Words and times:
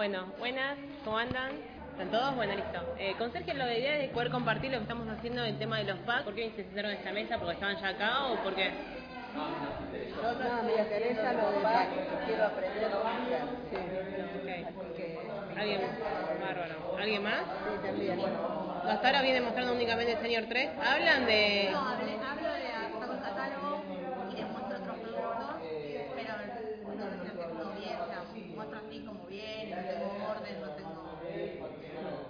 Bueno, 0.00 0.24
buenas, 0.38 0.78
¿cómo 1.04 1.18
andan? 1.18 1.52
¿Están 1.92 2.10
todos? 2.10 2.34
Bueno, 2.34 2.54
listo. 2.54 2.80
Eh, 2.98 3.14
con 3.18 3.30
Sergio 3.32 3.52
la 3.52 3.70
idea 3.70 3.98
es 3.98 4.08
poder 4.12 4.30
compartir 4.30 4.70
lo 4.70 4.78
que 4.78 4.84
estamos 4.84 5.06
haciendo 5.06 5.44
en 5.44 5.48
el 5.52 5.58
tema 5.58 5.76
de 5.76 5.84
los 5.84 5.98
packs. 5.98 6.22
¿Por 6.22 6.34
qué 6.34 6.50
se 6.56 6.64
sentaron 6.64 6.92
en 6.92 6.96
esta 6.96 7.12
mesa? 7.12 7.36
¿Porque 7.36 7.52
estaban 7.52 7.76
ya 7.76 7.88
acá 7.88 8.28
o 8.28 8.36
porque 8.42 8.70
no, 9.36 10.62
me 10.62 10.72
interesa 10.72 11.34
lo 11.34 11.52
de 11.52 11.58
packs, 11.58 11.92
quiero 12.24 12.44
aprender 12.46 12.84
a. 12.86 13.44
Sí. 13.68 13.76
Okay. 14.40 15.18
¿Alguien? 15.58 15.80
Bárbaro. 16.40 16.96
¿Alguien 16.98 17.22
más? 17.22 17.42
Sí, 17.42 17.86
también. 17.86 18.20
Hasta 18.88 19.06
ahora 19.06 19.20
viene 19.20 19.42
mostrando 19.42 19.74
únicamente 19.74 20.12
el 20.12 20.18
Señor 20.22 20.44
3. 20.48 20.70
Hablan 20.82 21.26
de... 21.26 21.68
No, 21.72 21.78
hablo 21.78 22.06
de 22.06 22.16
saco 22.16 23.12
el 23.12 23.20
catálogo 23.20 23.82
y 24.32 24.36
les 24.36 24.48
muestro 24.48 24.78
otros 24.78 24.96
productos, 24.96 25.56
pero 26.16 26.32
no 26.38 26.44
sé 26.56 26.60
si 26.64 26.84
lo 26.84 27.44
tengo 27.44 27.72
bien, 27.78 28.00
o 28.00 28.06
sea, 28.06 28.24
muestro 28.60 28.78
así 28.86 29.00
como 29.00 29.26
bien, 29.26 29.70
no 29.70 29.76
tengo 29.76 30.06
orden, 30.28 30.60
no 30.60 30.68
tengo... 30.76 31.18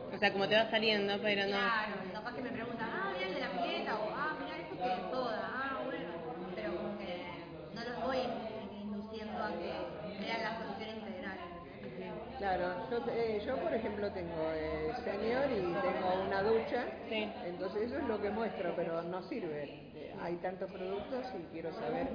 O 0.06 0.09
sea, 0.20 0.32
como 0.32 0.46
te 0.48 0.54
va 0.56 0.70
saliendo, 0.70 1.14
pero 1.22 1.42
no... 1.44 1.56
Claro, 1.56 1.94
capaz 2.12 2.34
que 2.34 2.42
me 2.42 2.50
preguntan, 2.50 2.88
ah, 2.92 3.10
mira 3.14 3.26
el 3.28 3.34
de 3.34 3.40
la 3.40 3.50
pileta, 3.62 3.94
o 3.96 4.10
ah, 4.14 4.36
mira 4.38 4.56
esto 4.58 4.76
que 4.76 4.92
es 4.92 5.10
soda, 5.10 5.50
ah, 5.50 5.80
bueno, 5.84 6.10
pero 6.54 6.76
como 6.76 6.98
que 6.98 7.24
no 7.74 7.80
los 7.84 8.04
voy 8.06 8.18
induciendo 8.82 9.42
a 9.42 9.48
que 9.48 9.72
vean 10.20 10.42
la 10.42 10.58
solución 10.58 10.90
integral. 10.98 11.38
Claro, 12.38 12.90
yo, 12.90 12.98
eh, 13.12 13.42
yo 13.44 13.56
por 13.56 13.72
ejemplo 13.74 14.10
tengo 14.12 14.52
eh, 14.54 14.92
señor 15.04 15.44
y 15.52 15.60
tengo 15.60 16.24
una 16.26 16.42
ducha, 16.42 16.84
Sí. 17.08 17.28
entonces 17.44 17.82
eso 17.82 17.98
es 17.98 18.04
lo 18.04 18.20
que 18.20 18.30
muestro, 18.30 18.72
pero 18.76 19.02
no 19.02 19.22
sirve. 19.22 19.64
Eh, 19.94 20.14
hay 20.22 20.36
tantos 20.36 20.70
productos 20.70 21.26
y 21.38 21.42
quiero 21.52 21.72
saber 21.74 22.08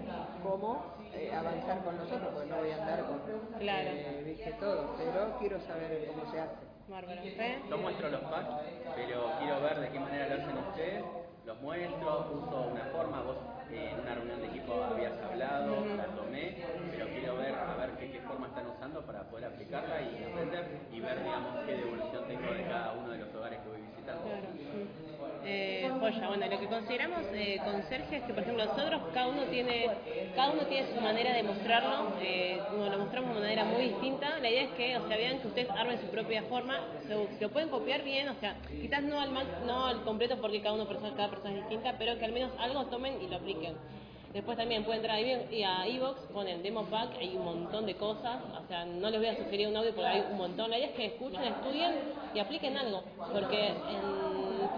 cómo 0.43 0.83
eh, 1.13 1.31
avanzar 1.33 1.83
con 1.83 1.97
nosotros, 1.97 2.29
porque 2.33 2.49
no 2.49 2.57
voy 2.57 2.71
a 2.71 2.75
andar 2.75 3.05
con 3.05 3.19
Claro. 3.59 3.89
eh, 3.91 4.23
viste 4.25 4.51
todo, 4.59 4.95
pero 4.97 5.37
quiero 5.39 5.59
saber 5.61 6.05
cómo 6.07 6.31
se 6.31 6.39
hace. 6.39 6.74
Bárbaro. 6.87 7.21
Yo 7.69 7.77
muestro 7.77 8.09
los 8.09 8.21
packs, 8.21 8.49
pero 8.95 9.31
quiero 9.39 9.61
ver 9.61 9.79
de 9.79 9.89
qué 9.89 9.99
manera 9.99 10.27
lo 10.29 10.35
hacen 10.35 10.57
ustedes. 10.57 11.03
Los 11.45 11.61
muestro, 11.61 12.31
uso 12.33 12.69
una 12.71 12.85
forma, 12.85 13.21
vos 13.21 13.37
eh, 13.71 13.91
en 13.93 13.99
una 13.99 14.15
reunión 14.15 14.41
de 14.41 14.47
equipo 14.47 14.83
habías 14.83 15.13
hablado, 15.21 15.85
la 15.97 16.05
tomé, 16.15 16.57
pero 16.91 17.07
quiero 17.07 17.37
ver 17.37 17.55
a 17.55 17.75
ver 17.75 17.91
qué, 17.97 18.11
qué 18.11 18.19
forma 18.21 18.47
están 18.47 18.67
usando 18.67 19.01
para 19.05 19.23
poder 19.29 19.45
aplicarla 19.45 20.01
y 20.01 20.23
aprender 20.23 20.65
y 20.91 20.99
ver, 20.99 21.23
digamos, 21.23 21.65
qué 21.65 21.75
devolución 21.75 22.27
tengo 22.27 22.53
de 22.53 22.63
cada 22.63 22.93
uno 22.93 23.09
de 23.09 23.17
los 23.17 23.35
hogares 23.35 23.59
que 23.59 23.69
voy 23.69 23.81
visitando. 23.81 24.23
Claro. 24.23 24.47
mm. 24.53 25.34
Eh, 25.47 25.91
joya, 25.99 26.27
bueno, 26.27 26.47
lo 26.47 26.59
que 26.59 26.65
consideramos 26.65 27.21
eh, 27.33 27.61
con 27.63 27.83
Sergio 27.83 28.17
es 28.17 28.23
que, 28.23 28.33
por 28.33 28.41
ejemplo, 28.41 28.65
nosotros 28.65 28.99
cada 29.13 29.27
uno 29.27 29.43
tiene 29.43 29.89
cada 30.35 30.51
uno 30.51 30.63
tiene 30.63 30.87
su 30.93 30.99
manera 30.99 31.33
de 31.33 31.43
mostrarlo, 31.43 32.13
eh, 32.19 32.59
como 32.69 32.85
lo 32.85 32.97
mostramos 32.97 33.35
de 33.35 33.41
manera 33.41 33.63
muy 33.63 33.83
distinta. 33.89 34.39
La 34.39 34.49
idea 34.49 34.63
es 34.63 34.71
que, 34.71 34.97
o 34.97 35.07
sea, 35.07 35.17
vean 35.17 35.39
que 35.39 35.47
ustedes 35.47 35.69
armen 35.69 35.99
su 35.99 36.07
propia 36.07 36.41
forma, 36.43 36.79
lo, 37.07 37.27
lo 37.39 37.49
pueden 37.51 37.69
copiar 37.69 38.03
bien, 38.03 38.27
o 38.29 38.35
sea, 38.39 38.55
quizás 38.81 39.03
no 39.03 39.19
al 39.21 39.29
max- 39.31 39.61
no 39.67 39.85
al 39.85 40.01
completo 40.03 40.37
porque 40.41 40.61
cada 40.61 40.73
uno 40.73 40.87
persona, 40.87 41.13
cada 41.15 41.29
persona 41.29 41.51
es 41.51 41.59
distinta, 41.61 41.95
pero 41.99 42.17
que 42.17 42.25
al 42.25 42.31
menos 42.31 42.51
algo 42.59 42.85
tomen 42.87 43.21
y 43.21 43.27
lo 43.27 43.35
apliquen. 43.37 43.75
Después 44.33 44.57
también 44.57 44.83
pueden 44.83 44.99
entrar 44.99 45.15
a 45.17 45.87
Evox, 45.87 46.19
ponen 46.33 46.61
Demo 46.61 46.83
Pack, 46.87 47.11
hay 47.21 47.37
un 47.37 47.45
montón 47.45 47.85
de 47.85 47.95
cosas, 47.95 48.39
o 48.61 48.67
sea, 48.67 48.83
no 48.83 49.09
les 49.09 49.19
voy 49.21 49.29
a 49.29 49.37
sugerir 49.37 49.69
un 49.69 49.77
audio 49.77 49.93
porque 49.95 50.09
hay 50.09 50.23
un 50.29 50.37
montón. 50.37 50.71
La 50.71 50.77
idea 50.77 50.89
es 50.89 50.95
que 50.95 51.05
escuchen, 51.05 51.41
estudien 51.41 51.93
y 52.33 52.39
apliquen 52.39 52.75
algo, 52.77 53.01
porque 53.31 53.67
en 53.67 54.24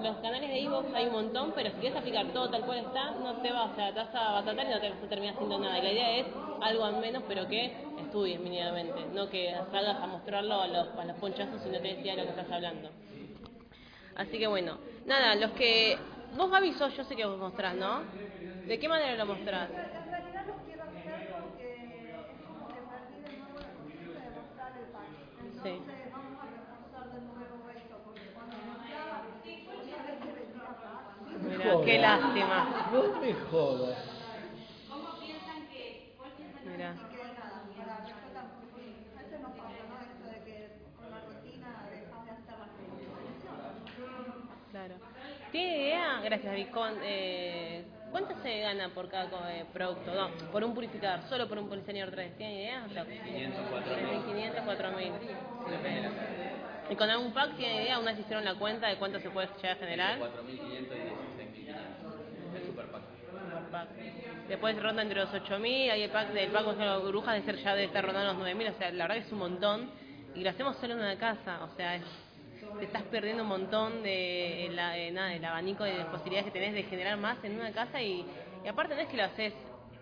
los 0.02 0.18
canales 0.18 0.50
de 0.50 0.60
Evox 0.62 0.94
hay 0.94 1.08
un 1.08 1.14
montón, 1.14 1.54
pero 1.56 1.70
si 1.72 1.78
quieres 1.78 1.98
aplicar 1.98 2.28
todo 2.28 2.50
tal 2.50 2.66
cual 2.66 2.80
está, 2.80 3.12
no 3.12 3.38
te 3.38 3.52
vas, 3.52 3.72
o 3.72 3.76
sea, 3.76 3.94
te 3.94 4.00
vas 4.00 4.16
a 4.16 4.32
batatar 4.34 4.66
y 4.66 4.70
no 4.70 4.80
te 4.80 4.90
vas 4.90 5.04
a 5.04 5.08
terminar 5.08 5.36
haciendo 5.36 5.60
nada. 5.60 5.80
Y 5.80 5.82
la 5.82 5.92
idea 5.92 6.18
es 6.18 6.26
algo 6.62 6.86
al 6.86 6.98
menos, 6.98 7.24
pero 7.28 7.48
que 7.48 7.76
estudies 8.00 8.40
mínimamente, 8.40 9.06
no 9.14 9.30
que 9.30 9.54
salgas 9.72 9.98
a 10.02 10.08
mostrarlo 10.08 10.62
a 10.62 10.68
los, 10.68 10.88
a 10.96 11.06
los 11.06 11.18
ponchazos 11.18 11.66
y 11.66 11.70
no 11.70 11.80
te 11.80 11.96
decía 11.96 12.16
lo 12.16 12.24
que 12.24 12.30
estás 12.30 12.52
hablando. 12.52 12.90
Así 14.16 14.40
que 14.40 14.48
bueno, 14.48 14.78
nada, 15.06 15.36
los 15.36 15.52
que... 15.52 15.98
Vos 16.36 16.52
sos, 16.78 16.96
yo 16.96 17.04
sé 17.06 17.16
que 17.16 17.26
vos 17.26 17.38
mostrás, 17.38 17.76
¿no? 17.76 18.02
¿De 18.68 18.78
qué 18.78 18.90
manera 18.90 19.16
lo 19.16 19.26
mostrás? 19.26 19.70
En 19.70 20.12
realidad 20.12 20.46
los 20.46 20.58
quiero 20.66 20.84
hacer 20.84 21.34
porque 21.40 22.12
es 22.20 22.42
como 22.46 22.68
que 22.68 22.76
perdí 22.76 23.22
de 23.24 23.38
nuevo 23.40 23.60
el 23.60 23.66
concepto 23.80 24.12
de 24.12 24.30
mostrar 24.36 24.72
el 24.78 24.88
pack. 24.92 25.08
Sí. 25.64 25.70
Entonces 25.70 26.12
vamos 26.12 26.36
a 26.38 26.46
reforzar 26.52 27.06
de 27.14 27.22
nuevo 27.22 27.70
esto, 27.70 27.96
porque 28.04 28.28
cuando 28.36 28.58
mostraba, 28.68 29.24
muchas 29.24 30.02
veces 30.04 30.36
venía 31.46 31.57
Mira, 31.68 31.86
qué 31.86 31.98
lástima. 32.00 32.90
No 32.94 33.20
me 33.20 33.34
jodas. 33.34 33.98
Mira. 36.66 36.94
Esto 39.20 40.28
de 40.30 40.40
que 40.46 40.64
cosas. 40.64 42.38
Claro. 44.72 44.96
¿Tiene 45.52 45.78
idea? 45.78 46.22
Gracias, 46.24 46.52
David. 46.52 46.68
Con, 46.72 46.94
eh, 47.04 47.86
¿Cuánto 48.12 48.36
se 48.42 48.60
gana 48.62 48.90
por 48.90 49.10
cada 49.10 49.56
eh, 49.56 49.66
producto? 49.74 50.14
No, 50.14 50.30
por 50.52 50.64
un 50.64 50.74
purificador, 50.74 51.28
solo 51.28 51.48
por 51.50 51.58
un 51.58 51.68
poliseñor 51.68 52.12
3. 52.12 52.38
¿Tiene 52.38 52.62
idea? 52.64 52.86
O 52.90 52.94
sea, 52.94 53.06
500, 53.06 53.60
3.500, 53.72 54.66
4.000. 54.66 55.12
¿Y 56.90 56.96
con 56.96 57.10
algún 57.10 57.34
pack 57.34 57.58
tiene 57.58 57.84
idea? 57.84 58.00
¿Una 58.00 58.12
vez 58.12 58.22
hicieron 58.22 58.46
la 58.46 58.56
cuenta 58.56 58.88
de 58.88 58.96
cuánto 58.96 59.20
se 59.20 59.30
puede 59.30 59.48
llegar 59.58 59.72
a 59.72 59.76
generar? 59.76 60.20
4.500 60.20 60.28
y 60.52 60.56
16.500. 60.56 61.76
El 62.56 62.66
super 62.66 62.86
pack. 62.86 63.02
Después 64.48 64.82
ronda 64.82 65.02
entre 65.02 65.20
los 65.20 65.30
8.000, 65.30 65.92
ahí 65.92 66.04
el 66.04 66.10
pack 66.10 66.30
del 66.30 66.52
pack 66.52 66.64
con 66.64 66.78
las 66.80 67.02
burbujas 67.02 67.36
de 67.36 67.42
ser 67.44 67.58
ya 67.64 67.76
de 67.76 67.86
estar 67.86 68.06
rondando 68.06 68.34
los 68.34 68.56
9.000, 68.56 68.76
o 68.76 68.78
sea, 68.78 68.92
la 68.92 69.04
verdad 69.06 69.22
que 69.22 69.28
es 69.28 69.32
un 69.32 69.40
montón. 69.40 69.90
Y 70.36 70.44
lo 70.44 70.50
hacemos 70.50 70.78
solo 70.78 70.94
en 70.94 71.00
una 71.00 71.18
casa, 71.18 71.64
o 71.64 71.76
sea, 71.76 72.00
te 72.80 72.86
estás 72.86 73.04
perdiendo 73.04 73.44
un 73.44 73.50
montón 73.50 74.04
de 74.04 74.70
la, 74.72 74.92
de 74.92 75.12
nada, 75.12 75.30
del 75.30 75.44
abanico 75.44 75.84
de 75.84 76.06
posibilidades 76.06 76.46
que 76.52 76.60
tenés 76.60 76.74
de 76.76 76.84
generar 76.84 77.18
más 77.18 77.44
en 77.44 77.60
una 77.60 77.72
casa 77.72 78.02
y, 78.02 78.26
y 78.64 78.68
aparte 78.68 78.96
no 78.96 79.02
es 79.02 79.08
que 79.08 79.18
lo 79.18 79.24
haces 79.24 79.54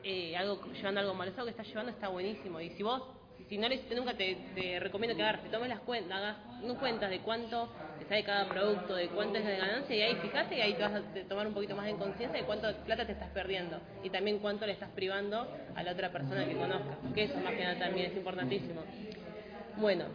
eh, 0.04 0.38
algo 0.38 0.62
llevando 0.74 1.00
algo 1.00 1.14
malo, 1.16 1.32
es 1.32 1.38
algo 1.38 1.46
que 1.46 1.52
estás 1.52 1.68
llevando 1.68 1.92
está 1.92 2.10
buenísimo. 2.10 2.60
Y 2.62 2.70
si 2.72 2.84
vos, 2.84 3.02
si 3.44 3.58
no 3.58 3.68
lo 3.68 3.74
hiciste 3.74 3.96
nunca, 3.96 4.16
te, 4.16 4.36
te 4.54 4.80
recomiendo 4.80 5.16
que 5.16 5.42
te 5.44 5.50
tomes 5.50 5.70
las 5.70 5.80
cuentas, 5.82 6.18
hagas 6.18 6.38
no 6.62 6.78
cuentas 6.78 7.10
de 7.10 7.22
cuánto 7.22 7.70
te 7.98 8.06
sale 8.06 8.24
cada 8.24 8.48
producto, 8.48 8.96
de 8.96 9.10
cuánto 9.10 9.38
es 9.38 9.46
de 9.46 9.58
ganancia 9.58 9.96
y 9.96 10.02
ahí 10.02 10.16
fíjate 10.18 10.58
y 10.58 10.62
ahí 10.62 10.76
te 10.76 10.84
vas 10.84 10.94
a 10.94 11.04
tomar 11.28 11.48
un 11.48 11.54
poquito 11.54 11.76
más 11.76 11.88
en 11.88 11.98
conciencia 11.98 12.40
de 12.40 12.46
cuánto 12.46 12.74
plata 12.84 13.06
te 13.06 13.14
estás 13.14 13.30
perdiendo 13.32 13.82
y 14.02 14.10
también 14.10 14.40
cuánto 14.40 14.66
le 14.66 14.74
estás 14.74 14.90
privando 14.92 15.48
a 15.76 15.84
la 15.84 15.92
otra 15.92 16.12
persona 16.12 16.48
que 16.48 16.56
conozcas, 16.58 16.98
que 17.14 17.24
eso 17.24 17.40
más 17.42 17.56
que 17.56 17.64
nada 17.64 17.78
también 17.78 18.08
es 18.12 18.16
importantísimo. 18.18 18.86
Bueno, 19.76 20.06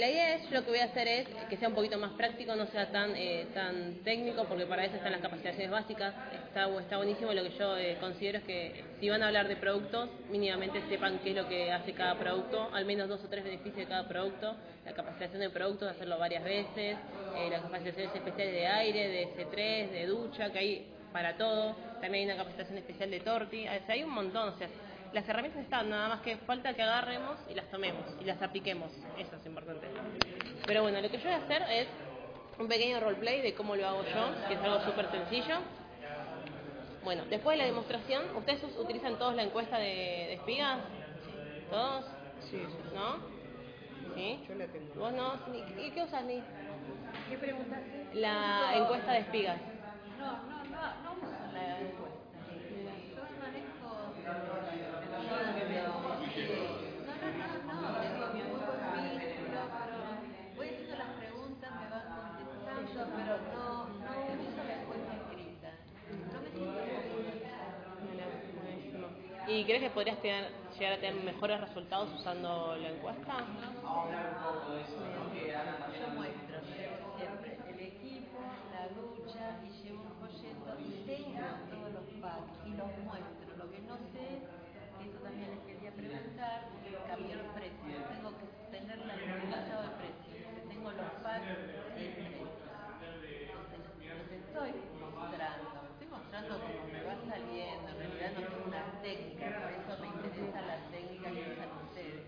la 0.00 0.08
idea 0.08 0.34
es, 0.36 0.50
lo 0.50 0.64
que 0.64 0.70
voy 0.70 0.78
a 0.78 0.84
hacer 0.84 1.06
es 1.06 1.28
que 1.50 1.58
sea 1.58 1.68
un 1.68 1.74
poquito 1.74 1.98
más 1.98 2.12
práctico, 2.12 2.56
no 2.56 2.66
sea 2.68 2.90
tan 2.90 3.14
eh, 3.14 3.46
tan 3.52 3.96
técnico, 4.02 4.44
porque 4.44 4.64
para 4.64 4.86
eso 4.86 4.96
están 4.96 5.12
las 5.12 5.20
capacitaciones 5.20 5.70
básicas. 5.70 6.14
Está, 6.48 6.68
está 6.80 6.96
buenísimo, 6.96 7.34
lo 7.34 7.42
que 7.42 7.50
yo 7.50 7.76
eh, 7.76 7.98
considero 8.00 8.38
es 8.38 8.44
que 8.44 8.82
si 8.98 9.10
van 9.10 9.22
a 9.22 9.26
hablar 9.26 9.46
de 9.46 9.56
productos, 9.56 10.08
mínimamente 10.30 10.80
sepan 10.88 11.18
qué 11.22 11.30
es 11.30 11.36
lo 11.36 11.46
que 11.46 11.70
hace 11.70 11.92
cada 11.92 12.18
producto, 12.18 12.70
al 12.72 12.86
menos 12.86 13.10
dos 13.10 13.22
o 13.22 13.28
tres 13.28 13.44
beneficios 13.44 13.76
de 13.76 13.86
cada 13.86 14.08
producto, 14.08 14.56
la 14.86 14.92
capacitación 14.94 15.40
de 15.40 15.50
productos, 15.50 15.90
hacerlo 15.90 16.18
varias 16.18 16.44
veces, 16.44 16.96
eh, 17.36 17.48
las 17.50 17.60
capacitaciones 17.60 18.14
especiales 18.14 18.54
de 18.54 18.66
aire, 18.66 19.08
de 19.08 19.28
C3, 19.36 19.90
de 19.90 20.06
ducha, 20.06 20.50
que 20.50 20.58
hay 20.58 20.86
para 21.12 21.36
todo. 21.36 21.76
También 22.00 22.14
hay 22.14 22.34
una 22.34 22.36
capacitación 22.36 22.78
especial 22.78 23.10
de 23.10 23.20
torti, 23.20 23.66
hay 23.66 24.02
un 24.02 24.10
montón, 24.10 24.54
las 25.12 25.28
herramientas 25.28 25.62
están, 25.62 25.90
nada 25.90 26.08
más 26.08 26.20
que 26.20 26.36
falta 26.38 26.72
que 26.74 26.82
agarremos 26.82 27.36
y 27.50 27.54
las 27.54 27.66
tomemos 27.70 28.04
y 28.20 28.24
las 28.24 28.40
apliquemos. 28.42 28.90
Eso 29.18 29.36
es 29.36 29.46
importante. 29.46 29.86
Pero 30.66 30.82
bueno, 30.82 31.00
lo 31.00 31.10
que 31.10 31.18
yo 31.18 31.24
voy 31.24 31.32
a 31.32 31.38
hacer 31.38 31.62
es 31.70 31.88
un 32.58 32.68
pequeño 32.68 33.00
roleplay 33.00 33.40
de 33.42 33.54
cómo 33.54 33.74
lo 33.76 33.86
hago 33.86 34.02
yo, 34.04 34.48
que 34.48 34.54
es 34.54 34.60
algo 34.60 34.80
súper 34.80 35.10
sencillo. 35.10 35.56
Bueno, 37.02 37.24
después 37.30 37.54
de 37.56 37.62
la 37.64 37.66
demostración, 37.66 38.36
¿ustedes 38.36 38.62
us- 38.62 38.76
utilizan 38.78 39.16
todos 39.18 39.34
la 39.34 39.42
encuesta 39.42 39.78
de, 39.78 39.84
de 39.86 40.34
espigas? 40.34 40.78
¿Todos? 41.70 42.04
Sí, 42.50 42.58
sí, 42.58 42.78
¿No? 42.94 43.16
¿Sí? 44.14 44.40
yo 44.46 44.54
la 44.56 44.66
tengo. 44.66 44.94
¿Vos 44.96 45.12
no? 45.14 45.34
Ni- 45.48 45.86
¿Y 45.86 45.90
qué 45.92 46.02
usas, 46.02 46.24
Ni? 46.24 46.42
¿Qué 47.30 47.38
preguntas? 47.38 47.78
La 48.12 48.76
encuesta 48.76 49.12
de 49.12 49.18
espigas. 49.20 49.58
No, 50.18 50.26
no, 50.26 50.64
no, 50.64 51.02
no 51.04 51.12
uso 51.12 51.26
la 51.54 51.78
encuesta. 51.80 52.18
Yo 53.16 53.22
manejo... 53.40 54.12
No, 54.20 54.32
no, 54.32 54.44
no, 54.44 55.40
no, 55.40 55.50
tengo 69.36 69.49
¿Y 69.60 69.64
crees 69.64 69.82
que 69.82 69.90
podrías 69.90 70.16
tener, 70.22 70.48
llegar 70.72 70.94
a 70.94 71.00
tener 71.00 71.22
mejores 71.22 71.60
resultados 71.60 72.08
usando 72.18 72.78
la 72.80 72.88
encuesta? 72.88 73.44
Yo 76.00 76.08
muestro, 76.16 76.56
siempre 76.64 77.58
el 77.68 77.80
equipo, 77.80 78.40
la 78.72 78.88
ducha 78.88 79.60
y 79.60 79.68
llevo 79.84 80.00
un 80.00 80.16
folleto 80.16 80.80
y 80.80 81.04
tengo 81.04 81.44
todos 81.68 81.92
los 81.92 82.08
packs 82.24 82.56
y 82.64 82.70
los 82.70 82.88
muestro. 83.04 83.52
Lo 83.58 83.70
que 83.70 83.80
no 83.84 84.00
sé, 84.16 84.48
eso 85.04 85.18
también 85.22 85.50
les 85.50 85.60
quería 85.68 85.92
preguntar, 85.92 86.64
cambió 87.06 87.34
el 87.36 87.44
precio. 87.52 88.00
Tengo 88.16 88.32
que 88.40 88.46
tener 88.72 88.96
la 89.04 89.12
listado 89.12 89.82
de 89.82 89.92
precios, 90.00 90.40
porque 90.40 90.72
tengo 90.72 90.88
los 90.90 91.10
packs 91.20 91.52
sin 92.00 92.16
precio. 92.16 92.48
Entonces, 92.96 94.24
les 94.24 94.40
estoy 94.40 94.72
mostrando, 94.96 95.68
estoy 95.92 96.08
mostrando 96.08 96.60
cómo 96.60 96.80
me 96.92 97.04
va 97.04 97.16
saliendo, 97.28 97.88
en 97.90 97.98
realidad 97.98 98.32
no 98.34 98.40
tengo 98.48 98.64
una 98.66 98.84
técnica, 99.02 99.46
por 99.60 99.70
eso 99.72 99.92
me 100.00 100.06
interesa 100.08 100.60
la 100.62 100.76
técnica 100.90 101.30
que 101.30 101.52
usan 101.52 101.70
ustedes. 101.84 102.22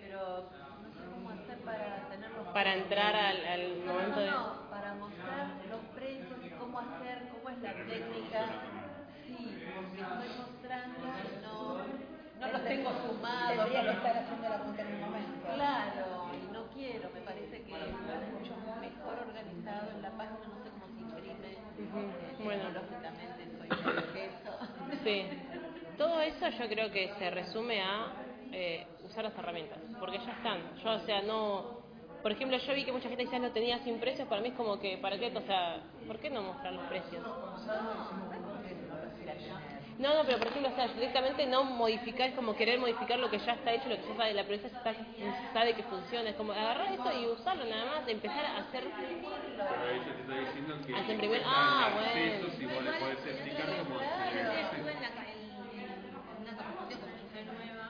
Pero 0.00 0.50
no 0.82 0.88
sé 0.92 1.00
cómo 1.12 1.30
hacer 1.30 1.58
para 1.58 2.08
tener 2.08 2.30
los 2.30 2.48
Para 2.48 2.72
entrar 2.98 3.16
al, 3.16 3.44
al 3.46 3.86
no, 3.86 3.92
momento 3.92 4.16
no, 4.16 4.22
de... 4.22 4.30
no, 4.30 4.70
para 4.70 4.94
mostrar 4.94 5.46
los 5.70 5.80
precios 5.94 6.38
y 6.44 6.50
cómo 6.50 6.78
hacer, 6.80 7.28
cómo 7.30 7.50
es 7.50 7.58
la 7.62 7.72
técnica. 7.74 8.40
Sí, 9.26 9.62
porque 9.74 10.02
estoy 10.02 10.30
mostrando 10.42 10.98
y 10.98 11.42
no, 11.44 11.78
no 12.40 12.52
los 12.52 12.64
tengo 12.64 12.90
sumados. 13.06 13.70
Tendría 13.70 13.82
que 13.82 13.96
estar 13.98 14.16
haciendo 14.18 14.48
la 14.48 14.58
punta 14.64 14.82
en 14.82 14.94
un 14.94 15.00
momento. 15.00 15.48
Claro, 15.54 16.30
y 16.34 16.52
no 16.52 16.66
quiero, 16.74 17.10
me 17.14 17.20
parece 17.20 17.62
que 17.62 17.72
está 17.72 18.14
mucho 18.32 18.54
mejor 18.80 19.14
organizado 19.28 19.90
en 19.94 20.02
la 20.02 20.10
página, 20.10 20.38
no 20.48 20.58
sé 20.64 20.70
cómo 20.70 20.86
se 20.88 21.00
imprime. 21.00 21.52
Eh, 21.54 22.36
Bueno. 22.42 22.62
Tecnológicamente 22.64 23.46
soy 23.58 23.68
que 24.12 24.24
eso. 24.26 24.52
Sí. 25.04 25.26
Todo 25.98 26.20
eso 26.20 26.48
yo 26.50 26.68
creo 26.68 26.90
que 26.92 27.12
se 27.18 27.30
resume 27.30 27.80
a 27.82 28.06
eh, 28.52 28.86
usar 29.04 29.24
las 29.24 29.36
herramientas, 29.36 29.78
porque 29.98 30.18
ya 30.18 30.32
están. 30.32 30.76
Yo, 30.82 30.90
o 30.92 30.98
sea, 31.00 31.22
no... 31.22 31.77
Por 32.22 32.32
ejemplo, 32.32 32.58
yo 32.58 32.74
vi 32.74 32.84
que 32.84 32.92
mucha 32.92 33.08
gente 33.08 33.24
quizás 33.24 33.40
lo 33.40 33.50
tenía 33.52 33.78
sin 33.84 33.98
precios, 33.98 34.26
para 34.28 34.40
mí 34.42 34.48
es 34.48 34.54
como 34.54 34.78
que, 34.80 34.98
¿para 34.98 35.18
qué? 35.18 35.32
O 35.34 35.40
sea, 35.42 35.80
¿por 36.06 36.18
qué 36.18 36.30
no 36.30 36.42
mostrar 36.42 36.72
los 36.72 36.84
precios? 36.86 37.22
No, 39.98 40.14
no, 40.14 40.24
pero 40.24 40.38
por 40.38 40.46
ejemplo, 40.48 40.70
o 40.70 40.74
sea, 40.76 40.86
directamente 40.94 41.46
no 41.46 41.64
modificar, 41.64 42.28
es 42.28 42.34
como 42.34 42.54
querer 42.54 42.78
modificar 42.78 43.18
lo 43.18 43.28
que 43.30 43.38
ya 43.38 43.52
está 43.54 43.72
hecho, 43.72 43.88
lo 43.88 43.96
que 43.96 44.02
ya 44.08 44.16
sabe, 44.16 44.34
la 44.34 44.42
empresa 44.42 44.68
está, 44.68 44.94
sabe 45.52 45.74
que 45.74 45.82
funciona, 45.84 46.30
es 46.30 46.36
como 46.36 46.52
agarrar 46.52 46.92
esto 46.92 47.10
y 47.12 47.26
usarlo 47.26 47.64
nada 47.64 47.84
más, 47.86 48.06
de 48.06 48.12
empezar 48.12 48.44
a 48.44 48.58
hacer... 48.58 48.84
Pero 48.84 49.86
ahí 49.90 49.98
yo 50.06 50.12
te 50.14 50.20
estoy 50.20 50.38
diciendo 50.46 50.74
que 50.86 50.92
imprimir- 50.94 51.38
están 51.42 51.52
ah, 51.52 51.90
bueno. 51.94 52.46
y 52.60 52.66
vos 52.66 52.84
le 52.84 52.92
podés 52.92 53.26
explicar 53.26 53.66
cómo 53.78 53.98
se 53.98 54.04
Yo 54.06 54.12
hace. 54.14 54.76
estuve 54.76 54.92
en, 54.92 55.02
la, 55.02 55.10
ca- 55.10 55.26
en, 55.34 55.38
en 55.42 56.42
una 56.42 56.56
capacitación 56.56 57.00
como 57.00 57.16
mujer 57.26 57.44
nueva 57.46 57.86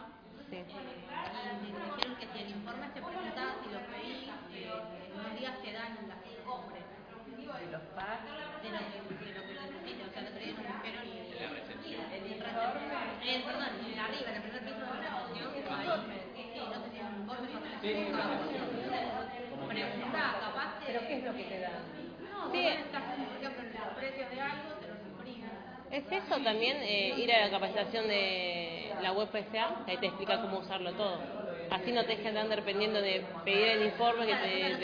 Sí. 0.48 0.56
y 0.64 1.72
me 1.72 1.84
dijeron 1.92 2.16
que 2.16 2.26
si 2.32 2.38
el 2.40 2.50
informe 2.56 2.86
se 2.94 3.00
presenta, 3.02 3.42
si 3.62 3.68
lo 3.68 3.80
pedís, 3.92 4.32
eh, 4.56 4.80
en 5.12 5.20
unos 5.20 5.38
días 5.38 5.54
te 5.60 5.72
dan 5.72 5.92
la, 6.08 6.16
el 6.24 6.40
cofre 6.42 6.80
De 7.48 7.72
los 7.72 7.82
packs. 7.96 8.28
de 8.62 8.68
lo, 8.70 8.78
que- 9.08 9.24
de 9.24 9.32
lo 9.32 9.42
que 9.48 9.54
necesites. 9.56 10.06
O 10.08 10.12
sea, 10.12 10.20
el 10.22 10.28
otro 10.28 10.40
día 10.44 10.52
nos 10.52 10.66
dijeron 10.68 11.02
y, 11.08 11.16
La 11.38 11.48
recepción. 11.48 12.00
eh, 12.12 13.42
perdón, 13.44 13.70
en 13.88 13.98
arriba, 13.98 14.28
en 14.30 14.36
el 14.36 14.42
primer 14.42 14.62
piso 14.64 14.78
de 14.78 14.84
la 14.84 14.92
recepción, 14.92 15.48
sí, 15.54 16.50
no 16.68 16.78
sé 16.84 16.90
si 16.92 16.98
es 16.98 17.04
un 17.04 17.20
informe, 17.22 17.48
Preguntá, 19.68 20.24
capaz. 20.40 20.68
¿Pero 20.86 21.00
qué 21.06 21.16
es 21.18 21.24
lo 21.24 21.32
que 21.34 21.44
te 21.44 21.60
dan? 21.60 21.72
No, 22.30 22.50
Sí. 22.52 22.62
necesitas, 22.62 23.02
por 23.02 23.14
ejemplo, 23.14 23.50
los 23.84 23.94
precios 23.98 24.30
de 24.30 24.40
algo, 24.40 24.68
te 24.80 24.86
los 24.88 24.98
imprimen. 25.06 25.50
Es 25.90 26.04
eso 26.12 26.36
también, 26.42 26.76
eh, 26.82 27.14
ir 27.18 27.32
a 27.32 27.40
la 27.46 27.50
capacitación 27.50 28.08
de 28.08 28.92
la 29.02 29.12
web 29.12 29.28
PSA, 29.30 29.84
que 29.84 29.90
ahí 29.92 29.96
te 29.98 30.06
explica 30.06 30.40
cómo 30.42 30.58
usarlo 30.58 30.92
todo. 30.94 31.20
Así 31.70 31.92
no 31.92 32.04
te 32.04 32.16
dejan 32.16 32.34
de 32.34 32.40
andar 32.40 32.58
dependiendo 32.60 33.00
de 33.00 33.22
pedir 33.44 33.68
el 33.68 33.82
informe 33.84 34.26
que 34.26 34.34
te... 34.36 34.76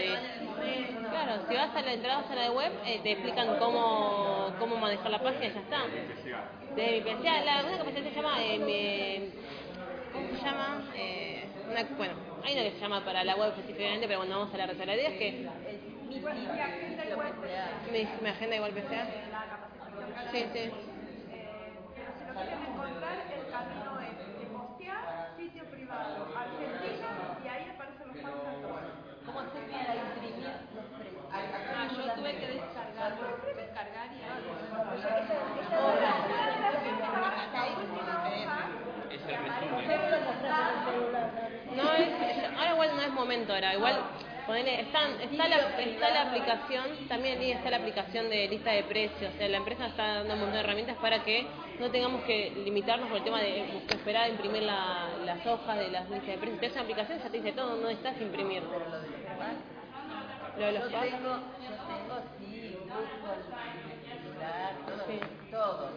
Claro, 1.11 1.43
si 1.49 1.55
vas 1.55 1.75
a 1.75 1.83
la 1.83 1.93
entrada 1.93 2.25
a 2.31 2.35
la 2.35 2.51
web, 2.53 2.73
eh, 2.87 3.01
te 3.03 3.13
explican 3.13 3.57
cómo, 3.59 4.53
cómo 4.59 4.77
manejar 4.77 5.11
la 5.11 5.19
página 5.23 5.47
y 5.47 5.53
ya 5.53 5.61
está. 5.61 5.79
De 6.77 6.93
mi 6.93 7.01
PSA, 7.03 7.45
la 7.45 7.63
una 7.67 7.79
capacitación 7.79 8.15
se 8.15 8.21
llama... 8.21 8.43
eh, 8.43 9.31
¿Cómo 10.13 10.29
se 10.37 10.45
llama? 10.45 10.83
Eh, 10.97 11.45
una- 11.71 11.85
bueno, 11.97 12.15
hay 12.45 12.55
una 12.55 12.63
que 12.65 12.71
se 12.73 12.81
llama 12.81 13.05
para 13.05 13.25
la 13.25 13.37
web 13.37 13.49
específicamente, 13.51 14.07
pero 14.07 14.19
bueno, 14.21 14.39
vamos 14.39 14.51
a 14.51 14.53
hablar 14.63 14.77
de 14.77 14.87
la 14.87 14.95
idea 14.95 15.09
es 15.09 15.19
que 15.19 15.49
Mi 16.09 16.17
agenda 16.61 17.05
igual 17.07 17.33
mi, 17.93 18.09
mi 18.23 18.29
agenda 18.29 18.57
igual. 18.57 18.73
Sí, 20.33 20.45
sí. 20.53 20.71
Encontrar, 22.35 23.19
el 23.33 23.45
camino 23.51 24.01
es 24.01 24.17
de 24.39 24.47
postear, 24.47 25.05
sitio 25.37 25.65
privado, 25.65 26.27
Argentina, 26.37 27.09
y 27.45 27.49
ahí 27.49 27.65
aparecen 27.75 28.07
los 28.09 28.17
packs 28.19 28.27
a 28.27 28.55
todos. 28.63 28.81
¿Cómo 29.27 29.41
hacer 29.41 29.63
para 29.71 29.95
imprimir 29.95 30.53
los 30.75 30.85
precios? 30.95 31.25
Ah, 31.33 31.89
yo 31.91 32.03
tuve 32.15 32.33
que 32.39 32.47
descargar, 32.47 33.13
descargar 33.57 34.09
y 34.13 34.19
La 34.21 34.35
última 34.37 34.79
hoja 34.79 36.15
Es 39.11 39.23
el 39.29 39.37
resumen. 39.39 39.89
No 41.77 41.87
es, 41.95 42.09
ahora 42.57 42.71
igual 42.73 42.91
ahora, 43.53 43.75
igual 43.75 43.97
ponele, 44.47 44.81
están, 44.81 45.21
está, 45.21 45.49
la, 45.49 45.57
está 45.81 46.11
la 46.11 46.23
aplicación, 46.23 47.09
también 47.09 47.41
está 47.43 47.71
la 47.71 47.79
aplicación 47.79 48.29
de 48.29 48.47
lista 48.49 48.71
de 48.73 48.83
precios, 48.85 49.33
o 49.35 49.39
sea, 49.39 49.49
la 49.49 49.57
empresa 49.59 49.87
está 49.87 50.15
dando 50.19 50.35
un 50.35 50.41
montón 50.41 50.55
de 50.55 50.61
herramientas 50.61 50.97
para 50.99 51.23
que 51.25 51.47
no 51.79 51.91
tengamos 51.91 52.23
que 52.25 52.53
limitarnos 52.65 53.09
por 53.09 53.19
el 53.19 53.25
tema 53.25 53.41
de 53.41 53.65
esperar 53.89 54.25
a 54.25 54.29
imprimir 54.29 54.63
la- 54.63 55.09
las 55.25 55.45
hojas 55.47 55.79
de 55.79 55.91
las 55.91 56.09
listas 56.11 56.29
de 56.29 56.39
precios. 56.39 56.63
Hace 56.63 56.73
una 56.75 56.83
aplicación 56.83 57.19
ya 57.19 57.31
te 57.31 57.37
dice 57.39 57.53
todo, 57.53 57.77
no 57.77 57.89
necesitas 57.89 58.21
imprimir. 58.21 58.63
Lo 60.59 60.67
de 60.67 60.73
los 60.73 60.83
Yo 60.85 61.01
tengo, 61.01 61.35
yo 61.61 61.75
tengo 61.89 62.17
sí, 62.39 62.77
fútbol, 62.93 63.39
Sí. 65.09 65.21
todos 65.51 65.91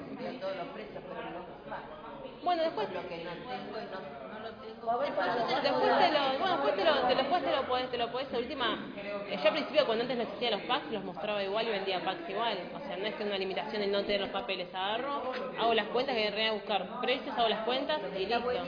los 0.56 0.68
precios, 0.74 1.04
pero 1.08 1.22
los 1.32 1.46
packs. 1.70 2.44
Bueno, 2.44 2.64
después 2.64 2.88
Lo 2.94 3.02
que 3.10 3.24
no 3.24 3.32
tengo 3.32 3.78
y 3.78 3.86
no, 3.92 4.00
no 4.32 4.40
lo 4.40 4.52
tengo. 4.62 5.00
Después 5.02 6.00
te 6.00 6.12
lo, 6.12 6.40
bueno, 6.40 6.54
después 6.58 6.76
te 6.76 6.86
lo, 6.86 6.94
te 7.08 7.16
lo, 7.16 7.22
después 7.22 7.44
te 7.44 7.52
lo 7.52 7.64
podés, 7.68 7.92
te 7.92 7.98
lo 7.98 8.12
podés, 8.12 8.34
última, 8.34 8.78
eh, 8.96 9.38
yo 9.42 9.48
al 9.48 9.54
principio 9.54 9.86
cuando 9.86 10.04
antes 10.04 10.18
no 10.18 10.24
existían 10.24 10.52
los 10.54 10.62
packs, 10.62 10.92
los 10.92 11.04
mostraba 11.04 11.44
igual 11.44 11.68
y 11.68 11.72
vendía 11.72 12.04
packs 12.04 12.30
igual, 12.30 12.58
o 12.76 12.80
sea, 12.80 12.96
no 12.98 13.06
es 13.06 13.16
que 13.16 13.24
una 13.24 13.38
limitación 13.38 13.82
de 13.82 13.88
no 13.88 14.02
tener 14.04 14.22
los 14.22 14.30
papeles, 14.30 14.74
agarro, 14.74 15.34
hago 15.60 15.74
las 15.74 15.88
cuentas, 15.88 16.16
que 16.16 16.28
en 16.28 16.48
a 16.50 16.54
buscar 16.54 17.02
precios, 17.02 17.38
hago 17.38 17.50
las 17.50 17.64
cuentas 17.66 18.00
y 18.16 18.26
listo. 18.26 18.66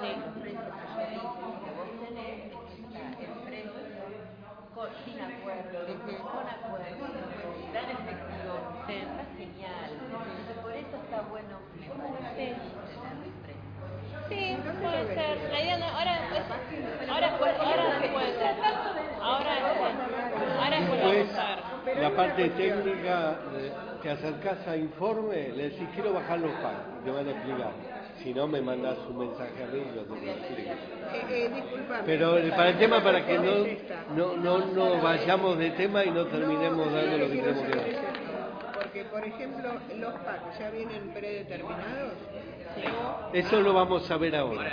Sí. 0.00 0.16
sin 5.04 5.20
acuerdo, 5.20 5.84
con 5.84 6.46
acuerdo, 6.48 7.08
tan 7.72 7.90
efectivo, 7.90 8.54
Sí. 8.86 8.94
está 8.94 9.24
genial. 9.36 9.90
Entonces, 9.90 10.56
por 10.62 10.72
eso 10.72 10.96
está 11.04 11.20
bueno 11.22 11.58
preparar 11.76 12.34
Sí. 12.36 12.42
y 12.42 12.54
tener 12.88 13.14
mis 13.18 13.34
precios. 13.42 13.68
Sí, 14.28 14.56
puede 14.90 15.14
ser. 15.14 15.50
La 15.52 15.60
idea 15.60 15.76
no, 15.78 15.86
ahora 15.86 16.14
es, 16.14 17.08
ahora 17.10 17.30
fue, 17.38 17.50
ahora 17.50 17.98
después, 18.00 18.34
ahora 19.20 19.54
después, 19.54 19.78
ahora 20.50 20.76
después 20.76 21.00
vamos 21.00 21.28
Después, 21.28 21.38
a 21.38 21.84
ver. 21.84 21.98
la 22.02 22.10
parte 22.16 22.48
técnica, 22.50 23.36
eh, 23.56 23.72
te 24.02 24.10
acercás 24.10 24.66
a 24.68 24.76
informe, 24.76 25.48
le 25.50 25.70
decís 25.70 25.88
quiero 25.94 26.12
bajar 26.12 26.38
los 26.38 26.52
packs, 26.52 27.04
te 27.04 27.10
van 27.10 27.26
a 27.26 27.30
explicar. 27.30 27.72
Si 28.22 28.34
no, 28.34 28.46
me 28.48 28.60
mandas 28.60 28.98
un 29.08 29.18
mensaje 29.18 29.62
a 29.62 29.66
mí 29.68 29.78
y 29.78 29.94
yo 29.94 30.02
te 30.02 30.26
lo 30.26 30.32
explico. 30.32 30.70
Eh, 30.70 31.26
eh. 31.30 31.62
Pero 32.04 32.38
eh, 32.38 32.50
para 32.50 32.70
el 32.70 32.78
tema, 32.78 33.02
para 33.02 33.24
que 33.24 33.38
no, 33.38 33.64
Es 33.64 33.78
no, 34.16 34.36
no, 34.36 34.58
no 34.58 35.00
vayamos 35.00 35.56
de 35.58 35.70
tema 35.70 36.04
y 36.04 36.10
no 36.10 36.26
terminemos 36.26 36.92
dando 36.92 37.16
lo 37.18 37.28
que 37.30 37.36
tenemos 37.36 37.64
que 37.64 37.70
es 37.90 37.96
dar. 37.96 38.12
Porque, 38.74 39.04
por 39.04 39.24
ejemplo, 39.24 39.70
los 39.96 40.12
packs 40.14 40.58
ya 40.58 40.70
vienen 40.70 41.10
predeterminados. 41.12 42.14
Eso 43.32 43.60
lo 43.60 43.72
vamos 43.74 44.10
a 44.10 44.16
ver 44.16 44.36
ahora. 44.36 44.70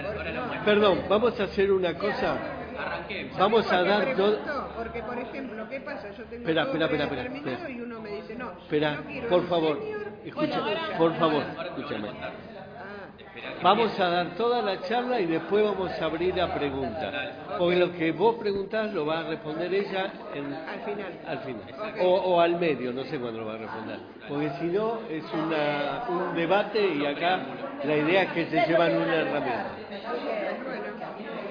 Perdón, 0.63 1.03
vamos 1.09 1.39
a 1.39 1.43
hacer 1.43 1.71
una 1.71 1.93
cosa. 1.97 2.37
Arranquemos. 2.77 3.37
Vamos 3.37 3.65
a 3.65 3.69
¿Sabes 3.69 3.85
por 3.93 4.05
dar 4.05 4.13
pregunto? 4.15 4.69
Porque, 4.77 5.03
por 5.03 5.17
ejemplo, 5.17 5.69
¿qué 5.69 5.79
pasa? 5.79 6.09
Yo 6.11 6.23
tengo 6.25 6.41
Espera, 6.47 6.63
espera, 6.63 6.85
espera, 6.85 7.03
espera, 7.23 7.69
y 7.69 7.79
uno 7.81 8.01
me 8.01 8.09
dice, 8.11 8.35
no, 8.35 8.51
Espera, 8.51 9.01
por 9.29 9.47
favor, 9.47 9.79
escucha, 10.25 10.61
por 10.97 11.15
favor, 11.15 11.43
escúchame. 11.65 12.07
contar. 12.07 12.33
Ah, 12.77 13.07
Espera 13.17 13.33
que 13.33 13.34
Vamos 13.61 13.99
a 13.99 14.09
dar 14.09 14.35
toda 14.35 14.61
la 14.61 14.81
charla 14.81 15.19
y 15.19 15.25
después 15.25 15.63
vamos 15.63 15.91
a 15.99 16.05
abrir 16.05 16.39
a 16.39 16.53
preguntas. 16.53 17.13
Porque 17.57 17.75
lo 17.77 17.91
que 17.93 18.11
vos 18.11 18.35
preguntás 18.35 18.93
lo 18.93 19.05
va 19.05 19.19
a 19.19 19.23
responder 19.23 19.73
ella 19.73 20.11
en, 20.33 20.53
al 20.53 20.79
final. 20.81 21.13
al 21.25 21.39
final. 21.39 21.99
O, 22.01 22.13
o 22.13 22.41
al 22.41 22.59
medio, 22.59 22.91
no 22.93 23.03
sé 23.05 23.17
cuándo 23.17 23.41
lo 23.41 23.47
va 23.47 23.53
a 23.55 23.57
responder. 23.57 23.99
Porque 24.27 24.49
si 24.59 24.65
no, 24.65 24.99
es 25.09 25.23
una, 25.33 26.03
un 26.09 26.35
debate 26.35 26.87
y 26.87 27.05
acá 27.05 27.39
la 27.83 27.95
idea 27.95 28.23
es 28.23 28.31
que 28.31 28.45
se 28.47 28.65
llevan 28.67 28.95
una 28.95 29.15
herramienta. 29.15 29.71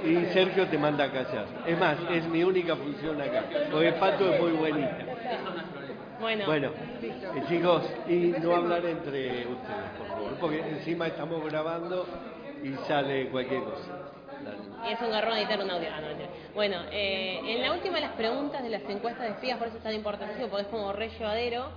Y 0.05 0.27
Sergio 0.33 0.67
te 0.69 0.77
manda 0.77 1.05
a 1.05 1.11
callar. 1.11 1.47
Es 1.67 1.79
más, 1.79 1.97
es 2.11 2.29
mi 2.29 2.45
única 2.45 2.77
función 2.77 3.21
acá. 3.21 3.45
Porque 3.71 3.93
Pato 3.93 4.33
es 4.33 4.41
muy 4.41 4.53
buenita. 4.53 4.99
Eso 4.99 5.51
no 5.51 5.61
es 5.61 5.67
problema. 5.67 5.95
Bueno. 6.25 6.47
Bueno, 6.47 6.71
eh, 7.03 7.43
chicos, 7.49 7.83
y 8.09 8.33
no 8.41 8.57
hablar 8.57 8.83
entre 8.87 9.47
ustedes, 9.47 9.91
por 9.99 10.07
favor, 10.09 10.33
porque 10.41 10.61
encima 10.61 11.07
estamos 11.09 11.45
grabando 11.45 12.07
y 12.63 12.73
sale 12.89 13.29
cualquier 13.29 13.63
cosa. 13.63 13.91
Y 14.89 14.93
es 14.93 15.01
un 15.03 15.11
garrón 15.11 15.37
editar 15.37 15.61
un 15.61 15.71
audio. 15.71 15.89
Ah, 15.95 16.01
no. 16.01 16.09
Bueno, 16.55 16.77
eh, 16.91 17.41
en 17.47 17.61
la 17.61 17.73
última 17.73 17.97
de 17.97 18.01
las 18.07 18.13
preguntas 18.13 18.63
de 18.63 18.71
las 18.71 18.83
encuestas 18.89 19.25
de 19.25 19.31
espías, 19.33 19.59
por 19.59 19.69
eso 19.69 19.77
es 19.77 19.83
tan 19.83 19.93
importantísimo, 19.95 20.49
porque 20.49 20.63
es 20.63 20.69
como 20.69 20.93
re 20.95 21.11
llevadero. 21.11 21.69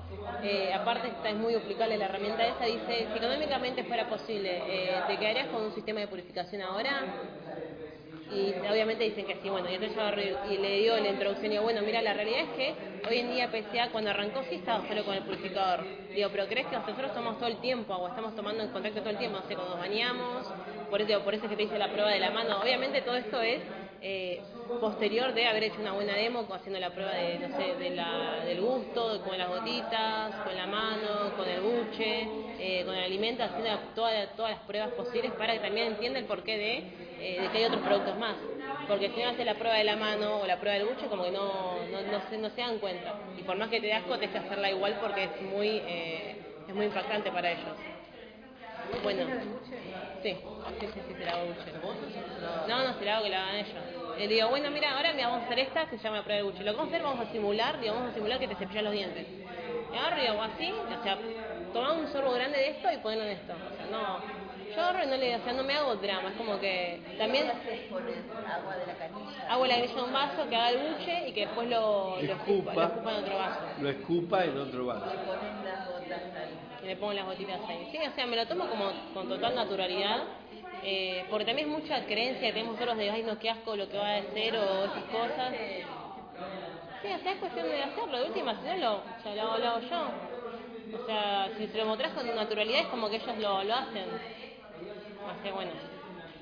eh, 0.41 0.73
aparte, 0.73 1.07
está, 1.09 1.29
es 1.29 1.35
muy 1.35 1.53
aplicable 1.53 1.97
la 1.97 2.05
herramienta 2.05 2.45
esa. 2.47 2.63
Dice: 2.65 3.07
si 3.11 3.17
económicamente 3.17 3.83
fuera 3.83 4.07
posible, 4.07 4.61
eh, 4.65 5.03
¿te 5.07 5.17
quedarías 5.17 5.47
con 5.47 5.61
un 5.63 5.73
sistema 5.73 5.99
de 5.99 6.07
purificación 6.07 6.61
ahora? 6.61 7.03
Y 8.31 8.53
obviamente 8.69 9.05
dicen 9.05 9.25
que 9.25 9.35
sí, 9.41 9.49
bueno, 9.49 9.69
y 9.69 9.75
entonces 9.75 9.97
yo 9.97 10.53
y, 10.53 10.57
le 10.57 10.79
digo 10.79 10.97
la 10.97 11.09
introducción 11.09 11.45
y 11.47 11.49
digo, 11.49 11.63
bueno, 11.63 11.81
mira, 11.81 12.01
la 12.01 12.13
realidad 12.13 12.41
es 12.41 12.49
que 12.49 12.75
hoy 13.07 13.19
en 13.19 13.31
día 13.31 13.49
PSA 13.49 13.89
cuando 13.91 14.09
arrancó 14.09 14.43
sí 14.49 14.55
estaba 14.55 14.85
solo 14.87 15.05
con 15.05 15.15
el 15.15 15.23
purificador. 15.23 15.85
Digo, 16.13 16.29
pero 16.31 16.47
¿crees 16.47 16.67
que 16.67 16.75
nosotros 16.75 17.13
tomamos 17.13 17.37
todo 17.39 17.47
el 17.47 17.57
tiempo 17.57 17.93
agua? 17.93 18.09
Estamos 18.09 18.35
tomando 18.35 18.63
en 18.63 18.69
contacto 18.69 18.99
todo 18.99 19.11
el 19.11 19.17
tiempo, 19.17 19.39
no 19.39 19.47
sé, 19.47 19.55
cuando 19.55 19.75
nos 19.75 19.79
bañamos, 19.79 20.47
por 20.89 21.01
eso, 21.01 21.07
digo, 21.07 21.21
por 21.21 21.33
eso 21.33 21.45
es 21.45 21.51
que 21.51 21.55
te 21.55 21.63
hice 21.63 21.77
la 21.77 21.89
prueba 21.89 22.09
de 22.09 22.19
la 22.19 22.31
mano. 22.31 22.59
Obviamente 22.61 23.01
todo 23.01 23.15
esto 23.15 23.41
es 23.41 23.61
eh, 24.01 24.41
posterior 24.79 25.33
de 25.33 25.47
haber 25.47 25.63
hecho 25.63 25.81
una 25.81 25.93
buena 25.93 26.15
demo, 26.15 26.47
haciendo 26.53 26.79
la 26.79 26.93
prueba 26.93 27.13
de, 27.13 27.39
no 27.39 27.49
sé, 27.49 27.75
de 27.75 27.89
la, 27.91 28.43
del 28.45 28.61
gusto, 28.61 29.23
con 29.23 29.37
las 29.37 29.49
gotitas, 29.49 30.35
con 30.43 30.55
la 30.55 30.67
mano, 30.67 31.35
con 31.35 31.47
el 31.47 31.61
buche, 31.61 32.29
eh, 32.57 32.83
con 32.85 32.95
el 32.95 33.03
alimento, 33.03 33.43
haciendo 33.43 33.79
todas, 33.95 34.35
todas 34.35 34.51
las 34.51 34.61
pruebas 34.61 34.91
posibles 34.91 35.33
para 35.33 35.53
que 35.53 35.59
también 35.59 35.87
entienda 35.87 36.19
el 36.19 36.25
porqué 36.25 36.57
de, 36.57 36.77
eh, 37.17 37.49
que 37.51 37.57
hay 37.57 37.65
otros 37.65 37.81
productos 37.81 38.15
más. 38.17 38.37
Porque 38.85 39.09
si 39.11 39.21
no 39.21 39.29
hace 39.29 39.43
la 39.45 39.57
prueba 39.57 39.77
de 39.77 39.83
la 39.83 39.95
mano 39.97 40.39
o 40.41 40.47
la 40.47 40.59
prueba 40.59 40.77
del 40.77 40.87
buche, 40.87 41.07
como 41.09 41.23
que 41.23 41.31
no, 41.31 41.87
no, 41.87 42.01
no, 42.03 42.21
se, 42.21 42.37
no 42.37 42.49
se 42.49 42.61
dan 42.61 42.79
cuenta. 42.79 43.17
Y 43.35 43.43
por 43.43 43.57
más 43.57 43.69
que 43.69 43.81
te 43.81 43.87
dé 43.87 43.93
asco, 43.93 44.17
tienes 44.17 44.31
que 44.31 44.37
hacerla 44.39 44.71
igual 44.71 44.97
porque 44.99 45.25
es 45.25 45.41
muy, 45.41 45.83
eh, 45.85 46.37
es 46.67 46.75
muy 46.75 46.85
impactante 46.85 47.31
para 47.31 47.51
ellos. 47.51 47.77
Bueno, 49.01 49.33
sí, 50.23 50.35
sí, 50.79 50.87
sí, 50.93 50.99
sí, 51.07 51.13
se 51.17 51.25
la 51.25 51.31
hago 51.33 51.45
buche. 51.47 51.71
No, 52.67 52.83
no, 52.83 52.93
se 52.99 53.05
la 53.05 53.15
hago 53.15 53.23
que 53.25 53.29
la 53.29 53.43
hagan 53.43 53.55
ellos. 53.55 53.83
Le 54.17 54.27
digo, 54.27 54.49
bueno, 54.49 54.71
mira, 54.71 54.95
ahora 54.95 55.13
mira, 55.13 55.27
vamos 55.27 55.43
a 55.43 55.45
hacer 55.45 55.59
esta 55.59 55.85
que 55.89 55.97
se 55.97 56.03
llama 56.03 56.17
la 56.17 56.23
prueba 56.23 56.37
de 56.43 56.43
buche. 56.49 56.63
Lo 56.63 56.71
que 56.71 56.77
vamos 56.77 56.87
a 56.93 56.95
hacer, 56.95 57.03
vamos 57.03 57.27
a 57.27 57.31
simular, 57.31 57.79
digo, 57.79 57.93
vamos 57.95 58.11
a 58.11 58.13
simular 58.15 58.39
que 58.39 58.47
te 58.47 58.55
cepillas 58.55 58.83
los 58.83 58.93
dientes. 58.93 59.25
Y 59.93 59.97
agarro 59.97 60.21
y 60.23 60.27
hago 60.27 60.41
así, 60.41 60.71
o 60.71 61.03
sea, 61.03 61.17
toma 61.73 61.93
un 61.93 62.07
sorbo 62.11 62.31
grande 62.33 62.57
de 62.57 62.69
esto 62.71 62.91
y 62.91 62.97
ponelo 62.97 63.23
en 63.23 63.29
esto. 63.29 63.53
O 63.53 63.75
sea, 63.75 63.85
no. 63.91 64.19
Yo 64.75 64.81
agarro 64.83 65.03
y 65.05 65.07
no 65.07 65.17
le, 65.17 65.35
o 65.35 65.43
sea, 65.43 65.53
no 65.53 65.63
me 65.63 65.73
hago 65.73 65.95
drama, 65.95 66.29
es 66.29 66.35
como 66.35 66.59
que 66.59 66.99
también 67.17 67.47
agua 67.49 68.75
de 68.75 68.85
la 68.85 68.93
canilla. 68.95 69.49
hago 69.49 69.65
la 69.65 69.75
canilla 69.75 69.93
en 69.93 69.99
un 70.03 70.13
vaso, 70.13 70.49
que 70.49 70.55
haga 70.55 70.69
el 70.71 70.77
buche 70.93 71.29
y 71.29 71.31
que 71.33 71.41
después 71.45 71.69
lo, 71.69 72.17
lo 72.21 72.33
escupa, 72.33 72.73
lo 72.73 72.83
Escupa. 72.83 73.11
en 73.11 73.23
otro 73.23 73.37
vaso. 73.37 73.59
Lo 73.81 73.89
escupa 73.89 74.43
en 74.45 74.57
otro 74.57 74.85
vaso. 74.87 75.05
Le 75.05 75.17
pones 75.19 75.63
las 75.63 75.87
gotas 75.87 76.21
ahí. 76.35 76.66
Le 76.87 76.95
pongo 76.97 77.13
las 77.13 77.25
gotitas 77.25 77.59
ahí. 77.69 77.87
Sí, 77.91 77.97
o 77.97 78.11
sea, 78.15 78.25
me 78.25 78.35
lo 78.35 78.47
tomo 78.47 78.67
como 78.69 78.91
con 79.13 79.27
total 79.27 79.55
naturalidad, 79.55 80.23
eh, 80.83 81.25
porque 81.29 81.45
también 81.45 81.69
es 81.69 81.79
mucha 81.79 82.05
creencia 82.05 82.47
que 82.47 82.53
tenemos 82.53 82.73
nosotros 82.73 82.97
de, 82.97 83.09
ay, 83.09 83.23
no, 83.23 83.37
qué 83.39 83.49
asco 83.49 83.75
lo 83.75 83.89
que 83.89 83.97
va 83.97 84.09
a 84.09 84.17
hacer 84.17 84.55
o 84.57 84.85
esas 84.85 85.03
cosas. 85.05 85.53
Sí, 87.01 87.07
o 87.13 87.19
sea, 87.19 87.31
es 87.33 87.39
cuestión 87.39 87.67
de 87.67 87.83
hacerlo, 87.83 88.17
de 88.19 88.25
última, 88.27 88.55
si 88.55 88.67
no 88.67 88.75
lo, 88.77 89.03
sea, 89.23 89.35
lo, 89.35 89.57
lo 89.57 89.67
hago 89.67 89.79
yo. 89.81 90.11
O 90.93 91.05
sea, 91.05 91.49
si 91.57 91.67
se 91.67 91.77
lo 91.77 91.85
mostrás 91.85 92.13
con 92.13 92.33
naturalidad 92.35 92.81
es 92.81 92.87
como 92.87 93.09
que 93.09 93.17
ellos 93.17 93.37
lo, 93.37 93.63
lo 93.63 93.73
hacen. 93.75 94.05
Así 95.29 95.43
que 95.43 95.51
bueno. 95.51 95.71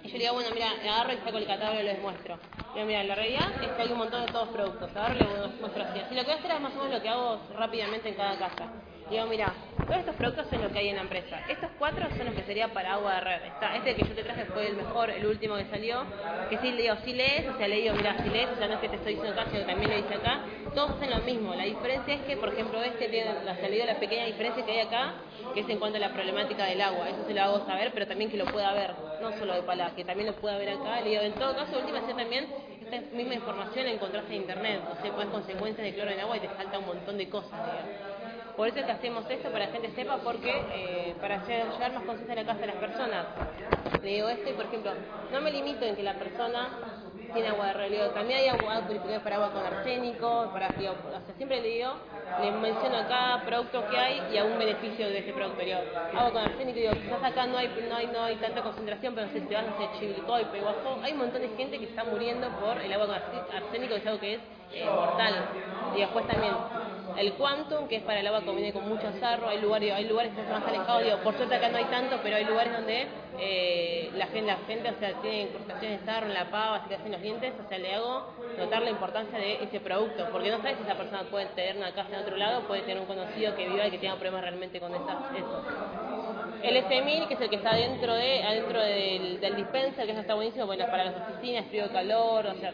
Y 0.03 0.07
yo 0.07 0.13
le 0.17 0.19
digo, 0.23 0.33
bueno, 0.35 0.49
mira, 0.53 0.71
agarro 0.71 1.13
y 1.13 1.17
saco 1.17 1.37
el 1.37 1.47
catálogo 1.47 1.79
y 1.81 1.83
lo 1.83 1.93
demuestro. 1.93 2.39
Digo, 2.73 2.85
mira, 2.85 3.03
la 3.03 3.15
realidad 3.15 3.47
es 3.61 3.71
que 3.71 3.81
hay 3.81 3.91
un 3.91 3.97
montón 3.97 4.21
de 4.21 4.27
todos 4.31 4.49
productos. 4.49 4.95
Agarro 4.95 5.15
y 5.15 5.19
lo 5.19 5.47
muestro 5.59 5.83
así. 5.83 5.99
Así 5.99 6.13
lo 6.15 6.21
que 6.21 6.27
voy 6.27 6.35
a 6.35 6.39
hacer 6.39 6.51
es 6.51 6.61
más 6.61 6.73
o 6.73 6.77
menos 6.77 6.93
lo 6.93 7.01
que 7.01 7.09
hago 7.09 7.39
rápidamente 7.57 8.09
en 8.09 8.15
cada 8.15 8.37
casa. 8.37 8.69
Digo, 9.09 9.25
mira, 9.27 9.53
todos 9.85 10.00
estos 10.00 10.15
productos 10.15 10.47
son 10.50 10.62
lo 10.62 10.71
que 10.71 10.79
hay 10.79 10.89
en 10.89 10.95
la 10.95 11.03
empresa. 11.03 11.39
Estos 11.47 11.69
cuatro 11.77 12.07
son 12.17 12.25
los 12.25 12.33
que 12.33 12.43
sería 12.43 12.74
para 12.74 12.93
agua 12.93 13.15
de 13.15 13.21
red. 13.21 13.45
Está, 13.45 13.75
este 13.75 13.95
que 13.95 14.03
yo 14.03 14.15
te 14.15 14.24
traje 14.24 14.45
fue 14.45 14.67
el 14.67 14.75
mejor, 14.75 15.12
el 15.12 15.27
último 15.27 15.55
que 15.57 15.65
salió. 15.65 16.03
Que 16.50 16.57
sí, 16.57 16.71
le 16.71 16.81
digo, 16.83 16.95
sí 17.05 17.13
lees, 17.13 17.47
o 17.47 17.55
sea, 17.55 17.67
le 17.67 17.75
digo, 17.81 17.93
mira, 17.93 18.17
si 18.24 18.29
lees, 18.29 18.50
o 18.50 18.55
sea, 18.55 18.67
no 18.67 18.74
es 18.74 18.79
que 18.79 18.89
te 18.89 18.95
estoy 18.95 19.13
diciendo 19.13 19.39
acá, 19.39 19.47
sino 19.51 19.62
que 19.62 19.71
también 19.71 19.91
lo 19.91 19.97
dice 19.97 20.15
acá. 20.15 20.39
Todos 20.74 20.91
hacen 20.97 21.12
lo 21.12 21.19
mismo. 21.19 21.53
La 21.53 21.65
diferencia 21.65 22.15
es 22.15 22.21
que, 22.21 22.35
por 22.38 22.50
ejemplo, 22.50 22.81
este 22.81 23.09
tiene 23.09 23.43
la 23.43 23.55
salida, 23.57 23.85
la 23.85 24.00
pequeña 24.00 24.25
diferencia 24.25 24.65
que 24.65 24.71
hay 24.71 24.79
acá, 24.79 25.13
que 25.53 25.59
es 25.59 25.69
en 25.69 25.77
cuanto 25.77 25.97
a 25.97 26.00
la 26.00 26.12
problemática 26.12 26.65
del 26.65 26.81
agua. 26.81 27.07
Eso 27.09 27.24
se 27.27 27.33
lo 27.35 27.41
hago 27.43 27.65
saber, 27.67 27.91
pero 27.93 28.07
también 28.07 28.31
que 28.31 28.38
lo 28.38 28.45
pueda 28.47 28.74
ver, 28.74 28.89
no 29.21 29.38
solo 29.38 29.53
de 29.53 29.62
palabras, 29.62 29.95
que 29.95 30.03
también 30.03 30.27
lo 30.27 30.35
pueda 30.38 30.57
ver 30.57 30.69
acá. 30.69 31.00
Le 31.01 31.12
digo, 31.12 31.21
en 31.21 31.33
todo 31.33 31.55
caso, 31.55 31.77
última 31.77 32.01
vez 32.01 32.15
también, 32.17 32.47
esta 32.81 33.15
misma 33.15 33.35
información 33.35 33.85
la 33.85 33.91
encontraste 33.91 34.33
en 34.33 34.41
internet. 34.41 34.81
O 34.91 35.00
sea, 35.00 35.12
pones 35.12 35.29
consecuencias 35.29 35.85
de 35.85 35.93
cloro 35.93 36.09
en 36.09 36.19
agua 36.21 36.38
y 36.38 36.39
te 36.39 36.50
falta 36.50 36.79
un 36.79 36.88
montón 36.88 37.19
de 37.19 37.29
cosas, 37.29 37.51
digamos. 37.51 38.14
Por 38.55 38.69
eso 38.69 38.79
es 38.79 38.85
que 38.85 38.91
hacemos 38.91 39.29
esto, 39.29 39.51
para 39.51 39.65
que 39.65 39.71
la 39.71 39.79
gente 39.79 40.01
sepa, 40.01 40.17
porque 40.17 40.50
eh, 40.74 41.15
para 41.19 41.38
más 41.38 42.03
conciencia 42.05 42.33
a 42.33 42.35
la 42.35 42.45
casa 42.45 42.62
de 42.62 42.67
las 42.67 42.75
personas. 42.77 43.25
Le 44.01 44.09
digo 44.09 44.29
esto 44.29 44.50
y, 44.50 44.53
por 44.53 44.65
ejemplo, 44.65 44.91
no 45.31 45.41
me 45.41 45.51
limito 45.51 45.83
en 45.85 45.95
que 45.95 46.03
la 46.03 46.13
persona 46.13 46.69
tiene 47.33 47.50
agua 47.50 47.74
de 47.74 47.89
digo, 47.89 48.05
también 48.12 48.39
hay 48.39 48.47
agua 48.47 48.79
purificada 48.88 49.19
para 49.19 49.35
agua 49.35 49.51
con 49.51 49.65
arsénico, 49.65 50.50
para, 50.53 50.69
digo, 50.69 50.93
o 50.93 51.12
sea, 51.12 51.35
siempre 51.35 51.62
le 51.62 51.67
digo, 51.67 51.91
le 52.41 52.51
menciono 52.51 52.97
acá 52.97 53.41
productos 53.45 53.83
que 53.85 53.97
hay 53.97 54.21
y 54.31 54.38
algún 54.38 54.57
beneficio 54.57 55.09
de 55.09 55.19
ese 55.19 55.33
producto. 55.33 55.62
Digo, 55.62 55.79
agua 56.15 56.31
con 56.31 56.41
arsénico, 56.43 56.79
digo, 56.79 56.93
quizás 56.93 57.24
acá 57.24 57.45
no 57.47 57.57
hay, 57.57 57.67
no 57.89 57.95
hay, 57.95 58.07
no 58.07 58.24
hay 58.24 58.35
tanta 58.38 58.62
concentración, 58.62 59.15
pero 59.15 59.27
no 59.27 59.33
sé 59.33 59.41
si 59.45 59.53
vas 59.53 59.65
a 59.65 59.71
hacer 59.71 60.00
chivilcoy, 60.00 60.45
peguajo. 60.45 61.00
Hay 61.03 61.12
un 61.12 61.17
montón 61.19 61.41
de 61.41 61.50
gente 61.50 61.77
que 61.77 61.85
está 61.85 62.05
muriendo 62.05 62.47
por 62.51 62.79
el 62.79 62.93
agua 62.93 63.07
con 63.07 63.15
arsénico, 63.55 63.95
que 63.95 64.00
es 64.00 64.07
algo 64.07 64.19
que 64.19 64.33
es 64.35 64.39
eh, 64.71 64.85
mortal. 64.85 65.33
Y 65.95 66.00
después 66.00 66.25
también 66.27 66.53
el 67.17 67.34
Quantum, 67.34 67.88
que 67.88 67.98
es 67.98 68.03
para 68.03 68.19
el 68.19 68.27
agua 68.27 68.41
que 68.41 68.51
viene 68.51 68.74
con 68.74 68.88
mucho 68.88 69.12
sarro, 69.19 69.50
hay 69.50 69.62
lugares, 69.62 69.93
hay 69.93 70.05
lugares 70.05 70.34
que 70.34 70.41
están 70.41 70.60
más 70.60 70.69
alejados, 70.69 71.03
digo, 71.03 71.17
por 71.17 71.36
suerte 71.36 71.55
acá 71.55 71.69
no 71.69 71.77
hay 71.77 71.86
tanto, 71.86 72.19
pero 72.22 72.36
hay 72.36 72.45
lugares 72.45 72.74
donde 72.74 73.07
eh, 73.39 74.10
la 74.15 74.27
gente, 74.27 74.48
la 74.48 74.57
gente, 74.67 74.89
o 74.89 75.00
sea, 75.00 75.13
tiene 75.22 75.41
incrustaciones 75.43 76.00
de 76.00 76.05
sarro 76.05 76.27
en 76.27 76.34
la 76.34 76.50
pava, 76.50 76.86
se 76.88 76.95
hacen 76.95 77.12
los 77.12 77.22
dientes, 77.22 77.53
o 77.63 77.67
sea, 77.67 77.77
le 77.77 77.93
hago 77.93 78.34
notar 78.57 78.81
la 78.81 78.89
importancia 78.89 79.38
de 79.38 79.63
ese 79.63 79.79
producto, 79.79 80.27
porque 80.31 80.51
no 80.51 80.57
sabes 80.57 80.77
si 80.77 80.84
esa 80.84 80.95
persona 80.95 81.24
puede 81.24 81.45
tener 81.48 81.77
una 81.77 81.91
casa 81.91 82.15
en 82.15 82.22
otro 82.22 82.38
lado, 82.38 82.62
puede 82.67 82.81
tener 82.81 83.00
un 83.00 83.07
conocido 83.07 83.55
que 83.55 83.67
viva 83.67 83.88
y 83.88 83.91
que 83.91 83.98
tenga 83.98 84.15
problemas 84.15 84.41
realmente 84.41 84.79
con 84.79 84.93
esas, 84.93 85.17
eso. 85.36 85.63
El 86.63 86.77
S1000, 86.77 87.27
que 87.27 87.34
es 87.36 87.41
el 87.41 87.50
que 87.50 87.57
está 87.57 87.75
dentro 87.75 88.13
de 88.13 88.43
adentro 88.43 88.79
del, 88.81 89.39
del 89.39 89.55
dispenser, 89.55 90.05
que 90.05 90.12
eso 90.12 90.22
está 90.22 90.34
buenísimo 90.34 90.65
porque 90.65 90.84
para 90.86 91.05
las 91.05 91.15
oficinas, 91.15 91.65
frío, 91.67 91.91
calor, 91.91 92.48
o 92.48 92.55
sea, 92.55 92.74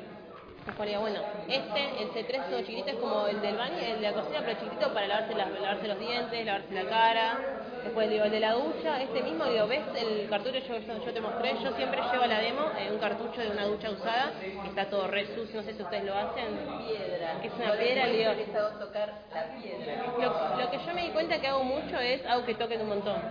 diga, 0.85 0.99
bueno, 0.99 1.19
este, 1.47 2.01
el 2.03 2.11
C3 2.13 2.41
es 2.41 2.47
uno 2.47 2.61
chiquitito, 2.61 2.91
es 2.91 2.97
como 2.97 3.27
el 3.27 3.41
del 3.41 3.57
baño, 3.57 3.77
el 3.79 3.95
de 4.01 4.01
la 4.01 4.13
cocina, 4.13 4.41
pero 4.45 4.59
chiquitito 4.59 4.93
para 4.93 5.07
lavarse, 5.07 5.35
las- 5.35 5.51
lavarse 5.51 5.87
los 5.87 5.99
dientes, 5.99 6.45
lavarse 6.45 6.73
la 6.73 6.85
cara. 6.85 7.39
Después 7.83 8.09
digo, 8.09 8.25
el 8.25 8.31
de 8.31 8.39
la 8.39 8.53
ducha, 8.53 9.01
este 9.01 9.23
mismo, 9.23 9.45
digo, 9.45 9.67
¿ves 9.67 9.81
el 9.95 10.29
cartucho 10.29 10.59
yo, 10.59 11.05
yo 11.05 11.13
te 11.13 11.21
mostré? 11.21 11.53
Yo 11.63 11.71
siempre 11.75 12.01
llevo 12.11 12.23
a 12.23 12.27
la 12.27 12.39
demo 12.39 12.61
eh, 12.77 12.89
un 12.91 13.00
cartucho 13.00 13.41
de 13.41 13.50
una 13.50 13.65
ducha 13.65 13.89
usada, 13.89 14.31
que 14.39 14.69
está 14.69 14.85
todo 14.85 15.07
re 15.07 15.25
sucio, 15.35 15.61
no 15.61 15.63
sé 15.63 15.73
si 15.73 15.81
ustedes 15.81 16.03
lo 16.03 16.15
hacen. 16.15 16.57
Piedra. 16.88 17.41
Que 17.41 17.47
es 17.47 17.53
una 17.53 17.73
piedra, 17.73 18.05
le 18.07 18.17
digo, 18.17 18.31
tocar 18.79 19.13
la 19.33 19.61
piedra. 19.61 20.05
lo, 20.17 20.61
lo 20.61 20.71
que 20.71 20.77
yo 20.77 20.93
me 20.93 21.03
di 21.03 21.09
cuenta 21.09 21.41
que 21.41 21.47
hago 21.47 21.63
mucho 21.63 21.97
es 22.00 22.25
algo 22.25 22.45
que 22.45 22.55
toquen 22.55 22.81
un 22.81 22.89
montón. 22.89 23.21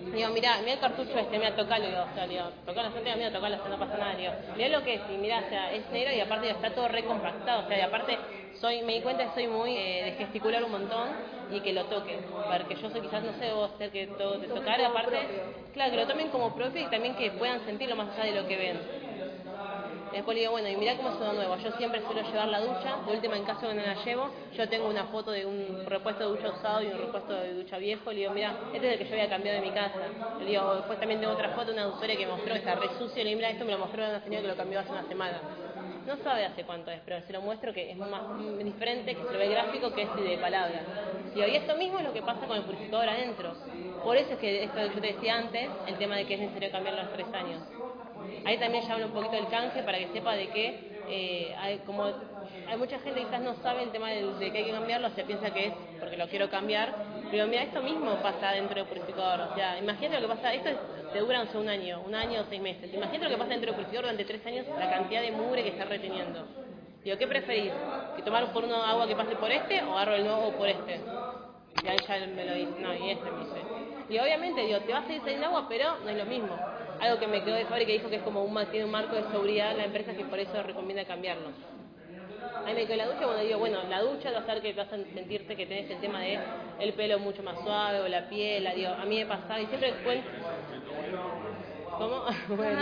Digo, 0.00 0.30
mira, 0.30 0.58
mira 0.60 0.72
el 0.72 0.80
cartucho 0.80 1.18
este, 1.18 1.38
mira, 1.38 1.54
tocalo, 1.54 1.86
digo, 1.86 2.02
o 2.10 2.14
sea, 2.14 2.26
digo, 2.26 2.44
tocalo, 2.64 2.88
yo 2.88 3.02
te 3.02 3.14
mira, 3.16 3.30
tocalo, 3.30 3.56
o 3.56 3.58
sea, 3.60 3.68
no 3.68 3.78
pasa 3.78 3.98
nada, 3.98 4.14
digo, 4.16 4.32
mira 4.56 4.68
lo 4.70 4.82
que 4.82 4.94
es, 4.94 5.00
y 5.12 5.18
mira, 5.18 5.38
o 5.38 5.48
sea, 5.48 5.72
es 5.72 5.88
negro 5.90 6.12
y 6.12 6.20
aparte 6.20 6.46
digo, 6.46 6.58
está 6.58 6.74
todo 6.74 6.88
recompactado, 6.88 7.64
o 7.64 7.68
sea, 7.68 7.78
y 7.78 7.80
aparte 7.82 8.18
soy, 8.60 8.82
me 8.82 8.94
di 8.94 9.02
cuenta 9.02 9.24
que 9.26 9.34
soy 9.34 9.46
muy 9.48 9.76
eh, 9.76 10.04
de 10.04 10.12
gesticular 10.12 10.64
un 10.64 10.70
montón 10.72 11.18
y 11.48 11.62
que 11.62 11.72
lo 11.72 11.86
toque, 11.88 12.24
porque 12.46 12.76
yo 12.76 12.90
soy 12.90 13.00
quizás, 13.02 13.24
no 13.24 13.32
sé, 13.34 13.52
vos 13.52 13.72
ser 13.78 13.90
que 13.92 14.06
todo 14.08 14.38
de 14.38 14.48
tocar, 14.48 14.80
aparte, 14.82 15.30
claro, 15.72 15.90
que 15.90 15.96
lo 15.96 16.06
tomen 16.06 16.30
como 16.30 16.54
propio 16.54 16.82
y 16.82 16.88
también 16.88 17.16
que 17.16 17.32
puedan 17.32 17.64
sentirlo 17.64 17.96
más 17.96 18.10
allá 18.10 18.24
de 18.24 18.32
lo 18.32 18.46
que 18.46 18.56
ven. 18.56 18.88
Después 20.12 20.34
le 20.34 20.40
digo, 20.40 20.52
bueno, 20.52 20.68
y 20.68 20.76
mirá 20.76 20.96
cómo 20.96 21.10
es 21.10 21.16
uno 21.16 21.32
nuevo. 21.32 21.56
Yo 21.56 21.70
siempre 21.72 22.02
suelo 22.02 22.22
llevar 22.22 22.48
la 22.48 22.60
ducha. 22.60 22.96
De 23.06 23.12
última, 23.12 23.36
en 23.36 23.44
caso 23.44 23.68
que 23.68 23.74
no 23.74 23.82
la 23.82 23.94
llevo, 24.04 24.30
yo 24.56 24.68
tengo 24.68 24.88
una 24.88 25.04
foto 25.04 25.30
de 25.30 25.46
un 25.46 25.84
repuesto 25.86 26.24
de 26.24 26.36
ducha 26.36 26.48
usado 26.54 26.82
y 26.82 26.86
un 26.86 26.98
repuesto 26.98 27.32
de 27.32 27.54
ducha 27.54 27.78
viejo. 27.78 28.10
Le 28.10 28.20
digo, 28.20 28.32
mira, 28.32 28.54
este 28.72 28.86
es 28.86 28.92
el 28.94 28.98
que 28.98 29.04
yo 29.04 29.12
había 29.14 29.28
cambiado 29.28 29.60
de 29.60 29.66
mi 29.66 29.72
casa. 29.72 30.00
Le 30.38 30.46
digo, 30.46 30.74
después 30.76 30.98
también 30.98 31.20
tengo 31.20 31.32
otra 31.32 31.50
foto 31.50 31.66
de 31.66 31.72
una 31.74 31.88
usuaria 31.88 32.16
que 32.16 32.26
mostró 32.26 32.54
está 32.54 32.74
re 32.74 32.88
sucio. 32.98 33.22
Le 33.22 33.30
digo, 33.30 33.36
mira, 33.36 33.50
esto 33.50 33.64
me 33.64 33.72
lo 33.72 33.78
mostró 33.78 34.04
una 34.04 34.20
señora 34.20 34.42
que 34.42 34.48
lo 34.48 34.56
cambió 34.56 34.80
hace 34.80 34.90
una 34.92 35.06
semana. 35.06 35.40
No 36.06 36.16
sabe 36.24 36.44
hace 36.44 36.64
cuánto 36.64 36.90
es, 36.90 37.00
pero 37.04 37.20
se 37.24 37.32
lo 37.32 37.40
muestro 37.40 37.72
que 37.72 37.90
es 37.90 37.96
más 37.96 38.22
diferente, 38.64 39.14
que 39.14 39.22
se 39.22 39.32
lo 39.32 39.38
ve 39.38 39.48
gráfico 39.48 39.92
que 39.92 40.02
es 40.02 40.16
de 40.16 40.38
palabra. 40.38 40.82
Y 41.36 41.40
esto 41.40 41.76
mismo 41.76 41.98
es 41.98 42.04
lo 42.04 42.12
que 42.12 42.22
pasa 42.22 42.46
con 42.46 42.56
el 42.56 42.64
purificador 42.64 43.08
adentro. 43.08 43.54
Por 44.02 44.16
eso 44.16 44.32
es 44.32 44.38
que 44.38 44.64
esto 44.64 44.76
que 44.76 44.88
yo 44.94 45.00
te 45.00 45.12
decía 45.12 45.36
antes, 45.36 45.68
el 45.86 45.96
tema 45.98 46.16
de 46.16 46.26
que 46.26 46.34
es 46.34 46.40
necesario 46.40 46.70
cambiarlo 46.72 47.02
a 47.02 47.04
los 47.04 47.12
tres 47.12 47.26
años. 47.32 47.62
Ahí 48.44 48.58
también 48.58 48.84
ya 48.86 48.96
un 48.96 49.12
poquito 49.12 49.36
del 49.36 49.48
canje 49.48 49.82
para 49.82 49.98
que 49.98 50.08
sepa 50.08 50.34
de 50.34 50.48
que 50.50 50.80
eh, 51.06 51.54
hay 51.58 51.78
como 51.80 52.06
hay 52.66 52.76
mucha 52.76 52.98
gente 53.00 53.20
que 53.20 53.26
quizás 53.26 53.40
no 53.42 53.54
sabe 53.62 53.82
el 53.82 53.90
tema 53.90 54.10
del- 54.10 54.38
de, 54.38 54.52
que 54.52 54.58
hay 54.58 54.64
que 54.64 54.70
cambiarlo, 54.72 55.10
se 55.10 55.24
piensa 55.24 55.50
que 55.52 55.66
es 55.66 55.74
porque 55.98 56.16
lo 56.16 56.28
quiero 56.28 56.48
cambiar, 56.50 56.94
pero 57.30 57.46
mira, 57.46 57.62
esto 57.62 57.82
mismo 57.82 58.20
pasa 58.22 58.52
dentro 58.52 58.76
del 58.76 58.86
purificador, 58.86 59.40
o 59.40 59.54
sea, 59.54 59.78
imagínate 59.78 60.20
lo 60.20 60.28
que 60.28 60.34
pasa, 60.34 60.54
esto 60.54 60.68
es- 60.70 60.78
te 61.12 61.18
dura 61.18 61.42
un 61.54 61.68
año, 61.68 62.00
un 62.02 62.14
año 62.14 62.42
o 62.42 62.44
seis 62.44 62.60
meses, 62.60 62.92
imagínate 62.94 63.24
lo 63.24 63.30
que 63.30 63.38
pasa 63.38 63.50
dentro 63.52 63.66
del 63.68 63.74
purificador 63.76 64.04
durante 64.04 64.24
tres 64.24 64.44
años, 64.46 64.66
la 64.76 64.88
cantidad 64.88 65.22
de 65.22 65.32
mugre 65.32 65.62
que 65.62 65.70
está 65.70 65.84
reteniendo. 65.84 66.46
Digo, 67.04 67.16
¿qué 67.18 67.26
preferís? 67.26 67.74
¿Que 68.14 68.22
tomar 68.22 68.52
por 68.52 68.64
uno 68.64 68.82
agua 68.84 69.06
que 69.06 69.16
pase 69.16 69.36
por 69.36 69.50
este 69.50 69.82
o 69.82 69.92
agarro 69.96 70.14
el 70.16 70.24
nuevo 70.24 70.56
por 70.56 70.68
este? 70.68 71.00
Y 71.82 71.88
ahí 71.88 72.00
ya 72.06 72.26
me 72.26 72.44
lo 72.44 72.54
dice, 72.54 72.74
no, 72.78 72.94
y 72.94 73.10
este 73.10 73.30
me 73.30 73.40
dice. 73.40 73.68
Y 74.08 74.18
obviamente, 74.18 74.62
digo, 74.62 74.80
te 74.82 74.92
vas 74.92 75.08
a 75.08 75.12
ir 75.12 75.22
saliendo 75.22 75.46
agua, 75.46 75.66
pero 75.68 75.98
no 76.00 76.10
es 76.10 76.16
lo 76.16 76.26
mismo. 76.26 76.62
Algo 77.00 77.18
que 77.18 77.26
me 77.26 77.42
quedó 77.42 77.56
de 77.56 77.66
fábrica 77.66 77.92
dijo 77.92 78.08
que 78.10 78.16
es 78.16 78.22
como 78.22 78.44
un, 78.44 78.66
tiene 78.70 78.84
un 78.84 78.92
marco 78.92 79.16
de 79.16 79.24
seguridad 79.24 79.76
la 79.76 79.84
empresa 79.86 80.14
que 80.14 80.24
por 80.24 80.38
eso 80.38 80.62
recomienda 80.62 81.04
cambiarlo. 81.04 81.52
Ahí 82.64 82.74
me 82.74 82.86
quedó 82.86 82.96
la 82.96 83.06
ducha, 83.06 83.26
bueno, 83.26 83.40
digo, 83.42 83.58
bueno, 83.58 83.82
la 83.84 84.00
ducha 84.02 84.30
va 84.32 84.38
a 84.38 84.40
hacer 84.42 84.62
que 84.62 84.72
vas 84.74 84.92
a 84.92 84.96
sentirte 85.14 85.56
que 85.56 85.66
tenés 85.66 85.90
el 85.90 85.98
tema 86.00 86.20
de 86.20 86.46
el 86.78 86.94
pelo 86.94 87.18
mucho 87.18 87.42
más 87.42 87.58
suave 87.60 88.00
o 88.00 88.08
la 88.08 88.28
piel, 88.28 88.64
la- 88.64 88.74
digo, 88.74 88.90
a 88.92 89.04
mí 89.06 89.16
me 89.18 89.26
pasaba 89.26 89.60
y 89.60 89.66
siempre 89.66 89.92
después... 89.92 90.24
¿Cómo? 91.96 92.24
bueno, 92.48 92.80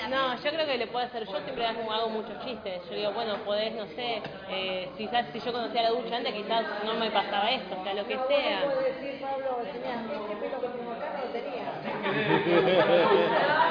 No, 0.10 0.36
yo 0.43 0.50
creo 0.51 0.65
que 0.65 0.77
le 0.77 0.88
puedo 0.88 1.05
hacer, 1.05 1.25
yo 1.27 1.41
siempre 1.41 1.65
hago, 1.65 1.91
hago 1.91 2.10
muchos 2.10 2.38
chistes, 2.39 2.88
yo 2.89 2.96
digo, 2.96 3.13
bueno, 3.13 3.43
podés, 3.43 3.74
no 3.74 3.88
sé, 3.88 4.24
eh, 4.48 4.93
quizás 4.98 5.31
si 5.31 5.39
yo 5.39 5.51
conocía 5.53 5.84
la 5.84 5.89
ducha 5.91 6.17
antes, 6.17 6.34
quizás 6.34 6.67
no 6.81 6.96
me 6.96 7.12
pasaba 7.12 7.51
esto, 7.51 7.75
o 7.75 7.79
sea, 7.84 7.93
lo 7.93 8.05
que 8.08 8.20
sea. 8.27 8.74
Tenía. 11.31 11.67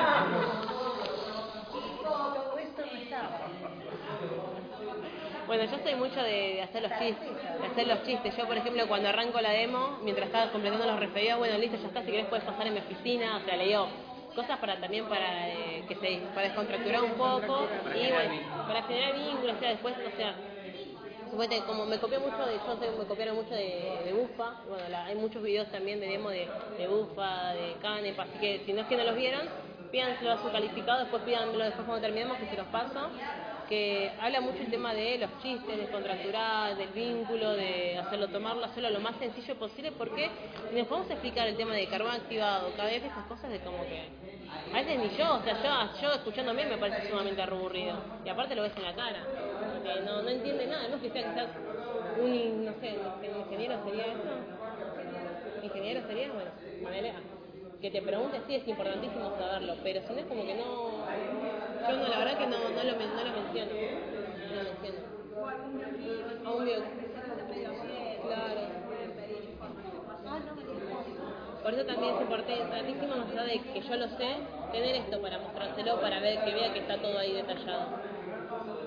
Bueno, 5.47 5.65
yo 5.65 5.79
soy 5.83 5.97
mucho 5.97 6.23
de, 6.23 6.55
de 6.55 6.63
hacer 6.63 6.81
los 6.81 6.93
chistes, 6.93 7.29
de 7.61 7.67
hacer 7.67 7.87
los 7.89 8.05
chistes. 8.05 8.37
Yo, 8.37 8.47
por 8.47 8.57
ejemplo, 8.57 8.87
cuando 8.87 9.09
arranco 9.09 9.41
la 9.41 9.51
demo, 9.51 9.99
mientras 10.05 10.29
estaba 10.29 10.53
completando 10.53 10.87
los 10.87 11.01
referidos, 11.01 11.41
bueno, 11.41 11.59
listo, 11.59 11.77
ya 11.77 11.89
está, 11.89 12.03
si 12.03 12.13
querés 12.13 12.27
puedes 12.27 12.45
pasar 12.45 12.69
en 12.69 12.75
mi 12.75 12.79
oficina, 12.79 13.37
o 13.37 13.41
sea, 13.41 13.57
le 13.57 13.67
digo 13.67 13.89
cosas 14.37 14.59
para 14.59 14.81
también 14.81 15.07
para 15.07 15.49
eh, 15.49 15.85
que 15.89 15.97
se 15.97 16.21
para 16.33 16.43
descontracturar 16.43 17.03
un 17.03 17.15
poco 17.15 17.67
y 17.97 18.13
bueno, 18.13 18.35
para 18.69 18.83
generar 18.85 19.13
vínculos, 19.15 19.57
o 19.57 19.59
sea, 19.59 19.71
después, 19.71 19.95
o 19.97 20.17
sea, 20.17 20.35
suponete, 21.31 21.63
como 21.65 21.87
me 21.87 21.99
copié 21.99 22.19
mucho 22.19 22.45
de, 22.47 22.57
yo 22.57 22.99
me 22.99 23.05
copiaron 23.07 23.37
mucho 23.37 23.55
de, 23.55 24.03
de 24.05 24.13
Bufa, 24.13 24.61
bueno, 24.69 24.89
la- 24.89 25.07
hay 25.07 25.15
muchos 25.15 25.43
videos 25.43 25.69
también 25.71 26.01
de 26.01 26.09
demo 26.09 26.31
de, 26.31 26.49
de 26.79 26.87
Bufa, 26.89 27.53
de 27.55 27.75
Canepa, 27.81 28.23
así 28.25 28.39
que 28.41 28.63
si 28.67 28.73
no 28.73 28.81
es 28.83 28.87
que 28.89 28.97
no 28.97 29.05
los 29.05 29.17
vieron, 29.17 29.43
pídanselo 29.93 30.33
a 30.33 30.39
su 30.43 30.51
calificado, 30.51 31.01
después 31.01 31.23
pídanmelo 31.23 31.65
después 31.65 31.87
cuando 31.87 32.03
terminemos 32.03 32.39
que 32.39 32.47
se 32.47 32.57
los 32.57 32.67
paso, 32.69 33.09
que 33.71 34.11
habla 34.21 34.41
mucho 34.41 34.59
el 34.59 34.71
tema 34.71 34.93
de 34.93 35.17
los 35.17 35.31
chistes, 35.41 35.79
de 35.79 35.87
contracturar, 35.87 36.77
del 36.77 36.89
vínculo, 36.89 37.53
de 37.53 37.97
hacerlo, 37.99 38.27
tomarlo, 38.27 38.65
hacerlo 38.65 38.91
lo 38.91 38.99
más 38.99 39.17
sencillo 39.17 39.55
posible, 39.55 39.93
porque 39.93 40.29
nos 40.75 40.89
podemos 40.89 41.09
explicar 41.09 41.47
el 41.47 41.57
tema 41.57 41.75
de 41.75 41.87
carbón 41.87 42.11
activado, 42.11 42.73
cada 42.77 42.91
vez 42.91 43.05
esas 43.05 43.25
cosas 43.27 43.49
de 43.49 43.61
como 43.61 43.79
que, 43.85 44.09
a 44.75 44.83
veces 44.83 44.99
ni 44.99 45.17
yo, 45.17 45.37
o 45.37 45.43
sea, 45.43 45.55
yo, 45.63 46.03
yo 46.03 46.13
escuchándome 46.15 46.67
me 46.67 46.79
parece 46.79 47.09
sumamente 47.09 47.41
aburrido, 47.41 47.95
y 48.25 48.29
aparte 48.29 48.57
lo 48.57 48.63
ves 48.63 48.73
en 48.77 48.83
la 48.83 48.95
cara, 48.95 49.25
porque 49.73 50.01
no, 50.01 50.23
no 50.23 50.29
entiende 50.29 50.67
nada, 50.67 50.89
no 50.89 50.97
es 50.97 51.03
que 51.03 51.11
sea 51.11 51.31
quizás 51.31 51.49
un, 52.21 52.65
no 52.65 52.73
sé, 52.81 52.99
un 52.99 53.41
ingeniero 53.41 53.85
sería 53.85 54.07
eso, 54.07 55.63
ingeniero 55.63 56.07
sería, 56.09 56.33
bueno, 56.33 56.51
ah, 57.15 57.21
que 57.81 57.91
te 57.91 58.03
pregunte 58.03 58.41
sí 58.49 58.57
es 58.57 58.67
importantísimo 58.67 59.31
saberlo, 59.39 59.77
pero 59.85 60.01
si 60.03 60.13
no 60.13 60.19
es 60.19 60.27
como 60.27 60.45
que 60.45 60.55
no, 60.55 61.07
yo 61.89 61.97
no, 61.97 62.09
la 62.09 62.19
verdad 62.19 62.39
que 62.39 62.47
no, 62.47 62.59
no, 62.59 62.69
lo, 62.69 62.75
no 62.75 62.85
lo 62.85 62.93
menciono, 62.93 63.73
no 64.49 64.57
lo 64.57 64.63
menciono. 64.65 65.11
A 66.45 66.51
un 66.53 66.65
bio, 66.65 66.83
claro. 68.23 68.61
Por 71.63 71.75
eso 71.75 71.85
también 71.85 72.15
es 72.15 72.21
importantísimo, 72.23 73.17
más 73.17 73.31
allá 73.31 73.43
de 73.45 73.61
que 73.61 73.81
yo 73.83 73.97
lo 73.97 74.09
sé, 74.09 74.37
tener 74.73 74.97
esto 74.97 75.21
para 75.21 75.39
mostrárselo, 75.39 76.01
para 76.01 76.21
ver 76.21 76.43
que 76.45 76.55
vea 76.55 76.73
que 76.73 76.81
está 76.81 76.97
todo 76.97 77.19
ahí 77.19 77.33
detallado. 77.33 77.89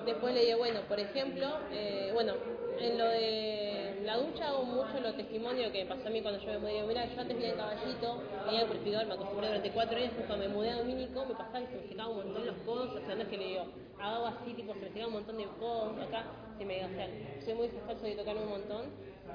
Después 0.04 0.34
le 0.34 0.44
digo, 0.44 0.58
bueno, 0.58 0.80
por 0.88 0.98
ejemplo, 0.98 1.46
eh, 1.72 2.10
bueno, 2.12 2.34
en 2.78 2.98
lo 2.98 3.04
de 3.04 3.63
la 4.04 4.16
ducha 4.18 4.48
hago 4.48 4.62
mucho 4.64 5.00
lo 5.00 5.14
testimonio 5.14 5.72
que 5.72 5.84
pasó 5.86 6.08
a 6.08 6.10
mí 6.10 6.20
cuando 6.20 6.40
yo 6.40 6.52
me 6.52 6.58
mudé. 6.58 6.82
Mira, 6.86 7.06
yo 7.06 7.20
antes 7.20 7.36
vivía 7.36 7.50
en 7.52 7.56
Caballito, 7.56 8.22
venía 8.46 8.60
al 8.60 8.66
purificador, 8.66 9.06
me 9.06 9.14
acostumbré 9.14 9.46
durante 9.48 9.70
cuatro 9.70 9.96
años, 9.96 10.12
cuando 10.26 10.36
me 10.36 10.48
mudé 10.48 10.70
a 10.70 10.76
Domínico, 10.78 11.24
me 11.26 11.34
pasaba 11.34 11.60
que 11.60 11.66
se 11.68 11.76
me 11.82 11.88
secaba 11.88 12.10
un 12.10 12.16
montón 12.18 12.46
los 12.46 12.56
codos, 12.66 12.90
o 12.90 13.06
sea, 13.06 13.14
no 13.14 13.22
es 13.22 13.28
que 13.28 13.38
le 13.38 13.44
digo, 13.46 13.64
hago 14.00 14.26
así, 14.26 14.52
tipo, 14.54 14.74
se 14.74 14.80
me 14.80 14.88
secaba 14.88 15.06
un 15.08 15.12
montón 15.14 15.36
de 15.38 15.44
codos, 15.58 15.96
acá, 16.02 16.24
se 16.58 16.64
me, 16.64 16.84
o 16.84 16.88
sea, 16.90 17.08
soy 17.44 17.54
muy 17.54 17.70
soy 18.00 18.10
de 18.10 18.16
tocarme 18.16 18.42
un 18.42 18.50
montón, 18.50 18.82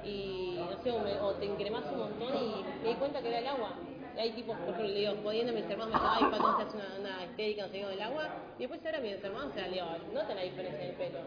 y 0.06 0.60
no 0.70 0.84
sé, 0.84 0.92
o, 0.92 1.00
me- 1.00 1.20
o 1.20 1.34
te 1.34 1.46
encremas 1.46 1.84
un 1.92 1.98
montón 2.00 2.34
y 2.38 2.64
me 2.84 2.90
di 2.90 2.96
cuenta 2.96 3.22
que 3.22 3.28
era 3.30 3.40
el 3.40 3.48
agua. 3.48 3.74
Hay 4.18 4.32
tipos, 4.32 4.58
por 4.58 4.70
ejemplo, 4.70 4.88
le 4.94 5.00
digo, 5.00 5.14
jodiendo 5.24 5.54
mis 5.54 5.70
hermanos, 5.70 5.94
me 5.94 6.00
dicen, 6.00 6.12
ay, 6.12 6.66
hace 6.66 6.78
una, 6.78 7.00
una 7.00 7.26
histérica, 7.26 7.62
no 7.64 7.70
sé 7.70 7.78
del 7.86 8.02
agua. 8.02 8.30
Y 8.58 8.62
después 8.62 8.86
ahora 8.86 9.00
mis 9.00 9.24
hermanos, 9.24 9.52
o 9.52 9.54
sea, 9.54 9.68
le 9.68 9.74
digo, 9.74 9.86
la 10.14 10.42
diferencia 10.42 10.84
en 10.84 10.90
el 10.90 10.96
pelo. 10.96 11.20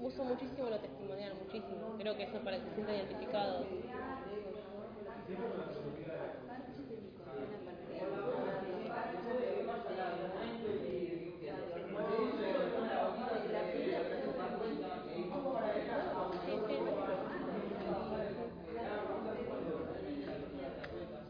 Uso 0.00 0.24
muchísimo 0.24 0.68
lo 0.68 0.78
testimonial, 0.78 1.32
muchísimo. 1.34 1.96
Creo 1.98 2.16
que 2.16 2.22
eso 2.24 2.36
es 2.36 2.42
para 2.42 2.58
que 2.58 2.64
se 2.64 2.74
sientan 2.74 2.96
identificados. 2.96 3.66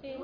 Sí, 0.00 0.14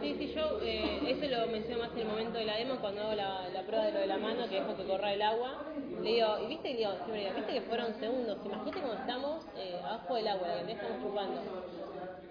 sí, 0.00 0.14
sí, 0.18 0.34
yo 0.34 0.58
eh, 0.60 1.00
eso 1.06 1.26
lo 1.28 1.46
menciono 1.46 1.84
más 1.84 1.92
en 1.92 1.98
el 2.00 2.06
de 2.38 2.46
la 2.46 2.56
demo, 2.56 2.76
cuando 2.80 3.02
hago 3.02 3.14
la, 3.14 3.62
prueba 3.66 3.84
de 3.86 3.92
lo 3.92 4.00
de 4.00 4.06
la 4.06 4.18
mano, 4.18 4.48
que 4.48 4.56
dejo 4.56 4.76
que 4.76 4.84
corra 4.84 5.12
el 5.12 5.22
agua. 5.22 5.62
Le 6.02 6.10
digo, 6.10 6.38
y 6.42 6.46
viste, 6.46 6.70
le 6.70 6.78
digo, 6.78 6.92
siempre 7.04 7.20
digo, 7.20 7.34
viste 7.36 7.52
que 7.52 7.60
fueron 7.62 7.94
segundos, 8.00 8.38
imagínate 8.44 8.80
cuando 8.80 9.00
estamos 9.00 9.44
eh, 9.56 9.80
abajo 9.84 10.14
del 10.16 10.28
agua, 10.28 10.48
la 10.48 10.66
que 10.66 10.72
estamos 10.72 11.02
chupando. 11.02 11.40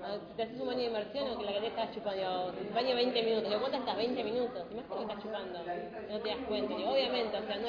Ah, 0.04 0.18
Si 0.28 0.34
te 0.36 0.44
haces 0.44 0.60
un 0.60 0.68
baño 0.68 0.80
de 0.80 0.86
inmersión 0.88 1.30
o 1.30 1.38
que 1.38 1.46
la 1.46 1.54
que 1.54 1.60
te 1.60 1.68
estás 1.68 1.94
chupando, 1.94 2.52
digo, 2.52 2.74
baño 2.74 2.96
20 2.96 3.24
minutos, 3.24 3.50
digo, 3.50 3.60
¿cuánto 3.62 3.78
estás? 3.78 3.98
20 3.98 4.24
minutos, 4.24 4.64
imagínate 4.72 4.96
que 4.96 5.02
estás 5.02 5.24
chupando, 5.24 5.60
no 6.10 6.20
te 6.20 6.30
das 6.30 6.40
cuenta, 6.48 6.76
digo, 6.76 6.90
obviamente, 6.90 7.38
o 7.38 7.44
sea, 7.46 7.56
no 7.58 7.68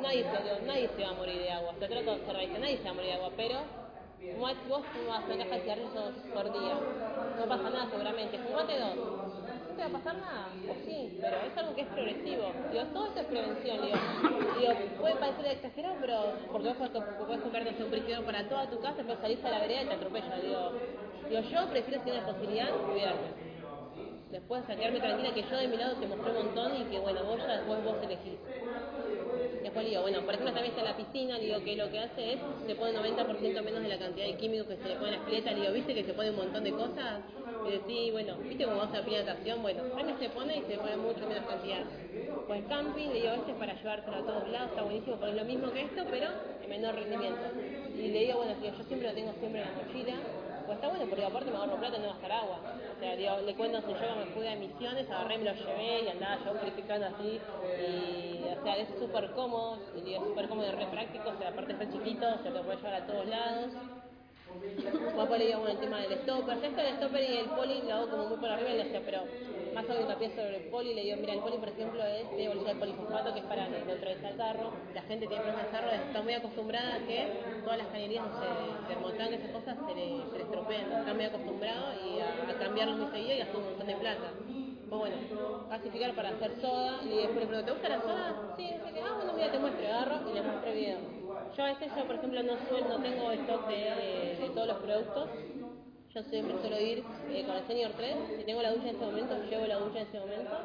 nadie, 0.00 0.24
se, 0.24 0.42
digo, 0.42 0.88
se 0.96 1.02
va 1.02 1.10
a 1.10 1.14
morir 1.14 1.38
de 1.38 1.50
agua, 1.50 1.74
te 1.78 1.88
trato 1.88 2.10
de 2.16 2.24
ser 2.24 2.32
realista, 2.34 2.58
nadie 2.58 2.78
se 2.78 2.84
va 2.84 2.90
a 2.90 2.94
morir 2.94 3.10
de 3.10 3.16
agua, 3.16 3.30
pero 3.36 3.58
fumate, 4.34 4.68
vos 4.68 4.82
fumas 4.92 5.24
una 5.26 5.36
caja 5.36 5.54
de 5.54 5.60
cigarrillos 5.60 6.14
por 6.32 6.52
día, 6.52 6.74
no 7.38 7.46
pasa 7.46 7.70
nada 7.70 7.90
seguramente, 7.90 8.38
fumate 8.38 8.78
dos, 8.78 8.96
te 9.76 9.82
va 9.82 9.88
a 9.88 9.92
pasar 9.92 10.16
nada, 10.16 10.48
o 10.68 10.74
sí, 10.86 11.18
pero 11.20 11.36
es 11.42 11.56
algo 11.56 11.74
que 11.74 11.82
es 11.82 11.88
progresivo, 11.88 12.52
digo, 12.72 12.84
todo 12.94 13.06
esto 13.06 13.20
es 13.20 13.26
prevención, 13.26 13.82
digo, 13.82 13.96
digo 14.60 14.72
puede 15.00 15.16
parecer 15.16 15.46
exagerado, 15.46 15.96
pero 16.00 16.32
porque 16.50 16.68
vos 16.68 16.76
podés 16.78 17.40
comprarte 17.42 17.82
un 17.82 17.90
purificador 17.90 18.24
para 18.24 18.48
toda 18.48 18.70
tu 18.70 18.80
casa, 18.80 19.02
pero 19.06 19.20
salís 19.20 19.44
a 19.44 19.50
la 19.50 19.58
vereda 19.60 19.82
y 19.82 19.86
te 19.86 19.94
atropella, 19.94 20.36
digo, 20.40 20.72
digo, 21.28 21.40
yo 21.42 21.68
prefiero 21.70 22.00
tener 22.00 22.14
la 22.16 22.26
posibilidad 22.26 22.68
cuidarme. 22.90 23.34
Después 24.30 24.64
sacarme 24.66 25.00
tranquila 25.00 25.32
que 25.34 25.42
yo 25.44 25.56
de 25.56 25.68
mi 25.68 25.76
lado 25.76 25.96
te 25.98 26.06
mostré 26.06 26.30
un 26.30 26.36
montón 26.38 26.74
y 26.74 26.84
que 26.86 26.98
bueno, 26.98 27.24
vos 27.24 27.44
ya 27.46 27.52
después 27.58 27.82
vos 27.82 28.02
elegís. 28.02 28.40
Después 29.62 29.86
digo, 29.86 30.02
bueno, 30.02 30.24
por 30.24 30.34
ejemplo 30.34 30.52
también 30.54 30.72
está 30.72 30.82
la 30.82 30.96
piscina, 30.96 31.38
digo 31.38 31.62
que 31.62 31.76
lo 31.76 31.90
que 31.90 31.98
hace 32.00 32.34
es, 32.34 32.40
se 32.66 32.74
pone 32.76 32.92
90% 32.92 33.62
menos 33.62 33.82
de 33.82 33.88
la 33.88 33.98
cantidad 33.98 34.26
de 34.26 34.36
químicos 34.36 34.66
que 34.68 34.76
se 34.78 34.88
le 34.88 34.96
pone 34.96 35.14
a 35.16 35.18
la 35.18 35.24
pileta, 35.24 35.52
le 35.52 35.60
digo, 35.60 35.72
¿viste 35.72 35.94
que 35.94 36.04
se 36.04 36.14
pone 36.14 36.30
un 36.30 36.36
montón 36.36 36.64
de 36.64 36.74
cosas? 36.74 37.22
Y 37.68 38.10
bueno, 38.12 38.36
¿viste 38.44 38.64
cómo 38.64 38.76
vas 38.76 38.94
a 38.94 39.00
la 39.00 39.24
natación? 39.24 39.60
Bueno, 39.60 39.82
también 39.84 40.18
se 40.20 40.28
pone 40.28 40.58
y 40.58 40.62
se 40.62 40.78
pone 40.78 40.96
mucho 40.96 41.26
menos 41.26 41.44
cantidad. 41.46 41.82
Pues 42.46 42.62
camping, 42.68 43.08
le 43.08 43.14
digo, 43.14 43.32
este 43.34 43.50
es 43.50 43.58
para 43.58 43.74
llevárselo 43.74 44.16
a 44.16 44.20
todos 44.20 44.48
lados, 44.50 44.70
está 44.70 44.82
buenísimo, 44.82 45.16
porque 45.16 45.32
es 45.32 45.36
lo 45.36 45.44
mismo 45.44 45.72
que 45.72 45.82
esto, 45.82 46.02
pero 46.08 46.28
en 46.62 46.70
menor 46.70 46.94
rendimiento. 46.94 47.42
Y 47.96 48.08
le 48.08 48.18
digo, 48.20 48.36
bueno, 48.38 48.52
yo 48.62 48.84
siempre 48.84 49.08
lo 49.08 49.14
tengo 49.14 49.32
siempre 49.40 49.62
en 49.62 49.66
la 49.66 49.82
mochila, 49.82 50.14
pues 50.64 50.76
está 50.76 50.88
bueno 50.88 51.06
porque 51.08 51.24
aparte 51.24 51.50
me 51.50 51.56
ahorro 51.56 51.76
plata 51.76 51.96
y 51.96 52.00
no 52.00 52.08
gastar 52.08 52.32
agua. 52.32 52.60
O 52.96 53.00
sea, 53.00 53.16
digo, 53.16 53.40
le 53.44 53.54
cuento 53.54 53.80
si 53.80 53.92
yo 53.92 54.16
me 54.16 54.26
fui 54.26 54.46
a 54.46 54.54
misiones, 54.54 55.10
agarré, 55.10 55.38
me 55.38 55.44
lo 55.44 55.54
llevé 55.54 56.04
y 56.04 56.08
andaba 56.08 56.38
yo 56.44 56.52
purificando 56.54 57.06
así. 57.06 57.40
Y, 57.82 58.44
o 58.46 58.62
sea, 58.62 58.76
es 58.76 58.88
súper 58.98 59.30
cómodo, 59.32 59.78
y 59.96 60.14
es 60.14 60.22
súper 60.22 60.48
cómodo 60.48 60.68
y 60.68 60.70
re 60.70 60.86
práctico, 60.86 61.30
o 61.30 61.38
sea, 61.38 61.48
aparte 61.48 61.72
es 61.72 61.78
re 61.78 61.90
chiquito, 61.90 62.26
o 62.26 62.42
sea, 62.42 62.50
lo 62.52 62.62
puedes 62.62 62.80
llevar 62.80 63.02
a 63.02 63.06
todos 63.06 63.26
lados. 63.26 63.70
Le 64.60 65.46
digo, 65.46 65.58
bueno, 65.58 65.72
el 65.72 65.78
tema 65.78 66.00
del 66.00 66.18
stopper. 66.20 66.64
Esto 66.64 66.80
del 66.80 66.96
stopper 66.96 67.30
y 67.30 67.36
el 67.36 67.46
poli 67.50 67.82
lo 67.82 67.94
hago 67.94 68.10
como 68.10 68.26
muy 68.26 68.38
por 68.38 68.48
arriba, 68.48 68.70
y 68.70 68.76
le 68.76 69.00
pero 69.00 69.22
más 69.74 69.90
hago 69.90 70.00
hincapié 70.00 70.30
sobre 70.30 70.56
el 70.56 70.62
poli. 70.70 70.94
Le 70.94 71.02
digo, 71.02 71.16
mira, 71.18 71.34
el 71.34 71.40
poli, 71.40 71.56
por 71.58 71.68
ejemplo, 71.68 72.02
es 72.04 72.30
de 72.36 72.48
bolsilla 72.48 72.74
de 72.74 72.80
polifosfato, 72.80 73.34
que 73.34 73.40
es 73.40 73.44
para 73.46 73.68
neutralizar 73.68 74.30
el 74.32 74.36
sarro. 74.36 74.72
La 74.94 75.02
gente 75.02 75.26
tiene 75.26 75.42
problemas 75.42 75.72
de 75.72 75.96
está 75.96 76.22
muy 76.22 76.34
acostumbrada 76.34 76.94
a 76.94 76.98
que 77.06 77.28
todas 77.64 77.78
las 77.78 77.86
cañerías, 77.88 78.24
no 78.24 78.32
sé, 78.40 78.46
termotanque, 78.88 79.34
esas 79.36 79.50
cosas, 79.50 79.76
se 79.86 79.94
le, 79.94 80.30
se 80.30 80.38
le 80.38 80.44
estropean. 80.44 80.92
Está 80.92 81.14
muy 81.14 81.24
acostumbrado 81.24 81.86
y 82.00 82.20
a, 82.20 82.50
a 82.50 82.58
cambiarlo 82.58 82.96
muy 82.96 83.06
seguido 83.08 83.34
y 83.34 83.38
gastar 83.38 83.56
un 83.56 83.64
montón 83.64 83.86
de 83.86 83.96
plata. 83.96 84.28
Pues 84.88 85.00
bueno, 85.00 85.16
clasificar 85.68 86.14
para 86.14 86.28
hacer 86.30 86.52
soda. 86.60 87.00
Y 87.04 87.16
después 87.16 87.40
le 87.40 87.46
pregunto, 87.46 87.64
¿te 87.66 87.72
gusta 87.72 87.88
la 87.88 88.00
soda? 88.00 88.54
Sí, 88.56 88.62
dice 88.64 88.92
que, 88.94 89.00
ah, 89.02 89.12
bueno, 89.16 89.32
mira, 89.34 89.50
te 89.52 89.58
muestro, 89.58 89.86
agarro 89.86 90.30
y 90.30 90.34
le 90.34 90.42
muestro 90.42 90.70
el 90.70 90.76
video. 90.76 91.25
Yo 91.56 91.62
a 91.64 91.66
veces, 91.72 91.94
yo 91.96 92.04
por 92.06 92.16
ejemplo, 92.16 92.42
no 92.42 92.56
suelo, 92.68 92.88
no 92.88 93.00
tengo 93.00 93.30
stock 93.32 93.66
de, 93.68 94.36
de 94.40 94.50
todos 94.54 94.66
los 94.68 94.76
productos. 94.78 95.30
Yo 96.14 96.22
siempre 96.22 96.58
suelo 96.60 96.80
ir 96.80 97.02
eh, 97.30 97.44
con 97.46 97.56
el 97.56 97.66
Senior 97.66 97.92
3. 97.96 98.16
Si 98.36 98.44
tengo 98.44 98.62
la 98.62 98.72
ducha 98.72 98.88
en 98.90 98.96
ese 98.96 99.04
momento, 99.04 99.36
llevo 99.50 99.66
la 99.66 99.76
ducha 99.78 100.00
en 100.00 100.06
ese 100.08 100.18
momento. 100.20 100.56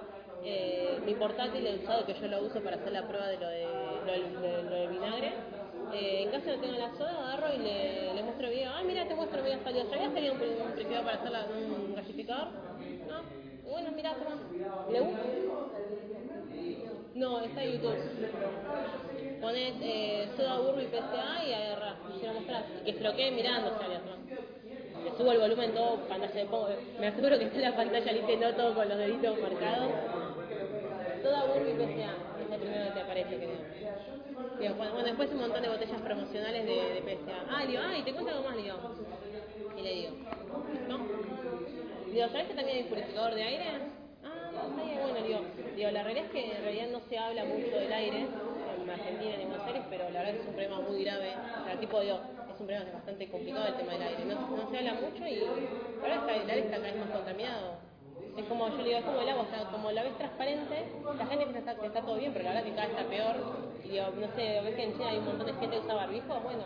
eh, 0.43 0.99
mi 1.06 1.13
portátil 1.15 1.65
he 1.67 1.75
usado 1.75 2.06
que 2.06 2.13
yo 2.15 2.27
lo 2.27 2.41
uso 2.43 2.62
para 2.63 2.77
hacer 2.77 2.91
la 2.91 3.08
prueba 3.08 3.27
de 3.27 3.38
lo 3.38 3.47
de, 3.47 4.01
lo 4.06 4.12
de- 4.13 4.63
del 4.63 4.88
vinagre. 4.89 5.34
Eh, 5.89 6.23
en 6.23 6.30
casa 6.32 6.51
no 6.51 6.60
tengo 6.60 6.75
la 6.77 6.89
soda, 6.91 7.34
agarro 7.34 7.54
y 7.54 7.60
le, 7.60 8.23
muestro 8.23 8.47
el 8.47 8.54
video. 8.54 8.71
Ah, 8.73 8.84
mira, 8.84 9.08
te 9.08 9.15
muestro, 9.15 9.43
mira, 9.43 9.60
salió. 9.63 9.86
¿Sabías 9.86 10.12
que 10.12 10.19
había 10.19 10.32
un, 10.34 10.39
pri- 10.39 10.58
un 10.60 10.71
purificador 10.71 11.06
para 11.06 11.17
hacer 11.17 11.32
la- 11.32 11.47
un 11.47 11.93
gasificador? 11.95 12.49
No. 13.08 13.23
Bueno, 13.63 13.91
mira, 13.93 14.15
toma. 14.17 14.38
¿Le 14.88 14.99
gusta? 15.01 15.30
No, 17.13 17.39
está 17.41 17.63
en 17.63 17.71
YouTube. 17.73 17.99
Pones 19.41 19.73
eh, 19.82 20.30
soda 20.38 20.60
burro 20.60 20.82
y 20.82 20.86
PCA 20.86 21.43
y 21.47 21.54
agarras. 21.54 21.95
Y 22.15 22.25
lo 22.27 22.34
mostrás. 22.34 22.63
Y 22.86 22.93
que 22.93 22.99
se 22.99 23.32
mirando, 23.32 23.69
atrás. 23.69 23.89
Le 25.04 25.17
subo 25.17 25.32
el 25.32 25.39
volumen 25.39 25.73
todo, 25.73 25.97
pantalla 26.08 26.34
de 26.34 26.45
pongo. 26.45 26.69
Me 26.99 27.08
aseguro 27.08 27.39
que 27.39 27.45
está 27.45 27.58
en 27.58 27.63
la 27.63 27.75
pantalla 27.75 28.12
no 28.12 28.56
todo 28.56 28.75
con 28.75 28.88
los 28.88 28.97
deditos 28.99 29.39
marcados. 29.39 29.89
Soda 31.23 31.45
burro 31.45 31.69
y 31.69 31.73
PCA. 31.73 32.13
Es 32.38 32.51
el 32.51 32.60
primero 32.60 32.86
que 32.86 32.91
te 32.91 33.01
aparece, 33.01 33.36
creo. 33.38 34.75
Bueno, 34.75 35.04
después 35.04 35.32
un 35.32 35.39
montón 35.39 35.63
de 35.63 35.69
botellas 35.69 36.01
promocionales 36.01 36.65
de, 36.67 36.75
de 36.75 37.01
PCA. 37.01 37.45
Ah, 37.49 37.65
digo, 37.65 37.82
ah, 37.84 37.97
y 37.97 38.04
te 38.04 38.13
cuento 38.13 38.32
algo 38.32 38.43
más, 38.43 38.58
digo. 38.58 38.75
Y 39.75 39.82
le 39.82 39.91
digo, 39.91 40.12
¿no? 40.88 40.99
Digo, 42.13 42.27
¿sabes 42.27 42.47
que 42.47 42.54
también 42.54 42.77
hay 42.77 42.84
purificador 42.84 43.34
de 43.34 43.41
aire? 43.41 43.65
Ah, 44.23 44.51
está 44.54 45.01
bueno, 45.01 45.25
digo, 45.25 45.39
digo, 45.75 45.89
la 45.89 46.04
realidad 46.04 46.25
es 46.25 46.32
que 46.32 46.58
en 46.58 46.62
realidad 46.62 46.88
no 46.91 46.99
se 47.10 47.17
habla 47.17 47.43
mucho 47.45 47.75
del 47.75 47.91
aire 47.91 48.27
Argentina 48.93 49.36
en 49.36 49.49
Buenos 49.49 49.67
Aires, 49.67 49.84
pero 49.89 50.10
la 50.10 50.19
verdad 50.19 50.36
es 50.36 50.47
un 50.47 50.54
problema 50.54 50.80
muy 50.82 51.04
grave. 51.04 51.30
O 51.34 51.65
sea, 51.65 51.80
tipo, 51.80 51.99
digo, 52.01 52.19
es 52.54 52.60
un 52.60 52.65
problema 52.67 52.91
bastante 52.93 53.30
complicado 53.30 53.67
el 53.67 53.75
tema 53.75 53.93
del 53.93 54.01
aire. 54.01 54.25
No, 54.25 54.58
no 54.58 54.69
se 54.69 54.77
habla 54.77 54.93
mucho 54.93 55.27
y 55.27 55.36
la 55.39 56.08
verdad 56.08 56.36
el 56.36 56.49
aire 56.49 56.62
está 56.62 56.77
cada 56.77 56.91
vez 56.91 56.99
más 56.99 57.10
contaminado. 57.10 57.91
Es 58.38 58.45
como, 58.45 58.69
yo 58.69 58.77
le 58.77 58.84
digo, 58.84 58.99
es 58.99 59.06
como 59.06 59.21
el 59.21 59.30
agua, 59.30 59.43
está, 59.43 59.71
como 59.71 59.91
la 59.91 60.04
ves 60.04 60.17
transparente, 60.17 60.86
la 61.17 61.25
gente 61.25 61.45
piensa 61.47 61.75
que 61.75 61.86
está, 61.88 62.01
todo 62.01 62.15
bien, 62.15 62.32
pero 62.32 62.45
la 62.45 62.51
verdad 62.51 62.63
que 62.63 62.75
cada 62.75 62.88
vez 62.88 62.97
está 62.97 63.10
peor. 63.10 63.36
Y 63.84 63.89
digo, 63.89 64.06
no 64.15 64.27
sé, 64.36 64.62
ves 64.63 64.75
que 64.75 64.84
en 64.84 64.93
China 64.93 65.10
hay 65.10 65.17
un 65.17 65.25
montón 65.25 65.47
de 65.47 65.54
gente 65.54 65.75
que 65.75 65.82
usa 65.84 65.93
barbijo, 65.95 66.39
bueno, 66.39 66.63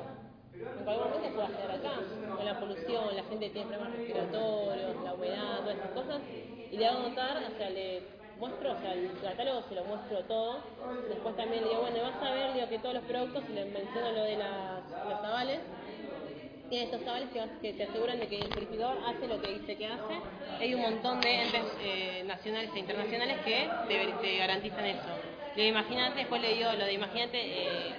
en 0.53 0.83
cualquier 0.83 1.07
momento 1.07 1.29
se 1.29 1.37
va 1.37 1.45
a 1.45 1.57
quedar 1.57 1.71
acá, 1.71 1.93
con 2.35 2.45
la 2.45 2.59
polución, 2.59 3.15
la 3.15 3.23
gente 3.23 3.49
tiene 3.49 3.67
problemas 3.67 3.97
respiratorios, 3.97 5.03
la 5.03 5.13
humedad, 5.13 5.59
todas 5.61 5.75
esas 5.75 5.91
cosas, 5.91 6.21
y 6.71 6.77
le 6.77 6.87
hago 6.87 7.09
notar, 7.09 7.37
o 7.37 7.57
sea, 7.57 7.69
le 7.69 8.14
muestro, 8.39 8.71
o 8.71 8.81
sea, 8.81 8.93
el 8.93 9.11
catálogo 9.21 9.63
se 9.69 9.75
lo 9.75 9.83
muestro 9.85 10.19
todo, 10.25 10.59
después 11.09 11.35
también 11.35 11.63
le 11.63 11.69
digo, 11.69 11.81
bueno, 11.81 11.97
vas 12.01 12.21
a 12.21 12.33
ver, 12.33 12.53
digo, 12.53 12.69
que 12.69 12.79
todos 12.79 12.95
los 12.95 13.03
productos, 13.03 13.43
y 13.49 13.53
les 13.53 13.71
menciono 13.71 14.11
lo 14.11 14.23
de 14.23 14.37
las, 14.37 14.81
los 15.09 15.23
avales, 15.23 15.59
tiene 16.69 16.85
estos 16.85 17.07
avales 17.07 17.29
que, 17.29 17.43
que 17.61 17.73
te 17.73 17.83
aseguran 17.83 18.19
de 18.19 18.27
que 18.27 18.39
el 18.39 18.49
purificador 18.49 18.97
hace 19.05 19.27
lo 19.27 19.39
que 19.39 19.53
dice 19.53 19.75
que 19.75 19.85
hace. 19.85 20.19
Hay 20.59 20.73
un 20.73 20.81
montón 20.81 21.21
de 21.21 21.43
entes 21.43 21.63
eh, 21.83 22.23
nacionales 22.25 22.71
e 22.73 22.79
internacionales 22.79 23.37
que 23.45 23.69
te, 23.87 24.13
te 24.21 24.37
garantizan 24.37 24.85
eso. 24.85 25.07
Le 25.55 25.63
digo, 25.63 25.77
imagínate, 25.77 26.19
después 26.19 26.41
le 26.41 26.55
digo 26.55 26.71
lo 26.73 26.85
de 26.85 26.93
imagínate, 26.93 27.39
eh, 27.39 27.93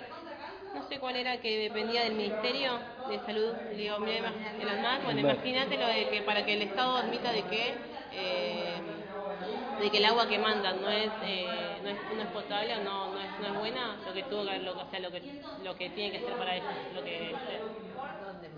no 0.74 0.82
sé 0.88 0.98
cuál 0.98 1.16
era 1.16 1.38
que 1.40 1.58
dependía 1.58 2.02
del 2.02 2.14
Ministerio 2.14 2.78
de 3.08 3.18
Salud, 3.20 3.54
le 3.70 3.76
digo, 3.76 3.98
mira, 4.00 4.32
el 4.60 4.68
ANMAT, 4.68 5.04
bueno, 5.04 5.20
imagínate 5.20 5.78
lo 5.78 5.86
de 5.86 6.08
que 6.10 6.22
para 6.22 6.44
que 6.44 6.54
el 6.54 6.62
Estado 6.62 6.96
admita 6.96 7.32
de 7.32 7.42
que 7.44 7.74
eh, 8.12 8.75
de 9.80 9.90
que 9.90 9.98
el 9.98 10.04
agua 10.06 10.26
que 10.28 10.38
mandan 10.38 10.80
no 10.82 10.90
es, 10.90 11.10
eh, 11.22 11.78
no 11.82 11.90
es, 11.90 11.96
no 12.16 12.22
es 12.22 12.28
potable 12.28 12.74
o 12.76 12.80
no, 12.84 13.12
no, 13.12 13.20
es, 13.20 13.28
no 13.40 13.46
es 13.46 13.58
buena, 13.58 13.96
lo 14.06 14.12
que 14.14 14.22
tuvo 14.24 14.44
que, 14.46 14.58
lo, 14.58 14.72
o 14.72 14.90
sea, 14.90 15.00
lo 15.00 15.10
que, 15.10 15.22
lo 15.64 15.76
que 15.76 15.90
tiene 15.90 16.12
que 16.18 16.24
ser 16.24 16.34
para 16.38 16.56
ellos, 16.56 16.66
lo 16.94 17.02
que 17.04 17.34
¿Dónde 18.26 18.48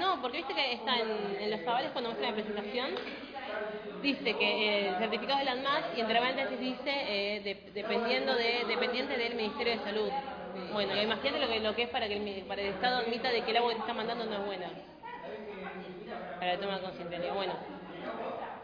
no, 0.00 0.20
porque 0.20 0.38
viste 0.38 0.54
que 0.54 0.72
está 0.74 0.98
en, 1.00 1.40
en 1.40 1.50
los 1.50 1.60
avales 1.66 1.90
cuando 1.92 2.10
muestra 2.10 2.28
la 2.30 2.34
presentación, 2.34 2.90
dice 4.02 4.36
que 4.36 4.50
eh, 4.68 4.88
el 4.90 4.96
certificado 4.98 5.38
de 5.38 5.44
la 5.46 5.52
ANMAS 5.52 5.84
y 5.96 6.00
entre 6.00 6.18
paréntesis 6.20 6.60
dice 6.60 6.90
eh, 7.08 7.40
de- 7.40 7.72
dependiendo 7.72 8.34
de, 8.34 8.64
dependiente 8.68 9.16
del 9.16 9.34
Ministerio 9.34 9.72
de 9.72 9.82
Salud. 9.84 10.10
Bueno, 10.72 10.94
imagínate 11.00 11.40
lo 11.40 11.48
que, 11.48 11.60
lo 11.60 11.74
que 11.74 11.82
es 11.84 11.88
para 11.90 12.08
que 12.08 12.16
el, 12.16 12.44
para 12.44 12.60
el 12.62 12.68
Estado 12.68 12.98
admita 12.98 13.30
de 13.30 13.42
que 13.42 13.50
el 13.52 13.56
agua 13.58 13.70
que 13.70 13.76
te 13.76 13.80
está 13.80 13.94
mandando 13.94 14.24
no 14.26 14.34
es 14.34 14.44
buena. 14.44 14.70
Para. 16.38 16.56
Le 16.56 17.18
digo, 17.20 17.34
bueno, 17.34 17.54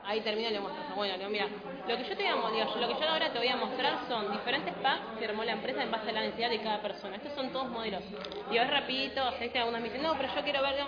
ahí 0.04 0.20
termina 0.20 0.48
y 0.48 0.52
le 0.52 0.60
muestro. 0.60 0.82
Bueno, 0.94 1.12
le 1.14 1.18
digo, 1.18 1.30
mira, 1.30 1.46
lo 1.88 1.96
que 1.96 2.04
yo 2.04 2.16
te 2.16 2.22
voy 2.22 2.26
a, 2.26 2.50
digo, 2.52 2.76
lo 2.76 2.88
que 2.88 2.94
yo 3.00 3.08
ahora 3.08 3.32
te 3.32 3.38
voy 3.38 3.48
a 3.48 3.56
mostrar 3.56 3.98
son 4.08 4.32
diferentes 4.32 4.74
packs 4.74 5.18
que 5.18 5.24
armó 5.26 5.44
la 5.44 5.52
empresa 5.52 5.82
en 5.82 5.90
base 5.90 6.10
a 6.10 6.12
la 6.12 6.20
necesidad 6.22 6.50
de 6.50 6.60
cada 6.60 6.80
persona. 6.82 7.16
Estos 7.16 7.32
son 7.34 7.50
todos 7.52 7.68
modelos. 7.68 8.02
Digo, 8.50 8.62
es 8.62 8.70
rapidito, 8.70 9.26
o 9.26 9.32
sea, 9.32 9.46
este 9.46 9.58
algunos 9.58 9.80
me 9.80 9.88
dicen, 9.88 10.02
no, 10.02 10.14
pero 10.16 10.34
yo 10.34 10.42
quiero 10.42 10.62
verlo. 10.62 10.86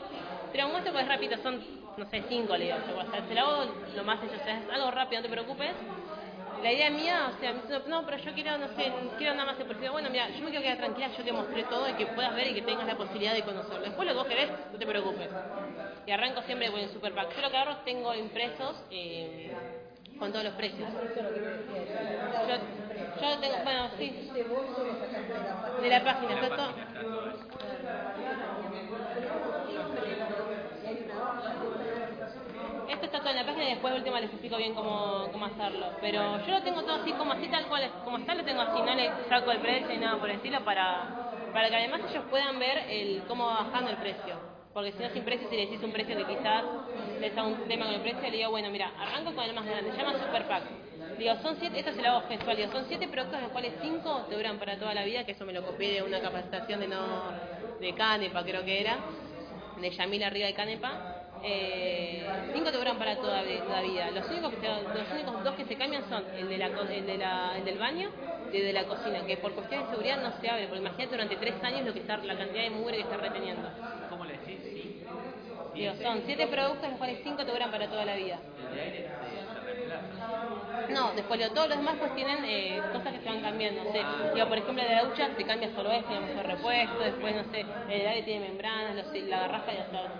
Te 0.53 0.59
lo 0.59 0.69
muestro 0.69 0.93
porque 0.93 1.03
es 1.05 1.09
rapidito, 1.09 1.43
son, 1.43 1.61
no 1.97 2.05
sé, 2.11 2.23
cinco, 2.29 2.57
le 2.57 2.67
digo. 2.67 2.77
O 2.77 3.11
sea, 3.11 3.23
te 3.23 3.35
lo 3.35 3.41
hago 3.41 3.65
lo 3.97 4.05
más 4.05 4.21
sencillo, 4.21 4.41
o 4.41 4.45
sea, 4.45 4.59
es 4.59 4.71
algo 4.71 4.91
rápido, 4.91 5.23
no 5.23 5.29
te 5.29 5.33
preocupes. 5.33 5.73
La 6.63 6.73
idea 6.73 6.89
mía, 6.91 7.31
o 7.37 7.41
sea, 7.41 7.53
me 7.53 7.61
dice, 7.61 7.81
no, 7.89 8.07
pero 8.07 8.17
yo 8.17 8.33
quiero, 8.33 8.57
no 8.57 8.69
sé, 8.69 8.91
quiero 9.19 9.35
nada 9.35 9.53
más 9.53 9.61
el 9.61 9.67
perfil. 9.67 9.91
Bueno, 9.91 10.09
mira, 10.11 10.29
yo 10.31 10.43
me 10.45 10.51
quiero 10.51 10.63
quedar 10.63 10.79
tranquila, 10.79 11.09
yo 11.17 11.25
te 11.25 11.33
mostré 11.33 11.65
todo 11.65 11.89
y 11.89 11.93
que 11.95 12.07
puedas 12.07 12.35
ver 12.35 12.49
y 12.49 12.55
que 12.55 12.63
tengas 12.63 12.87
la 12.87 12.97
posibilidad 12.97 13.35
de 13.35 13.43
conocerlo. 13.43 13.85
Después 13.85 14.09
lo 14.09 14.15
que 14.15 14.19
vos 14.19 14.29
querés, 14.29 14.51
no 14.73 14.79
te 14.79 14.87
preocupes. 14.87 15.29
Y 16.07 16.11
arranco 16.11 16.43
siempre 16.43 16.71
con 16.71 16.81
el 16.81 16.91
super 16.91 17.15
pack. 17.15 17.35
Yo 17.35 17.43
lo 17.43 17.51
que 17.51 17.57
agarro 17.57 17.77
tengo 17.79 18.15
impresos 18.15 18.85
eh, 18.91 19.53
con 20.19 20.31
todos 20.33 20.45
los 20.45 20.55
precios. 20.55 20.89
Yo, 22.49 23.21
yo 23.21 23.29
lo 23.29 23.39
tengo, 23.39 23.57
bueno, 23.65 23.91
sí. 23.99 24.31
De 25.81 25.89
la 25.89 26.05
página, 26.05 26.35
está 26.35 26.57
todo. 26.57 26.71
Esto 32.89 33.07
está 33.07 33.19
todo 33.19 33.31
en 33.31 33.37
la 33.37 33.47
página 33.47 33.65
y 33.65 33.71
después 33.71 33.93
de 33.93 33.99
última 33.99 34.21
les 34.21 34.31
explico 34.31 34.57
bien 34.57 34.75
cómo, 34.75 35.29
cómo 35.33 35.47
hacerlo. 35.47 35.87
Pero 36.01 36.39
yo 36.47 36.53
lo 36.53 36.63
tengo 36.63 36.83
todo 36.83 37.03
así, 37.03 37.13
como 37.13 37.33
así 37.33 37.49
tal 37.49 37.67
cual, 37.67 37.91
como 38.05 38.19
está, 38.19 38.35
lo 38.35 38.45
tengo 38.45 38.61
así, 38.61 38.83
no 38.83 38.95
le 38.95 39.11
saco 39.29 39.51
el 39.51 39.61
precio 39.61 39.89
ni 39.89 39.99
nada 39.99 40.19
por 40.19 40.29
el 40.29 40.37
estilo 40.37 40.63
para, 40.65 41.31
para 41.53 41.69
que 41.71 41.77
además 41.77 42.03
ellos 42.11 42.25
puedan 42.31 42.59
ver 42.59 42.85
el 42.89 43.23
cómo 43.27 43.47
va 43.47 43.65
bajando 43.65 43.91
el 43.91 43.97
precio. 43.97 44.54
Porque 44.75 44.93
si 44.93 45.03
no 45.03 45.11
sin 45.11 45.25
precio, 45.25 45.49
si 45.49 45.57
le 45.57 45.63
decís 45.63 45.83
un 45.83 45.93
precio 45.93 46.17
que 46.17 46.27
quizás 46.27 46.67
les 47.19 47.35
da 47.35 47.45
un 47.45 47.67
tema 47.67 47.87
con 47.87 47.95
el 47.95 48.03
precio, 48.03 48.29
le 48.31 48.37
digo, 48.39 48.51
bueno, 48.51 48.71
mira, 48.71 48.89
arranco 48.99 49.35
con 49.35 49.45
el 49.45 49.55
más 49.55 49.67
grande, 49.67 49.93
se 49.93 49.99
llama 49.99 50.15
Super 50.19 50.47
Pack. 50.47 50.65
Digo, 51.17 51.37
son 51.37 51.57
siete, 51.57 51.79
esto 51.79 51.93
se 51.93 52.03
lo 52.03 52.09
hago 52.11 52.23
gestual, 52.29 52.57
digo, 52.57 52.69
son 52.71 52.85
siete 52.87 53.09
productos, 53.09 53.39
de 53.39 53.43
los 53.45 53.53
cuales 53.53 53.75
cinco 53.81 54.27
te 54.29 54.35
duran 54.35 54.59
para 54.59 54.79
toda 54.79 54.95
la 54.95 55.05
vida, 55.05 55.25
que 55.25 55.33
eso 55.33 55.47
me 55.47 55.53
lo 55.55 55.65
copié 55.65 55.93
de 55.93 56.03
una 56.03 56.21
capacitación 56.21 56.81
de 56.81 56.89
no 56.89 57.39
de 57.79 57.95
Canepa, 57.95 58.45
creo 58.45 58.65
que 58.65 58.81
era, 58.81 59.05
de 59.77 59.91
Yamil 59.91 60.23
arriba 60.25 60.47
de 60.47 60.55
Canepa. 60.55 61.01
Eh, 61.41 62.49
cinco 62.53 62.71
te 62.71 62.79
duran 62.79 62.99
para 62.99 63.21
toda 63.21 63.43
la 63.43 63.83
vida. 63.83 64.11
Los 64.11 64.31
únicos, 64.31 64.51
que 64.53 64.59
se- 64.59 64.89
los 64.99 65.13
únicos 65.13 65.43
dos 65.43 65.55
que 65.57 65.65
se 65.67 65.77
cambian 65.77 66.05
son 66.09 66.27
el, 66.35 66.49
de 66.49 66.59
la, 66.59 66.67
el, 66.91 67.07
de 67.07 67.19
la- 67.19 67.59
el 67.59 67.65
del 67.65 67.79
baño 67.79 68.11
y 68.51 68.57
el 68.59 68.65
de 68.65 68.73
la 68.73 68.87
cocina, 68.87 69.25
que 69.25 69.37
por 69.39 69.55
cuestiones 69.55 69.87
de 69.87 69.91
seguridad 69.91 70.19
no 70.19 70.33
se 70.33 70.49
abre, 70.49 70.67
porque 70.69 70.81
imagínate 70.81 71.11
durante 71.15 71.37
tres 71.37 71.63
años 71.63 71.85
lo 71.85 71.93
que 71.93 72.01
está, 72.01 72.17
la 72.19 72.37
cantidad 72.37 72.63
de 72.63 72.71
mugre 72.71 72.97
que 72.97 73.03
está 73.03 73.17
reteniendo. 73.17 73.73
¿Cómo 74.09 74.25
le 74.25 74.35
decís? 74.35 74.61
Sí. 74.73 74.97
Digo, 75.75 75.95
son 76.03 76.23
siete 76.25 76.47
productos, 76.49 76.89
los 76.89 76.99
cuales 76.99 77.19
cinco 77.23 77.45
te 77.45 77.53
duran 77.53 77.71
para 77.71 77.89
toda 77.91 78.05
la 78.05 78.17
vida. 78.17 78.41
Se, 78.71 79.11
se. 79.21 79.49
No, 80.87 81.15
después 81.15 81.41
lo- 81.41 81.53
todos 81.53 81.69
los 81.69 81.79
demás 81.79 81.97
pues 81.99 82.13
tienen 82.15 82.45
eh, 82.45 82.89
cosas 82.93 83.13
que 83.13 83.21
se 83.21 83.29
van 83.29 83.41
cambiando. 83.41 83.85
No 83.85 83.91
sé, 83.91 84.07
digo, 84.33 84.49
por 84.49 84.59
ejemplo, 84.59 84.85
la 84.85 85.03
ducha 85.05 85.35
te 85.37 85.45
cambia 85.47 85.75
solo 85.75 85.91
esto, 85.93 86.09
digamos, 86.09 86.35
el 86.37 86.45
repuesto, 86.45 87.03
después, 87.03 87.35
no 87.35 87.45
sé, 87.45 87.67
el 87.87 88.07
aire 88.07 88.23
tiene 88.23 88.47
membranas, 88.49 88.95
los- 88.95 89.13
la 89.25 89.41
garrafa 89.41 89.73
y 89.73 89.79
hasta 89.79 90.11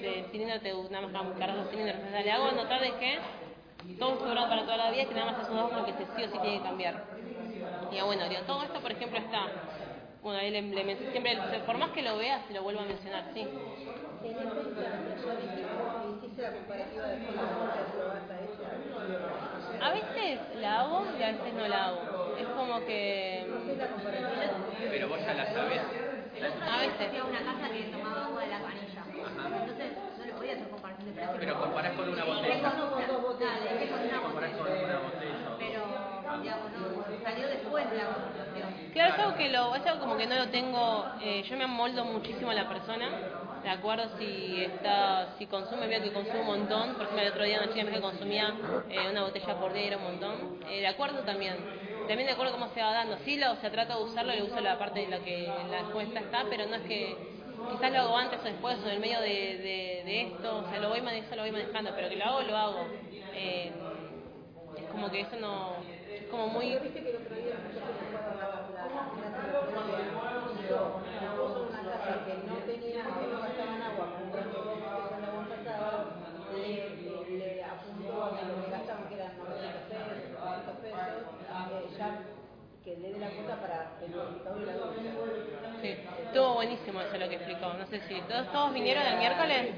el 0.00 0.24
cilindro 0.30 0.60
te 0.60 0.72
nada 0.90 1.06
más 1.08 1.12
cargar 1.38 1.56
los 1.56 1.68
cilindros. 1.68 1.98
O 2.02 2.10
le 2.10 2.30
hago 2.32 2.52
notar 2.52 2.80
de 2.80 2.96
que 2.96 3.18
todos 3.98 4.24
duran 4.24 4.48
para 4.48 4.64
toda 4.64 4.76
la 4.78 4.90
vida 4.90 5.02
y 5.02 5.06
que 5.06 5.14
nada 5.14 5.26
más 5.32 5.38
esos 5.38 5.54
dos 5.56 5.74
los 5.74 5.84
que 5.84 5.92
se 5.94 6.06
sí 6.06 6.24
o 6.24 6.28
sí 6.28 6.38
tiene 6.40 6.58
que 6.58 6.62
cambiar. 6.64 7.00
Digo, 7.90 8.06
bueno, 8.06 8.28
digo, 8.28 8.42
todo 8.42 8.62
esto, 8.64 8.80
por 8.82 8.92
ejemplo, 8.92 9.18
está... 9.18 9.52
Bueno, 10.22 10.40
ahí 10.40 10.50
le, 10.50 10.62
le 10.62 10.96
siempre, 11.10 11.62
por 11.66 11.78
más 11.78 11.90
que 11.92 12.02
lo 12.02 12.16
veas, 12.16 12.46
se 12.46 12.54
lo 12.54 12.62
vuelvo 12.62 12.80
a 12.80 12.86
mencionar, 12.86 13.26
sí. 13.34 13.48
Hiciste 16.16 16.42
la 16.42 16.52
comparativa 16.52 17.06
de 17.06 17.26
cómo 17.26 17.42
la 17.42 17.84
probaste 17.92 18.34
ella. 18.44 18.68
A 19.80 19.90
veces 19.92 20.40
la 20.60 20.80
hago 20.80 21.04
y 21.18 21.22
a 21.22 21.32
veces 21.32 21.54
no 21.54 21.68
la 21.68 21.84
hago. 21.86 22.36
Es 22.38 22.46
como 22.48 22.80
que... 22.86 23.46
Pero 24.90 25.08
vos 25.08 25.20
ya 25.20 25.34
la 25.34 25.52
sabés. 25.52 25.80
A 26.44 26.78
veces. 26.78 27.08
Fui 27.10 27.18
a 27.18 27.24
una 27.24 27.38
casa 27.38 27.68
que 27.70 27.82
tomaba 27.84 28.26
agua 28.26 28.42
de 28.42 28.48
la 28.48 28.60
canilla. 28.60 29.04
Entonces 29.60 29.92
no 30.18 30.24
le 30.24 30.32
podía 30.32 30.52
hacer 30.54 30.68
comparación 30.68 31.14
de. 31.14 31.22
Pero 31.38 31.60
comparás 31.60 31.92
con 31.92 32.08
una 32.08 32.24
botella. 32.24 32.70
dos 33.08 33.22
botellas. 33.22 33.64
Dale, 33.64 33.88
con 33.88 34.00
una 34.00 34.20
con 34.20 34.34
botella. 34.34 34.56
una 34.84 34.98
botella. 34.98 35.56
Pero, 35.58 35.80
digamos, 36.42 36.72
no, 36.72 37.22
salió 37.22 37.48
después 37.48 37.90
de 37.90 37.96
la 37.96 38.04
comparación. 38.06 38.74
Claro, 38.92 39.14
es 39.14 39.18
algo 39.18 39.36
que 39.36 39.48
lo, 39.48 39.74
es 39.74 39.86
algo 39.86 40.00
como 40.00 40.16
que 40.16 40.26
no 40.26 40.36
lo 40.36 40.48
tengo, 40.48 41.06
eh, 41.20 41.42
yo 41.42 41.56
me 41.56 41.64
amoldo 41.64 42.04
muchísimo 42.04 42.50
a 42.50 42.54
la 42.54 42.68
persona, 42.68 43.08
de 43.64 43.70
acuerdo 43.70 44.04
si 44.18 44.62
está, 44.62 45.34
si 45.38 45.46
consume, 45.46 45.86
veo 45.86 46.02
que 46.02 46.12
consume 46.12 46.40
un 46.40 46.46
montón, 46.46 46.94
por 46.94 47.04
ejemplo 47.04 47.22
el 47.22 47.32
otro 47.32 47.44
día 47.44 47.60
me 47.60 47.72
dijo 47.72 47.90
que 47.90 48.00
consumía 48.00 48.54
eh, 48.90 49.08
una 49.10 49.22
botella 49.22 49.58
por 49.58 49.72
día, 49.72 49.86
era 49.86 49.96
un 49.96 50.04
montón, 50.04 50.60
Eh, 50.68 50.80
de 50.80 50.86
acuerdo 50.86 51.20
también, 51.20 51.56
también 52.06 52.26
de 52.26 52.32
acuerdo 52.32 52.52
cómo 52.52 52.68
se 52.68 52.82
va 52.82 52.92
dando, 52.92 53.16
sí 53.24 53.38
lo, 53.38 53.56
se 53.56 53.70
trata 53.70 53.96
de 53.96 54.04
usarlo, 54.04 54.32
le 54.32 54.42
uso 54.42 54.60
la 54.60 54.78
parte 54.78 55.00
de 55.00 55.08
la 55.08 55.18
que 55.20 55.48
la 55.70 55.80
encuesta 55.80 56.20
está, 56.20 56.44
pero 56.50 56.66
no 56.66 56.76
es 56.76 56.82
que 56.82 57.16
quizás 57.70 57.92
lo 57.92 57.98
hago 58.00 58.16
antes 58.18 58.40
o 58.40 58.44
después 58.44 58.78
o 58.84 58.86
en 58.86 58.94
el 58.94 59.00
medio 59.00 59.20
de, 59.20 59.28
de, 59.28 60.02
de 60.04 60.20
esto, 60.22 60.58
o 60.58 60.68
sea, 60.68 60.78
lo 60.80 60.90
voy 60.90 61.00
manejando, 61.00 61.36
lo 61.36 61.42
voy 61.42 61.52
manejando, 61.52 61.90
pero 61.94 62.08
que 62.10 62.16
lo 62.16 62.24
hago, 62.24 62.42
lo 62.42 62.56
hago. 62.56 62.86
Eh, 63.34 63.72
es 64.76 64.84
como 64.90 65.10
que 65.10 65.20
eso 65.20 65.36
no, 65.40 65.76
es 66.12 66.26
como 66.30 66.48
muy... 66.48 66.76
Viste 66.78 67.02
que 67.02 67.10
el 67.10 67.16
otro 67.16 67.34
día 67.34 67.54
nosotros 67.64 67.96
fuimos 67.98 68.20
a 68.20 68.34
la, 68.34 68.46
la, 68.74 68.90
la, 68.94 69.24
una 71.44 71.82
casa 71.82 72.24
que 72.24 72.34
no 72.46 72.56
tenía, 72.64 73.02
que 73.04 73.26
no 73.32 73.38
gastaban 73.40 73.82
agua, 73.82 74.06
como 74.18 74.32
que 74.32 74.38
empezó 74.38 74.74
el 74.74 75.24
agua 75.24 75.46
pasado, 75.48 75.96
le, 76.54 76.90
le, 76.96 77.38
le 77.38 77.64
apuntó 77.64 78.24
a 78.24 78.38
que 78.38 78.46
lo 78.46 78.54
que 78.64 78.70
gastaban, 78.70 79.08
que 79.08 79.14
eran 79.14 79.38
900 79.38 79.82
pesos, 79.88 80.16
500 80.38 80.76
pesos, 80.78 80.98
eh, 81.54 81.88
ya 81.98 82.08
que 82.84 82.96
le 82.96 83.12
dé 83.12 83.18
la 83.18 83.30
cuota 83.30 83.60
para 83.60 83.76
el 83.78 83.88
computador 83.88 83.90
y 83.90 83.90
la 83.90 83.90
ducha. 83.90 83.93
Sí, 85.80 85.88
estuvo 86.26 86.54
buenísimo 86.54 87.00
eso 87.00 87.18
lo 87.18 87.28
que 87.28 87.36
explicó. 87.36 87.72
No 87.74 87.86
sé 87.86 88.00
si 88.08 88.22
todos, 88.22 88.50
todos 88.50 88.72
vinieron 88.72 89.06
el 89.06 89.16
miércoles. 89.18 89.74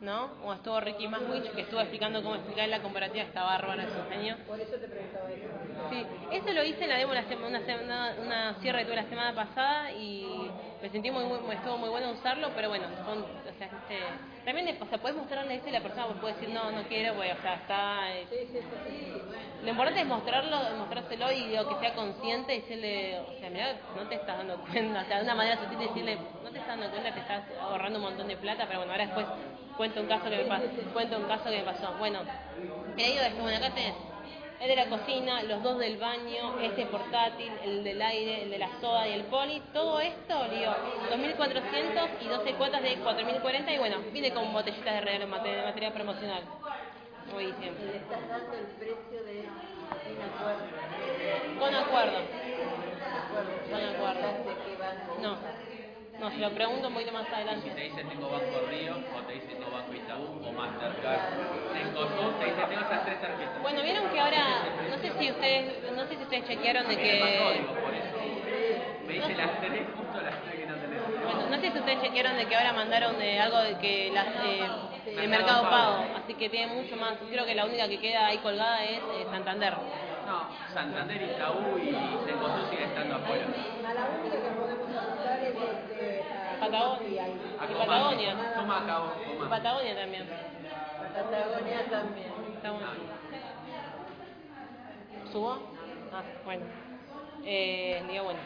¿no? 0.00 0.30
O 0.44 0.52
estuvo 0.54 0.80
Ricky 0.80 1.08
Maswich 1.08 1.52
que 1.54 1.62
estuvo 1.62 1.80
explicando 1.80 2.22
cómo 2.22 2.36
explicar 2.36 2.68
la 2.68 2.82
comparativa, 2.82 3.24
está 3.24 3.42
bárbara 3.42 3.88
su 3.88 4.02
genio. 4.08 4.36
Por 4.46 4.60
eso 4.60 4.76
te 4.78 4.88
preguntaba 4.88 5.30
eso. 5.32 5.48
Sí, 5.88 6.06
eso 6.30 6.52
lo 6.52 6.64
hice 6.64 6.84
en 6.84 6.90
la 6.90 6.96
demo 6.98 7.14
la 7.14 7.24
sema- 7.24 7.46
una, 7.48 7.60
semana, 7.64 8.14
una 8.20 8.54
cierre 8.60 8.80
que 8.80 8.84
tuve 8.86 8.96
la 8.96 9.08
semana 9.08 9.34
pasada 9.34 9.92
y 9.92 10.47
me 10.80 10.90
sentí 10.90 11.10
muy, 11.10 11.24
muy 11.24 11.54
estuvo 11.56 11.76
muy 11.78 11.88
bueno 11.88 12.10
usarlo, 12.12 12.54
pero 12.54 12.68
bueno, 12.68 12.88
son, 13.04 13.22
o 13.22 13.52
sea, 13.58 13.66
este, 13.66 14.22
también, 14.44 14.76
o 14.80 14.86
sea, 14.86 14.98
puedes 15.00 15.16
mostrarle 15.16 15.56
eso 15.56 15.68
y 15.68 15.72
la 15.72 15.82
persona 15.82 16.06
puede 16.20 16.34
decir 16.34 16.50
no, 16.50 16.70
no 16.72 16.86
quiero, 16.86 17.14
pues, 17.16 17.36
o 17.36 17.40
sea, 17.42 17.54
está... 17.54 18.16
eh, 18.16 18.26
Sí, 18.30 18.36
sí, 18.52 18.60
sí, 18.84 19.28
lo 19.60 19.70
importante 19.70 20.00
es 20.00 20.06
mostrarlo, 20.06 20.76
mostrárselo 20.76 21.32
y 21.32 21.56
que 21.68 21.76
sea 21.76 21.94
consciente 21.94 22.54
y 22.54 22.60
decirle, 22.60 23.18
o 23.20 23.34
sea, 23.34 23.50
mira, 23.50 23.80
no 23.94 24.06
te 24.06 24.14
estás 24.16 24.38
dando 24.38 24.60
cuenta, 24.60 25.02
o 25.02 25.04
sea, 25.06 25.16
de 25.18 25.24
una 25.24 25.34
manera 25.34 25.58
sutil 25.58 25.78
decirle, 25.78 26.32
no 26.42 26.52
te 26.52 26.58
estás 26.58 26.78
dando 26.78 26.90
cuenta 26.90 27.12
que 27.12 27.20
estás 27.20 27.50
ahorrando 27.58 27.98
un 27.98 28.04
montón 28.04 28.28
de 28.28 28.36
plata, 28.36 28.66
pero 28.66 28.78
bueno, 28.80 28.92
ahora 28.92 29.04
después 29.04 29.28
cuento 29.74 30.00
un 30.00 30.06
caso 30.06 30.30
que 30.30 30.36
me 30.38 30.46
pasó, 30.46 30.70
cuento 30.92 31.18
un 31.18 31.26
caso 31.26 31.50
que 31.50 31.58
me 31.58 31.64
pasó. 31.64 31.96
Bueno, 31.96 32.24
he 32.96 33.26
esto, 33.26 33.42
bueno, 33.42 33.58
acá 33.58 33.72
tenés 33.74 33.96
el 34.60 34.68
de 34.68 34.76
la 34.76 34.86
cocina, 34.86 35.42
los 35.44 35.62
dos 35.62 35.78
del 35.78 35.96
baño, 35.98 36.58
este 36.60 36.86
portátil, 36.86 37.52
el 37.64 37.84
del 37.84 38.02
aire, 38.02 38.42
el 38.42 38.50
de 38.50 38.58
la 38.58 38.68
soda 38.80 39.06
y 39.06 39.12
el 39.12 39.24
poli, 39.24 39.62
todo 39.72 40.00
esto, 40.00 40.34
digo, 40.50 40.72
2.400 41.10 42.08
y 42.20 42.28
12 42.28 42.54
cuotas 42.54 42.82
de 42.82 42.98
4.040 42.98 43.72
y 43.72 43.78
bueno, 43.78 43.98
viene 44.12 44.32
con 44.32 44.52
botellitas 44.52 44.94
de 44.94 45.00
regalo, 45.00 45.26
mate- 45.28 45.62
material 45.64 45.92
promocional. 45.92 46.42
Bien. 47.36 47.52
le 47.60 47.96
estás 47.98 48.26
dando 48.28 48.54
el 48.54 48.64
precio 48.80 49.22
de 49.22 49.44
acuerdo. 50.24 50.64
Con 51.60 51.74
acuerdo. 51.74 52.18
Con 53.70 53.84
acuerdo. 53.84 54.28
No, 55.22 55.36
no, 56.18 56.30
se 56.30 56.38
lo 56.38 56.50
pregunto 56.50 56.88
un 56.88 56.94
poquito 56.94 57.12
más 57.12 57.26
Si 57.28 57.34
adelante. 57.34 57.70
te 57.70 57.80
dice 57.80 58.04
tengo 58.04 58.28
Banco 58.28 58.60
Río, 58.68 58.94
o 59.14 59.20
te 59.22 59.32
dice 59.34 59.46
tengo 59.54 59.70
Banco 59.70 59.94
Itaú, 59.94 60.26
o 60.44 60.52
Mastercard, 60.52 61.20
en 61.80 61.90
Cosmo 61.94 62.30
te 62.38 62.44
dice 62.46 62.62
tengo 62.68 62.80
esas 62.82 63.04
tres 63.04 63.20
tarjetas. 63.20 63.62
Bueno, 63.62 63.82
vieron 63.82 64.08
que 64.10 64.20
ahora, 64.20 64.44
no 64.90 64.96
sé 64.98 65.12
si 65.18 65.30
ustedes, 65.30 65.92
no 65.94 66.06
sé 66.06 66.16
si 66.16 66.22
ustedes 66.22 66.44
chequearon 66.46 66.88
de 66.88 66.96
que, 66.96 67.64
por 67.82 67.94
eso. 67.94 68.18
Me 69.06 69.14
dice 69.14 69.34
las 69.36 69.60
tres, 69.60 69.82
justo 69.96 70.20
las 70.20 70.42
tres 70.42 70.54
que 70.56 70.66
no 70.66 70.74
tenés. 70.76 71.00
bueno, 71.24 71.50
no 71.50 71.56
sé 71.60 71.70
si 71.70 71.78
ustedes 71.78 72.02
chequearon 72.02 72.36
de 72.36 72.46
que 72.46 72.56
ahora 72.56 72.72
mandaron 72.72 73.18
de 73.18 73.40
algo 73.40 73.58
de 73.58 73.78
que 73.78 74.10
las, 74.12 74.26
eh, 74.44 74.66
el 75.06 75.28
Mercado 75.28 75.62
Pago, 75.70 76.04
así 76.22 76.34
que 76.34 76.48
tiene 76.50 76.74
mucho 76.74 76.96
más. 76.96 77.14
Creo 77.30 77.46
que 77.46 77.54
la 77.54 77.64
única 77.64 77.88
que 77.88 77.98
queda 78.00 78.26
ahí 78.26 78.38
colgada 78.38 78.84
es 78.84 78.98
eh, 78.98 79.26
Santander. 79.30 79.74
No, 80.28 80.46
Santander, 80.74 81.22
Itaú 81.22 81.78
y 81.78 81.90
Cencosud 82.26 82.68
siguen 82.68 82.90
estando 82.90 83.16
afuera. 83.16 83.46
A 83.46 83.94
la 83.94 84.04
única 84.10 84.36
que 84.36 84.50
podemos 84.50 84.92
apuntar 84.92 85.38
es 85.42 85.54
este, 85.56 86.22
a 86.22 86.60
Patagonia. 86.60 87.08
y 87.08 87.18
ahí. 87.18 87.56
A 87.58 87.64
Y. 87.64 87.74
Patagonia. 87.74 88.52
Toma 88.54 88.82
acá 88.82 88.98
vos, 88.98 89.12
Y 89.22 89.32
Comar. 89.36 89.48
Patagonia 89.48 89.96
también. 89.96 90.28
Patagonia 91.14 91.84
también. 91.90 92.32
Está 92.56 92.70
bueno. 92.72 92.86
¿Subo? 95.32 95.58
Ah, 96.12 96.22
bueno. 96.44 96.64
Eh, 97.46 98.04
digo, 98.10 98.24
bueno. 98.24 98.40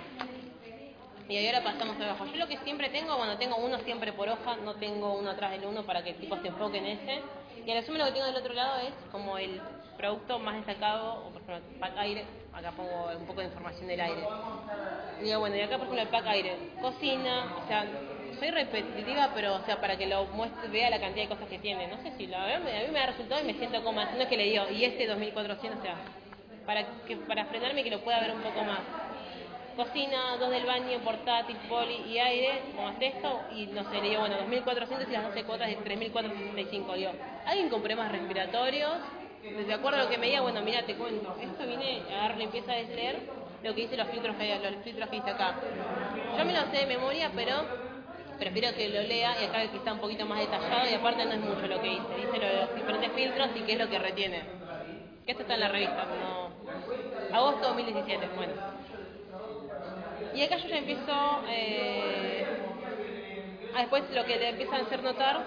Y 1.29 1.47
ahora 1.47 1.65
pasamos 1.65 2.01
abajo. 2.01 2.27
Yo 2.27 2.37
lo 2.37 2.47
que 2.47 2.59
siempre 2.59 2.91
tengo, 2.91 3.17
bueno, 3.17 3.37
tengo 3.39 3.57
uno 3.57 3.79
siempre 3.81 4.13
por 4.13 4.29
hoja, 4.29 4.55
no 4.63 4.75
tengo 4.77 5.15
uno 5.15 5.31
atrás 5.31 5.51
del 5.51 5.65
uno 5.65 5.83
para 5.83 6.05
que 6.05 6.11
el 6.11 6.17
tipo 6.17 6.37
se 6.37 6.47
enfoque 6.47 6.79
en 6.79 6.87
ese. 6.87 7.23
Y 7.67 7.71
al 7.73 7.79
resumen 7.79 7.99
lo 8.01 8.07
que 8.07 8.13
tengo 8.13 8.27
del 8.27 8.37
otro 8.37 8.53
lado 8.55 8.79
es 8.81 8.93
como 9.11 9.37
el 9.39 9.61
producto 9.97 10.39
más 10.39 10.57
destacado, 10.57 11.27
o 11.27 11.31
por 11.33 11.43
ejemplo, 11.43 11.57
el 11.57 11.79
pack 11.79 11.93
aire, 11.99 12.25
acá 12.53 12.73
pongo 12.73 13.11
un 13.17 13.27
poco 13.27 13.41
de 13.41 13.47
información 13.47 13.89
del 13.89 14.01
aire. 14.01 14.29
Y 15.21 15.25
digo, 15.25 15.41
bueno, 15.41 15.57
y 15.57 15.61
acá 15.61 15.77
por 15.79 15.87
ejemplo 15.87 16.03
el 16.03 16.09
pack 16.09 16.27
aire, 16.29 16.57
cocina, 16.81 17.55
o 17.63 17.67
sea, 17.67 17.87
soy 18.39 18.51
repetitiva, 18.51 19.31
pero 19.35 19.55
o 19.55 19.61
sea, 19.65 19.81
para 19.81 19.97
que 19.97 20.07
lo 20.07 20.25
muestre, 20.27 20.69
vea 20.69 20.91
la 20.91 21.01
cantidad 21.01 21.25
de 21.25 21.29
cosas 21.29 21.49
que 21.49 21.59
tiene. 21.59 21.87
No 21.89 21.97
sé 21.99 22.13
si 22.17 22.27
me- 22.27 22.37
a 22.37 22.59
mí 22.59 22.89
me 22.93 22.99
da 22.99 23.07
resultado 23.07 23.41
y 23.43 23.45
me 23.47 23.55
siento 23.55 23.83
como, 23.85 24.01
es 24.01 24.09
que 24.29 24.37
le 24.37 24.45
digo, 24.45 24.65
y 24.71 24.85
este 24.85 25.07
2400, 25.07 25.79
o 25.79 25.83
sea, 25.83 25.97
para 26.67 26.85
que 27.07 27.17
para 27.17 27.45
frenarme 27.47 27.85
que 27.85 27.91
lo 27.91 28.01
pueda 28.01 28.21
ver 28.21 28.33
un 28.33 28.43
poco 28.43 28.65
más. 28.65 28.81
Cocina, 29.77 30.37
dos 30.39 30.51
del 30.51 30.67
baño, 30.67 30.99
portátil, 31.01 31.57
poli 31.69 31.95
y 32.07 32.19
aire, 32.19 32.63
como 32.75 32.89
hace 32.89 33.07
esto, 33.07 33.41
y 33.51 33.67
no 33.69 33.85
sé, 33.85 34.03
le 34.03 34.09
digo, 34.09 34.21
bueno, 34.21 34.37
2.400 34.37 35.09
y 35.09 35.13
las 35.13 35.25
12 35.25 35.45
cuotas 35.45 35.69
de 35.69 35.77
3.465. 35.77 36.95
Digo, 36.95 37.13
¿alguien 37.47 37.71
con 37.71 37.81
problemas 37.81 38.13
respiratorios? 38.13 38.99
De 39.43 39.73
acuerdo 39.75 39.99
a 40.01 40.05
lo 40.05 40.09
que 40.09 40.19
me 40.19 40.27
diga, 40.29 40.41
bueno, 40.41 40.63
mira, 40.63 40.85
te 40.87 40.97
cuento, 40.97 41.37
esto 41.41 41.67
viene, 41.67 42.07
agarro 42.11 42.41
y 42.41 42.45
empiezo 42.45 42.71
a 42.71 42.77
leer 42.77 43.21
lo 43.63 43.75
que 43.75 43.83
dice 43.83 43.97
los 43.97 44.09
filtros 44.09 44.37
que 44.37 44.59
los 44.61 44.77
filtros 44.85 45.09
que 45.11 45.17
dice 45.17 45.31
acá. 45.31 45.59
Yo 46.37 46.45
me 46.45 46.53
lo 46.53 46.65
sé 46.67 46.79
de 46.79 46.87
memoria, 46.87 47.33
pero 47.35 47.69
prefiero 48.39 48.75
que 48.75 48.89
lo 48.89 49.03
lea 49.03 49.41
y 49.41 49.45
acá 49.45 49.69
que 49.71 49.77
está 49.79 49.93
un 49.93 50.01
poquito 50.01 50.27
más 50.27 50.39
detallado 50.41 50.89
y 50.89 50.95
aparte 50.95 51.25
no 51.27 51.35
es 51.35 51.41
mucho 51.41 51.67
lo 51.67 51.81
que 51.81 51.89
dice, 51.89 52.15
dice 52.15 52.39
lo 52.39 52.47
de 52.47 52.57
los 52.57 52.75
diferentes 52.75 53.13
filtros 53.13 53.51
y 53.55 53.65
qué 53.65 53.73
es 53.75 53.79
lo 53.79 53.89
que 53.89 53.99
retiene. 53.99 54.51
Que 55.25 55.33
esto 55.33 55.43
está 55.43 55.55
en 55.55 55.61
la 55.61 55.69
revista, 55.69 56.09
como 56.09 56.59
agosto 57.31 57.67
2017, 57.69 58.29
bueno. 58.35 58.55
Y 60.33 60.43
acá 60.43 60.57
yo 60.57 60.69
ya 60.69 60.79
empiezo, 60.79 61.45
eh, 61.49 62.59
ah, 63.73 63.81
después 63.81 64.11
lo 64.11 64.25
que 64.25 64.37
le 64.37 64.49
empiezan 64.51 64.81
a 64.81 64.83
hacer 64.85 65.03
notar 65.03 65.45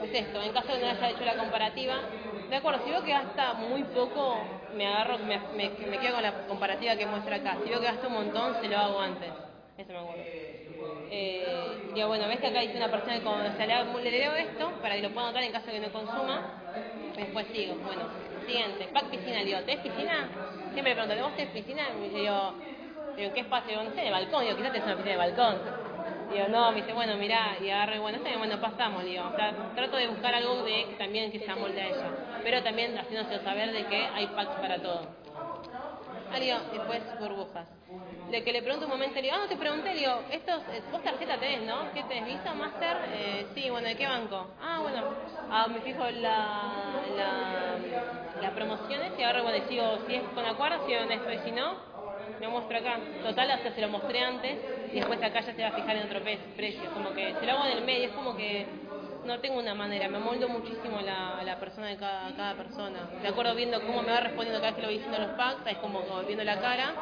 es 0.00 0.12
esto, 0.14 0.42
en 0.42 0.52
caso 0.52 0.72
de 0.72 0.78
que 0.80 0.84
no 0.84 0.90
haya 0.90 1.10
hecho 1.10 1.24
la 1.24 1.36
comparativa, 1.36 2.10
de 2.50 2.56
acuerdo, 2.56 2.80
si 2.84 2.90
veo 2.90 3.02
que 3.04 3.12
gasta 3.12 3.54
muy 3.54 3.84
poco, 3.84 4.68
me 4.74 4.86
agarro, 4.86 5.18
me, 5.18 5.38
me, 5.54 5.70
me 5.86 5.98
quedo 6.00 6.14
con 6.14 6.22
la 6.22 6.46
comparativa 6.46 6.96
que 6.96 7.06
muestra 7.06 7.36
acá, 7.36 7.60
si 7.62 7.70
veo 7.70 7.80
que 7.80 7.86
gasta 7.86 8.08
un 8.08 8.14
montón, 8.14 8.54
se 8.60 8.68
lo 8.68 8.78
hago 8.78 9.00
antes, 9.00 9.34
eso 9.76 9.92
me 9.92 9.98
acuerdo. 9.98 10.26
Eh, 11.08 11.90
digo, 11.94 12.08
bueno, 12.08 12.28
ves 12.28 12.40
que 12.40 12.46
acá 12.48 12.60
dice 12.60 12.76
una 12.76 12.90
persona 12.90 13.20
que 13.20 13.26
o 13.28 13.52
sea, 13.56 13.66
le, 13.66 14.10
leo 14.10 14.34
esto 14.36 14.80
para 14.80 14.96
que 14.96 15.02
lo 15.02 15.12
pueda 15.12 15.28
notar 15.28 15.42
en 15.44 15.52
caso 15.52 15.66
de 15.66 15.72
que 15.74 15.80
no 15.80 15.92
consuma, 15.92 16.44
después 17.14 17.48
sigo, 17.48 17.76
bueno, 17.84 18.10
siguiente, 18.46 18.88
pack 18.88 19.10
piscina, 19.10 19.42
digo, 19.44 19.62
¿tenés 19.64 19.80
piscina? 19.82 20.30
Siempre 20.72 20.94
le 20.94 21.02
pregunto, 21.02 21.22
¿vos 21.24 21.36
tenés 21.36 21.52
piscina? 21.52 21.92
Y 21.94 22.10
le 22.10 22.20
digo, 22.20 22.54
digo, 23.16 23.28
¿en 23.28 23.34
qué 23.34 23.40
espacio? 23.40 23.82
No 23.82 23.90
sé, 23.92 24.02
de 24.02 24.10
balcón, 24.10 24.44
digo, 24.44 24.56
quizás 24.56 24.72
tenés 24.72 24.86
una 24.86 24.96
piscina 24.96 25.12
de 25.12 25.18
balcón. 25.18 25.62
Digo, 26.30 26.46
no, 26.48 26.70
me 26.70 26.76
dice, 26.76 26.92
bueno, 26.92 27.16
mirá, 27.16 27.56
y 27.60 27.70
agarro 27.70 27.96
y 27.96 27.98
bueno, 27.98 28.18
está 28.18 28.28
bien, 28.28 28.38
bueno, 28.38 28.60
pasamos, 28.60 29.02
digo, 29.04 29.24
o 29.26 29.36
sea, 29.36 29.52
trato 29.74 29.96
de 29.96 30.06
buscar 30.06 30.32
algo 30.32 30.62
de 30.62 30.94
también 30.96 31.32
que 31.32 31.40
se 31.40 31.50
amolde 31.50 31.80
a 31.80 31.88
ella, 31.88 32.10
pero 32.44 32.62
también 32.62 32.96
haciéndose 32.96 33.40
saber 33.42 33.72
de 33.72 33.84
que 33.86 33.96
hay 33.96 34.28
packs 34.28 34.54
para 34.60 34.80
todo. 34.80 35.02
Ah, 36.32 36.38
digo, 36.38 36.58
después 36.72 37.02
burbujas. 37.18 37.66
De 38.30 38.44
que 38.44 38.52
le 38.52 38.62
pregunto 38.62 38.86
un 38.86 38.92
momento, 38.92 39.16
le 39.16 39.22
digo, 39.22 39.34
ah, 39.36 39.40
no 39.42 39.48
te 39.48 39.56
pregunté, 39.56 39.92
digo, 39.94 40.20
estos, 40.30 40.62
vos 40.92 41.02
tarjeta 41.02 41.36
tenés, 41.38 41.62
¿no? 41.62 41.90
¿Qué 41.92 42.04
tenés, 42.04 42.26
Visa, 42.26 42.54
Master? 42.54 42.96
Eh, 43.12 43.46
sí, 43.52 43.68
bueno, 43.68 43.88
¿de 43.88 43.96
qué 43.96 44.06
banco? 44.06 44.46
Ah, 44.62 44.78
bueno, 44.80 45.02
ah, 45.50 45.66
me 45.66 45.80
fijo 45.80 46.04
la, 46.04 47.02
la, 47.16 48.40
las 48.40 48.50
promociones 48.52 49.10
y 49.18 49.22
ahora, 49.24 49.42
bueno, 49.42 49.66
sigo, 49.68 49.98
si 50.06 50.14
es 50.14 50.22
con 50.32 50.46
acuerdo, 50.46 50.86
sigo 50.86 51.00
en 51.00 51.10
esto, 51.10 51.32
y 51.32 51.38
si 51.38 51.50
no, 51.50 51.89
me 52.38 52.48
muestro 52.48 52.78
acá. 52.78 52.98
Total, 53.22 53.50
hasta 53.50 53.72
se 53.72 53.80
lo 53.80 53.88
mostré 53.88 54.20
antes 54.20 54.58
y 54.92 54.96
después 54.96 55.22
acá 55.22 55.40
ya 55.40 55.52
se 55.52 55.62
va 55.62 55.68
a 55.68 55.72
fijar 55.72 55.96
en 55.96 56.06
otro 56.06 56.20
precio. 56.56 56.90
Como 56.92 57.12
que 57.14 57.34
se 57.34 57.46
lo 57.46 57.52
hago 57.52 57.64
en 57.66 57.78
el 57.78 57.84
medio, 57.84 58.08
es 58.08 58.12
como 58.12 58.36
que 58.36 58.66
no 59.24 59.38
tengo 59.40 59.58
una 59.58 59.74
manera, 59.74 60.08
me 60.08 60.18
moldo 60.18 60.48
muchísimo 60.48 61.00
la, 61.00 61.42
la 61.44 61.58
persona 61.58 61.88
de 61.88 61.96
cada, 61.96 62.34
cada 62.36 62.54
persona. 62.54 63.00
De 63.20 63.28
acuerdo 63.28 63.54
viendo 63.54 63.80
cómo 63.82 64.02
me 64.02 64.12
va 64.12 64.20
respondiendo 64.20 64.60
cada 64.60 64.72
vez 64.72 64.76
que 64.76 64.82
lo 64.82 64.88
voy 64.88 64.96
diciendo 64.98 65.18
los 65.18 65.36
packs, 65.36 65.66
es 65.66 65.78
como, 65.78 66.00
viendo 66.26 66.44
la 66.44 66.60
cara, 66.60 66.94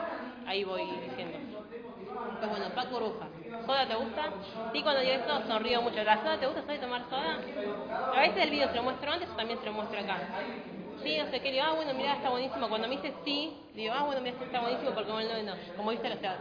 ahí 0.46 0.64
voy 0.64 0.82
diciendo. 1.08 1.38
Pues 2.38 2.50
bueno, 2.50 2.66
pack 2.74 2.90
burbuja. 2.90 3.26
¿Soda 3.66 3.86
te 3.86 3.94
gusta? 3.94 4.32
Sí, 4.72 4.82
cuando 4.82 5.00
digo 5.00 5.14
esto 5.14 5.42
sonrío 5.46 5.82
mucho. 5.82 6.02
¿La 6.04 6.16
soda 6.22 6.38
te 6.38 6.46
gusta? 6.46 6.62
¿Sabes 6.62 6.80
tomar 6.80 7.02
soda? 7.10 7.38
A 8.14 8.20
veces 8.20 8.42
el 8.44 8.50
video 8.50 8.68
se 8.68 8.76
lo 8.76 8.82
muestro 8.82 9.10
antes 9.12 9.28
o 9.28 9.36
también 9.36 9.58
se 9.58 9.66
lo 9.66 9.72
muestro 9.72 10.00
acá. 10.00 10.18
Sí, 11.02 11.16
no 11.16 11.26
sé 11.30 11.40
qué, 11.40 11.52
digo, 11.52 11.64
ah, 11.64 11.74
bueno, 11.74 11.94
mira, 11.94 12.14
está 12.14 12.28
buenísimo. 12.30 12.68
Cuando 12.68 12.88
me 12.88 12.96
dice 12.96 13.14
sí, 13.24 13.70
digo, 13.74 13.94
ah, 13.94 14.04
bueno, 14.04 14.20
mira, 14.20 14.36
está 14.42 14.60
buenísimo 14.60 14.92
porque 14.92 15.08
como 15.10 15.20
no, 15.22 15.56
como 15.76 15.90
viste, 15.90 16.12
o 16.12 16.18
sea, 16.18 16.38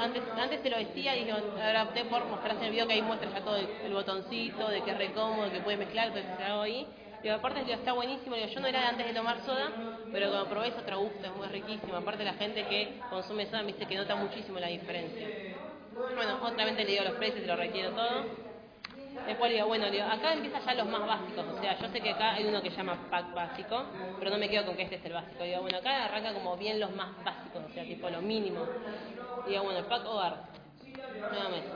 antes, 0.00 0.22
antes 0.36 0.60
se 0.62 0.70
lo 0.70 0.78
decía 0.78 1.16
y 1.16 1.28
ahora 1.30 1.84
opté 1.84 2.04
por 2.06 2.24
mostrarse 2.26 2.60
en 2.60 2.66
el 2.66 2.72
video 2.72 2.86
que 2.86 2.94
ahí 2.94 3.02
muestra 3.02 3.30
ya 3.30 3.44
todo 3.44 3.56
el, 3.56 3.68
el 3.82 3.92
botoncito, 3.92 4.68
de 4.68 4.82
que 4.82 4.90
es 4.92 4.98
re 4.98 5.12
cómodo, 5.12 5.50
que 5.50 5.60
puede 5.60 5.76
mezclar, 5.76 6.08
entonces 6.08 6.30
lo 6.38 6.44
hago 6.44 6.62
ahí. 6.62 6.86
Digo, 7.22 7.34
aparte, 7.34 7.60
digo, 7.64 7.74
está 7.74 7.92
buenísimo, 7.92 8.34
digo, 8.36 8.48
yo 8.48 8.60
no 8.60 8.66
era 8.68 8.88
antes 8.88 9.06
de 9.06 9.12
tomar 9.14 9.40
soda, 9.44 9.72
pero 10.10 10.30
cuando 10.30 10.48
probé 10.48 10.68
es 10.68 10.78
otro 10.78 11.00
gusto, 11.00 11.26
es 11.26 11.34
muy 11.36 11.46
riquísimo. 11.48 11.96
Aparte, 11.96 12.24
la 12.24 12.34
gente 12.34 12.66
que 12.66 13.04
consume 13.10 13.46
soda 13.46 13.62
me 13.62 13.72
dice 13.72 13.86
que 13.86 13.96
nota 13.96 14.16
muchísimo 14.16 14.58
la 14.58 14.68
diferencia. 14.68 15.30
Bueno, 16.14 16.38
otra 16.42 16.64
vez 16.64 16.76
le 16.76 16.84
digo 16.86 17.04
los 17.04 17.14
precios 17.14 17.44
y 17.44 17.46
lo 17.46 17.56
requiero 17.56 17.92
todo. 17.92 18.51
Después 19.26 19.50
le 19.50 19.56
digo, 19.56 19.68
bueno, 19.68 19.90
digo, 19.90 20.04
acá 20.04 20.32
empiezan 20.32 20.62
ya 20.64 20.74
los 20.74 20.88
más 20.88 21.06
básicos, 21.06 21.44
o 21.46 21.60
sea, 21.60 21.78
yo 21.78 21.88
sé 21.88 22.00
que 22.00 22.10
acá 22.10 22.34
hay 22.34 22.44
uno 22.44 22.60
que 22.60 22.70
llama 22.70 22.96
pack 23.10 23.32
básico, 23.34 23.84
pero 24.18 24.30
no 24.30 24.38
me 24.38 24.48
quedo 24.48 24.66
con 24.66 24.76
que 24.76 24.82
este 24.82 24.96
es 24.96 25.04
el 25.04 25.12
básico. 25.12 25.44
Digo, 25.44 25.62
bueno, 25.62 25.78
acá 25.78 26.04
arranca 26.04 26.34
como 26.34 26.56
bien 26.56 26.80
los 26.80 26.94
más 26.94 27.10
básicos, 27.24 27.62
o 27.68 27.72
sea, 27.72 27.84
tipo 27.84 28.08
lo 28.10 28.20
mínimo. 28.20 28.66
Digo, 29.46 29.62
bueno, 29.62 29.78
el 29.80 29.84
pack 29.86 30.06
hogar, 30.06 30.36
nuevamente. 31.30 31.68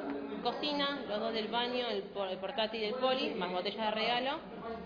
Cocina, 0.42 1.00
los 1.08 1.18
dos 1.18 1.32
del 1.32 1.48
baño, 1.48 1.86
el, 1.88 2.04
el 2.30 2.38
portátil 2.38 2.80
del 2.80 2.94
poli, 2.94 3.34
más 3.34 3.50
botella 3.50 3.86
de 3.86 3.90
regalo. 3.90 4.38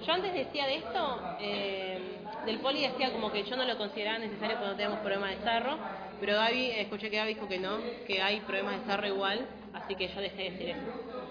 Yo 0.06 0.12
antes 0.12 0.32
decía 0.32 0.66
de 0.66 0.76
esto, 0.76 1.20
eh, 1.40 1.98
del 2.46 2.58
poli 2.60 2.82
decía 2.82 3.12
como 3.12 3.30
que 3.30 3.42
yo 3.44 3.56
no 3.56 3.64
lo 3.64 3.76
consideraba 3.76 4.18
necesario 4.18 4.56
cuando 4.56 4.76
tenemos 4.76 5.00
problemas 5.00 5.30
de 5.30 5.44
sarro, 5.44 5.76
pero 6.20 6.34
Gaby, 6.34 6.70
escuché 6.72 7.10
que 7.10 7.16
Gaby 7.16 7.34
dijo 7.34 7.48
que 7.48 7.58
no, 7.58 7.78
que 8.06 8.22
hay 8.22 8.40
problemas 8.40 8.80
de 8.80 8.86
sarro 8.86 9.06
igual, 9.06 9.46
así 9.74 9.94
que 9.94 10.08
yo 10.08 10.20
dejé 10.20 10.44
de 10.44 10.50
decir 10.50 10.68
eso. 10.70 10.80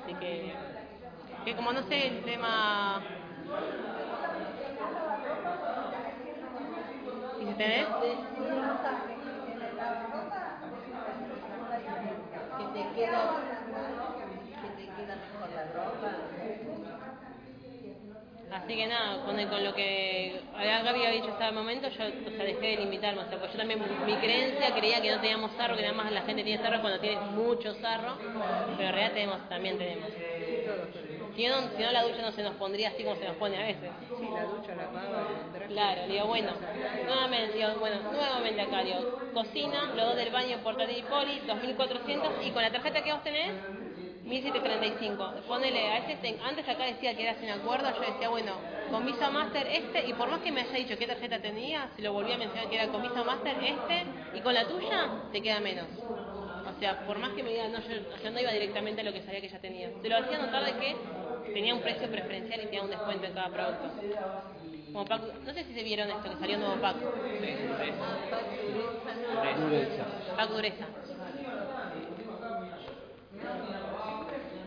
Así 0.04 0.14
que, 0.16 0.54
como 1.56 1.74
no 1.74 1.84
sé 1.84 2.08
el 2.08 2.24
tema... 2.24 3.06
¿Y 7.38 7.46
si 7.48 7.56
tenés? 7.56 7.90
Que 12.56 12.68
te 12.68 12.92
queda, 12.92 13.42
que 14.62 14.70
te 14.72 14.94
queda 14.94 15.16
mejor 15.18 15.50
la 15.52 15.66
ropa. 15.66 16.30
Así 18.50 18.76
que 18.76 18.88
nada, 18.88 19.24
con, 19.24 19.36
con 19.48 19.64
lo 19.64 19.74
que 19.76 20.50
había- 20.54 20.82
Gaby 20.84 21.06
había 21.06 21.12
dicho 21.12 21.32
hasta 21.32 21.50
el 21.50 21.56
momento, 21.56 21.88
yo 21.90 22.04
o 22.26 22.32
sea, 22.32 22.46
dejé 22.46 22.68
de 22.68 22.78
limitarme. 22.78 23.22
O 23.22 23.26
sea, 23.28 23.40
pues 23.40 23.52
yo 23.52 23.58
también, 23.60 23.80
mi 24.06 24.20
creencia 24.20 24.74
creía 24.74 25.02
que 25.02 25.12
no 25.12 25.20
teníamos 25.20 25.54
sarro, 25.56 25.76
que 25.76 25.84
nada 25.84 25.94
más 25.94 26.12
la 26.12 26.24
gente 26.24 26.44
tiene 26.44 26.62
sarro 26.62 26.82
cuando 26.82 27.00
tiene 27.00 27.18
mucho 27.22 27.74
sarro, 27.76 28.20
pero 28.76 28.90
en 28.90 28.96
realidad 28.96 29.14
tenemos, 29.14 29.48
también 29.50 29.78
tenemos. 29.78 30.12
Si 31.36 31.46
no, 31.48 31.70
si 31.76 31.82
no, 31.84 31.92
la 31.92 32.04
ducha 32.04 32.22
no 32.22 32.32
se 32.32 32.44
nos 32.44 32.56
pondría 32.56 32.90
así 32.90 33.04
como 33.04 33.16
se 33.16 33.26
nos 33.26 33.38
pone 33.38 33.58
a 33.58 33.66
veces. 33.66 33.96
Sí, 34.18 34.32
la 34.32 34.46
ducha, 34.46 34.76
la 34.76 34.90
traje. 34.92 35.48
Claro, 35.68 36.06
le 36.08 36.14
digo, 36.14 36.28
bueno, 36.28 36.54
nuevamente, 37.06 37.58
digo, 37.58 37.76
bueno, 37.80 38.02
nuevamente 38.12 38.62
acá, 38.62 38.84
digo, 38.84 39.06
cocina, 39.32 39.92
los 39.94 40.08
dos 40.08 40.16
del 40.18 40.32
baño, 40.32 40.62
portátil 40.64 40.98
y 40.98 41.04
poli, 41.04 41.42
2.400, 41.46 42.34
y 42.42 42.52
con 42.52 42.62
la 42.64 42.72
tarjeta 42.72 43.04
que 43.04 43.14
vos 43.14 43.24
tenés, 43.24 43.54
1.735. 44.26 45.44
Ponele, 45.48 45.90
a 45.90 45.98
ese, 46.00 46.16
ten- 46.18 46.40
antes 46.42 46.68
acá 46.68 46.86
decía 46.86 47.16
que 47.16 47.24
era 47.24 47.40
sin 47.40 47.50
acuerdo, 47.50 47.92
yo 47.92 48.06
decía, 48.06 48.30
bueno, 48.30 48.62
con 48.90 49.06
Visa 49.06 49.30
Master 49.30 49.68
este, 49.68 50.08
y 50.08 50.14
por 50.14 50.30
más 50.30 50.42
que 50.42 50.52
me 50.52 50.62
haya 50.62 50.78
dicho 50.78 50.98
qué 50.98 51.08
tarjeta 51.08 51.42
tenía, 51.42 51.92
si 51.96 52.02
lo 52.02 52.14
volví 52.14 52.34
a 52.34 52.38
mencionar 52.38 52.70
que 52.70 52.76
era 52.76 52.90
con 52.92 53.02
Visa 53.02 53.24
Master 53.24 53.58
este, 53.62 54.08
y 54.34 54.42
con 54.42 54.54
la 54.54 54.68
tuya, 54.68 55.14
te 55.32 55.42
queda 55.42 55.60
menos. 55.60 55.90
O 56.64 56.74
sea, 56.74 57.06
por 57.06 57.18
más 57.20 57.34
que 57.34 57.44
me 57.44 57.52
digan, 57.52 57.72
no, 57.72 57.80
yo, 57.80 57.96
o 58.14 58.18
sea, 58.18 58.32
no 58.32 58.40
iba 58.40 58.52
directamente 58.52 59.02
a 59.02 59.04
lo 59.04 59.14
que 59.14 59.22
sabía 59.22 59.42
que 59.42 59.50
ya 59.50 59.60
tenía. 59.60 59.94
Te 60.02 60.10
lo 60.10 60.18
hacía 60.18 60.38
notar 60.40 60.64
de 60.64 60.76
que 60.78 60.98
tenía 61.54 61.74
un 61.76 61.82
precio 61.82 62.10
preferencial 62.10 62.62
y 62.62 62.66
tenía 62.66 62.84
un 62.84 62.90
descuento 62.90 63.26
en 63.26 63.34
cada 63.34 63.50
producto. 63.50 63.90
Como 64.92 65.06
pack, 65.06 65.22
no 65.46 65.54
sé 65.54 65.64
si 65.66 65.74
se 65.74 65.84
vieron 65.84 66.10
esto, 66.10 66.30
que 66.30 66.38
salió 66.38 66.56
un 66.58 66.62
nuevo 66.62 66.82
pack. 66.82 66.96
Dureza. 69.56 70.06
Pack 70.36 70.50
dureza. 70.50 70.86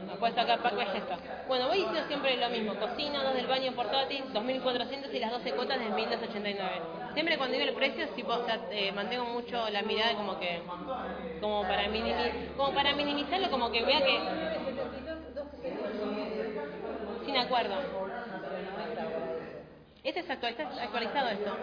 Después 0.08 0.36
acá 0.38 0.62
pack 0.62 0.76
belleza. 0.76 1.18
Bueno, 1.48 1.68
voy 1.68 1.78
diciendo 1.78 2.02
siempre 2.06 2.36
lo 2.36 2.48
mismo. 2.50 2.76
Cocina, 2.78 3.22
dos 3.24 3.34
del 3.34 3.46
baño 3.46 3.72
portátil, 3.74 4.24
2.400 4.32 5.12
y 5.12 5.18
las 5.18 5.30
12 5.32 5.54
cuotas 5.54 5.78
de 5.80 5.90
1.289. 5.90 6.82
Siempre 7.14 7.36
cuando 7.38 7.54
digo 7.56 7.68
el 7.68 7.74
precio, 7.74 8.08
tipo, 8.10 8.32
o 8.32 8.44
sea, 8.44 8.60
eh, 8.70 8.92
mantengo 8.92 9.24
mucho 9.26 9.68
la 9.70 9.82
mirada 9.82 10.16
como 10.16 10.38
que, 10.38 10.62
como 11.40 11.66
para, 11.66 11.88
minimi- 11.88 12.54
como 12.56 12.72
para 12.74 12.94
minimizarlo, 12.94 13.50
como 13.50 13.70
que 13.70 13.84
vea 13.84 14.02
que 14.04 14.28
sin 17.24 17.36
acuerdo. 17.36 17.74
Este 20.04 20.20
es 20.20 20.30
actual- 20.30 20.52
está 20.52 20.82
actualizado 20.82 21.28
esto. 21.28 21.56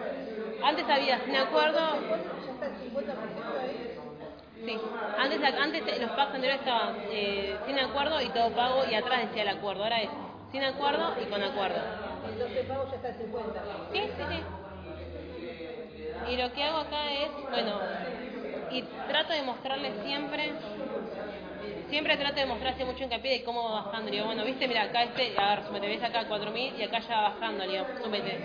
Antes 0.64 0.88
había 0.88 1.20
sin 1.24 1.36
acuerdo. 1.36 1.80
Sí. 4.64 4.78
Antes, 5.18 5.40
antes 5.54 6.00
los 6.00 6.10
packs 6.10 6.34
anteriores 6.34 6.60
estaban 6.60 6.96
eh, 7.10 7.56
sin 7.66 7.78
acuerdo 7.78 8.20
y 8.20 8.28
todo 8.30 8.50
pago 8.50 8.84
y 8.90 8.94
atrás 8.94 9.20
decía 9.28 9.42
el 9.42 9.48
acuerdo. 9.48 9.84
Ahora 9.84 10.02
es 10.02 10.10
sin 10.52 10.62
acuerdo 10.64 11.14
y 11.20 11.24
con 11.30 11.42
acuerdo. 11.42 11.80
12 12.38 12.64
pagos 12.64 12.90
ya 12.90 12.96
está 12.96 13.08
el 13.08 13.14
50. 13.16 13.62
Sí, 13.92 14.00
sí, 14.16 14.22
sí. 14.30 14.42
Y 16.32 16.36
lo 16.36 16.52
que 16.52 16.62
hago 16.64 16.78
acá 16.78 17.10
es, 17.12 17.30
bueno, 17.50 17.80
y 18.70 18.82
trato 19.08 19.32
de 19.32 19.42
mostrarles 19.42 19.92
siempre, 20.04 20.52
siempre 21.90 22.16
trato 22.16 22.36
de 22.36 22.46
mostrarse 22.46 22.84
mucho 22.84 23.04
hincapié 23.04 23.32
de 23.32 23.44
cómo 23.44 23.64
va 23.64 23.82
bajando. 23.82 24.10
Digo, 24.10 24.26
bueno, 24.26 24.44
viste, 24.44 24.66
mira, 24.68 24.84
acá 24.84 25.02
este, 25.02 25.34
a 25.36 25.56
ver, 25.56 25.64
sumete, 25.66 25.88
ves 25.88 26.02
acá 26.02 26.26
4.000 26.28 26.78
y 26.78 26.82
acá 26.84 27.00
ya 27.00 27.16
va 27.16 27.28
bajando, 27.30 27.66
digo, 27.66 27.84
sumete, 28.02 28.38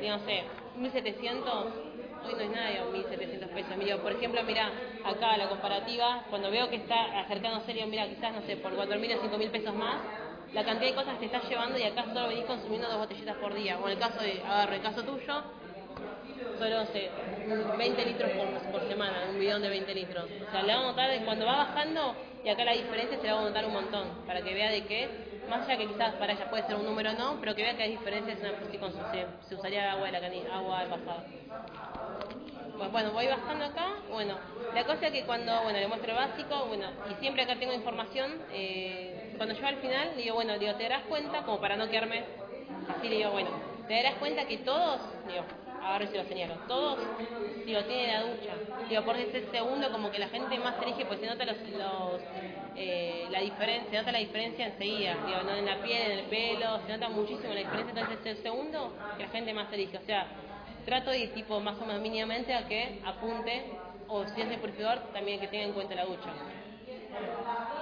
digo, 0.00 0.16
no 0.16 0.24
sé, 0.24 0.44
1.700, 0.78 1.64
hoy 2.24 2.34
no 2.34 2.40
es 2.40 2.50
nada, 2.50 2.70
digo, 2.70 2.92
1.700 2.92 3.48
pesos. 3.48 3.78
Digo, 3.78 3.98
por 3.98 4.12
ejemplo, 4.12 4.42
mira, 4.44 4.70
acá 5.04 5.36
la 5.36 5.48
comparativa, 5.48 6.24
cuando 6.30 6.50
veo 6.50 6.70
que 6.70 6.76
está 6.76 7.20
acercándose, 7.20 7.74
digo, 7.74 7.88
mira, 7.88 8.06
quizás, 8.08 8.32
no 8.32 8.42
sé, 8.42 8.56
por 8.56 8.72
4.000 8.74 9.18
o 9.18 9.22
5.000 9.22 9.50
pesos 9.50 9.74
más, 9.74 9.96
la 10.54 10.64
cantidad 10.64 10.90
de 10.90 10.94
cosas 10.94 11.14
que 11.14 11.28
te 11.28 11.36
estás 11.36 11.48
llevando 11.50 11.78
y 11.78 11.82
acá 11.82 12.04
solo 12.04 12.28
venís 12.28 12.46
consumiendo 12.46 12.88
dos 12.88 12.98
botellitas 12.98 13.36
por 13.36 13.52
día. 13.54 13.78
O 13.78 13.86
en 13.86 13.92
el 13.92 13.98
caso 13.98 14.20
de, 14.22 14.40
agarro 14.40 14.74
el 14.74 14.80
caso 14.82 15.02
tuyo, 15.02 15.42
solo, 16.58 16.86
sé, 16.86 17.10
20 17.76 18.04
litros 18.06 18.30
por, 18.30 18.72
por 18.72 18.88
semana, 18.88 19.26
un 19.30 19.38
bidón 19.38 19.60
de 19.62 19.68
20 19.68 19.94
litros. 19.94 20.24
O 20.48 20.50
sea, 20.50 20.62
le 20.62 20.72
hago 20.72 20.84
notar 20.84 21.10
de 21.10 21.24
cuando 21.24 21.44
va 21.44 21.56
bajando 21.58 22.14
y 22.48 22.50
acá 22.50 22.64
la 22.64 22.72
diferencia 22.72 23.18
se 23.20 23.26
la 23.26 23.34
hago 23.34 23.42
notar 23.42 23.66
un 23.66 23.74
montón, 23.74 24.08
para 24.26 24.40
que 24.40 24.54
vea 24.54 24.70
de 24.70 24.82
que, 24.86 25.06
más 25.50 25.60
allá 25.68 25.76
que 25.76 25.86
quizás 25.86 26.14
para 26.14 26.32
ella 26.32 26.48
puede 26.48 26.62
ser 26.66 26.76
un 26.76 26.86
número 26.86 27.12
no, 27.12 27.36
pero 27.40 27.54
que 27.54 27.62
vea 27.62 27.76
que 27.76 27.82
hay 27.82 27.90
diferencias 27.90 28.38
en 28.42 28.72
si 28.72 28.78
con- 28.78 28.90
se, 29.12 29.26
se 29.46 29.54
usaría 29.54 29.92
agua 29.92 30.06
de 30.06 30.12
la 30.12 30.20
cani- 30.22 30.46
agua 30.50 30.80
del 30.80 30.88
pasado. 30.88 31.24
Pues 32.78 32.90
bueno, 32.90 33.10
voy 33.12 33.26
bajando 33.26 33.66
acá, 33.66 33.86
bueno, 34.10 34.38
la 34.74 34.84
cosa 34.86 35.08
es 35.08 35.12
que 35.12 35.24
cuando, 35.24 35.62
bueno, 35.62 35.78
le 35.78 35.88
muestro 35.88 36.10
el 36.12 36.16
básico, 36.16 36.64
bueno, 36.68 36.86
y 37.10 37.14
siempre 37.20 37.42
acá 37.42 37.56
tengo 37.58 37.74
información, 37.74 38.32
eh, 38.50 39.34
cuando 39.36 39.54
yo 39.54 39.66
al 39.66 39.76
final, 39.76 40.16
digo, 40.16 40.34
bueno, 40.36 40.58
digo, 40.58 40.74
te 40.76 40.84
darás 40.84 41.02
cuenta, 41.02 41.42
como 41.42 41.60
para 41.60 41.76
no 41.76 41.90
quedarme, 41.90 42.22
así 42.96 43.08
digo, 43.10 43.30
bueno, 43.30 43.50
te 43.88 43.94
darás 43.94 44.14
cuenta 44.14 44.46
que 44.46 44.56
todos, 44.58 45.00
digo, 45.28 45.44
a 45.88 45.98
ver 45.98 46.08
si 46.08 46.16
lo 46.18 46.24
señalo, 46.24 46.54
todos, 46.66 46.98
digo, 47.64 47.80
tienen 47.84 48.12
la 48.12 48.20
ducha, 48.22 48.52
digo, 48.88 49.02
por 49.04 49.16
ese 49.16 49.50
segundo 49.50 49.90
como 49.90 50.10
que 50.10 50.18
la 50.18 50.28
gente 50.28 50.58
más 50.58 50.74
elige, 50.82 51.06
pues 51.06 51.20
se 51.20 51.26
nota 51.26 51.44
los, 51.46 51.56
los 51.56 52.20
eh, 52.76 53.26
la 53.30 53.40
diferencia, 53.40 53.90
se 53.90 53.96
nota 53.96 54.12
la 54.12 54.18
diferencia 54.18 54.66
enseguida, 54.66 55.16
digo, 55.26 55.42
no 55.44 55.54
en 55.54 55.64
la 55.64 55.82
piel, 55.82 56.12
en 56.12 56.18
el 56.18 56.24
pelo, 56.26 56.80
se 56.86 56.92
nota 56.92 57.08
muchísimo 57.08 57.54
la 57.54 57.60
diferencia, 57.60 57.90
entonces 57.90 58.26
el 58.26 58.42
segundo 58.42 58.92
que 59.16 59.22
la 59.24 59.30
gente 59.30 59.54
más 59.54 59.72
elige, 59.72 59.96
o 59.96 60.02
sea, 60.02 60.26
trato 60.84 61.10
de 61.10 61.28
tipo 61.28 61.58
más 61.60 61.80
o 61.80 61.86
menos 61.86 62.02
mínimamente 62.02 62.54
a 62.54 62.66
que 62.66 63.00
apunte, 63.04 63.64
o 64.08 64.24
si 64.26 64.40
es 64.40 64.48
de 64.48 64.58
purificador, 64.58 65.00
también 65.12 65.40
que 65.40 65.48
tenga 65.48 65.64
en 65.64 65.72
cuenta 65.72 65.94
la 65.94 66.04
ducha. 66.04 66.30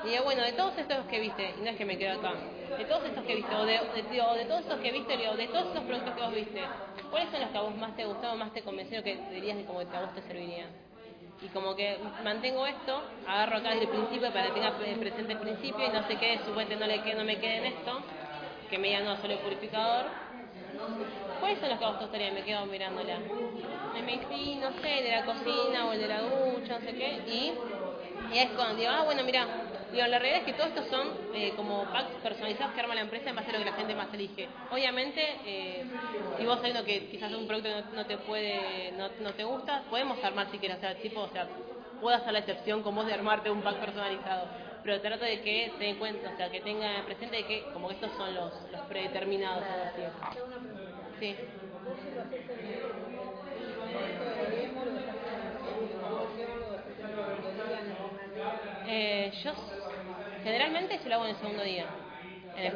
Y 0.04 0.08
digo, 0.10 0.24
bueno, 0.24 0.42
de 0.42 0.52
todos 0.52 0.78
estos 0.78 1.04
que 1.06 1.20
viste, 1.20 1.54
y 1.58 1.60
no 1.60 1.70
es 1.70 1.76
que 1.76 1.84
me 1.84 1.98
quedo 1.98 2.18
acá, 2.18 2.32
de 2.78 2.84
todos 2.84 3.04
estos 3.04 3.24
que 3.24 3.34
viste, 3.34 3.54
o 3.54 3.64
de 3.64 4.44
todos 4.44 4.60
estos 4.60 4.80
que 4.80 4.92
viste, 4.92 5.16
digo, 5.16 5.34
de 5.34 5.48
todos 5.48 5.66
estos 5.66 5.84
productos 5.84 6.14
que 6.14 6.22
vos 6.22 6.34
viste, 6.34 6.62
¿cuáles 7.10 7.30
son 7.30 7.40
los 7.40 7.50
que 7.50 7.58
a 7.58 7.62
vos 7.62 7.76
más 7.76 7.96
te 7.96 8.04
gustaron, 8.04 8.38
más 8.38 8.52
te 8.52 8.62
convencieron, 8.62 9.04
que 9.04 9.16
dirías 9.30 9.56
de 9.56 9.64
como 9.64 9.78
que 9.88 9.96
a 9.96 10.00
vos 10.00 10.14
te 10.14 10.22
servirían? 10.22 10.70
Y 11.40 11.48
como 11.50 11.76
que 11.76 11.98
mantengo 12.22 12.66
esto, 12.66 13.02
agarro 13.26 13.56
acá 13.58 13.70
desde 13.70 13.84
el 13.84 13.90
principio 13.90 14.32
para 14.32 14.46
que 14.46 14.52
tenga 14.52 14.76
pre- 14.76 14.96
presente 14.96 15.32
el 15.34 15.38
principio 15.40 15.86
y 15.86 15.90
no 15.90 16.02
se 16.04 16.18
quede, 16.18 16.44
supuestamente 16.44 16.76
no, 16.76 16.86
le 16.86 17.02
quede, 17.02 17.14
no 17.16 17.24
me 17.24 17.38
quede 17.38 17.58
en 17.58 17.66
esto, 17.66 18.02
que 18.70 18.78
me 18.78 18.88
digan 18.88 19.04
no, 19.04 19.16
solo 19.20 19.34
el 19.34 19.40
purificador, 19.40 20.10
¿Cuáles 21.38 21.58
son 21.60 21.68
los 21.70 21.78
que 21.78 21.84
a 21.84 21.88
vos 21.88 21.98
te 21.98 22.04
gustaría? 22.04 22.30
Me 22.32 22.42
quedo 22.44 22.66
mirándola. 22.66 23.20
Me 23.92 24.02
dice, 24.12 24.34
"Y 24.34 24.56
no 24.56 24.72
sé, 24.80 24.88
de 24.88 25.10
la 25.10 25.24
cocina 25.24 25.86
o 25.86 25.92
el 25.92 25.98
de 26.00 26.08
la 26.08 26.20
ducha, 26.20 26.78
no 26.78 26.84
sé 26.84 26.94
qué. 26.94 27.22
Y, 27.26 27.52
y 28.34 28.38
es 28.38 28.50
cuando 28.52 28.76
digo, 28.76 28.90
ah, 28.92 29.04
bueno, 29.04 29.22
mira, 29.24 29.48
digo, 29.96 30.06
la 30.08 30.18
realidad 30.18 30.40
es 30.40 30.46
que 30.46 30.52
todos 30.52 30.68
estos 30.68 30.86
son 30.88 31.08
eh, 31.34 31.52
como 31.56 31.84
packs 31.84 32.14
personalizados 32.22 32.74
que 32.74 32.80
arma 32.80 32.94
la 32.94 33.00
empresa 33.00 33.30
en 33.30 33.36
base 33.36 33.50
a 33.50 33.52
lo 33.54 33.58
que 33.60 33.64
la 33.64 33.76
gente 33.76 33.94
más 33.94 34.12
elige. 34.12 34.48
Obviamente, 34.70 35.22
eh, 35.44 35.84
si 36.38 36.44
vos 36.44 36.60
sabes 36.60 36.80
que 36.82 37.08
quizás 37.08 37.32
un 37.32 37.46
producto 37.46 37.70
no, 37.70 37.96
no 37.96 38.06
te 38.06 38.18
puede, 38.18 38.92
no, 38.92 39.08
no 39.20 39.32
te 39.32 39.44
gusta, 39.44 39.82
podemos 39.90 40.22
armar 40.22 40.50
si 40.50 40.58
quieres, 40.58 40.78
o 40.78 40.80
sea, 40.80 40.94
tipo, 40.96 41.20
o 41.20 41.28
sea, 41.28 41.48
puedo 42.00 42.16
hacer 42.16 42.32
la 42.32 42.40
excepción 42.40 42.82
con 42.82 42.94
vos 42.94 43.06
de 43.06 43.14
armarte 43.14 43.50
un 43.50 43.62
pack 43.62 43.76
personalizado. 43.76 44.48
Pero 44.84 45.00
trato 45.00 45.24
de 45.24 45.40
que 45.40 45.72
te 45.78 45.84
den 45.84 45.96
cuenta, 45.96 46.30
o 46.32 46.36
sea, 46.36 46.50
que 46.50 46.60
tenga 46.60 47.04
presente 47.04 47.38
de 47.38 47.44
que 47.44 47.64
como 47.72 47.88
que 47.88 47.94
estos 47.94 48.12
son 48.12 48.34
los, 48.34 48.52
los 48.70 48.80
predeterminados, 48.82 49.64
así. 49.64 50.02
Sí. 51.18 51.36
Eh, 58.88 59.32
yo 59.42 59.52
generalmente 60.46 60.98
se 61.00 61.08
lo 61.08 61.16
hago 61.16 61.24
en 61.24 61.30
el 61.30 61.36
segundo 61.36 61.62
día. 61.64 61.86
En 62.56 62.66
el- 62.66 62.72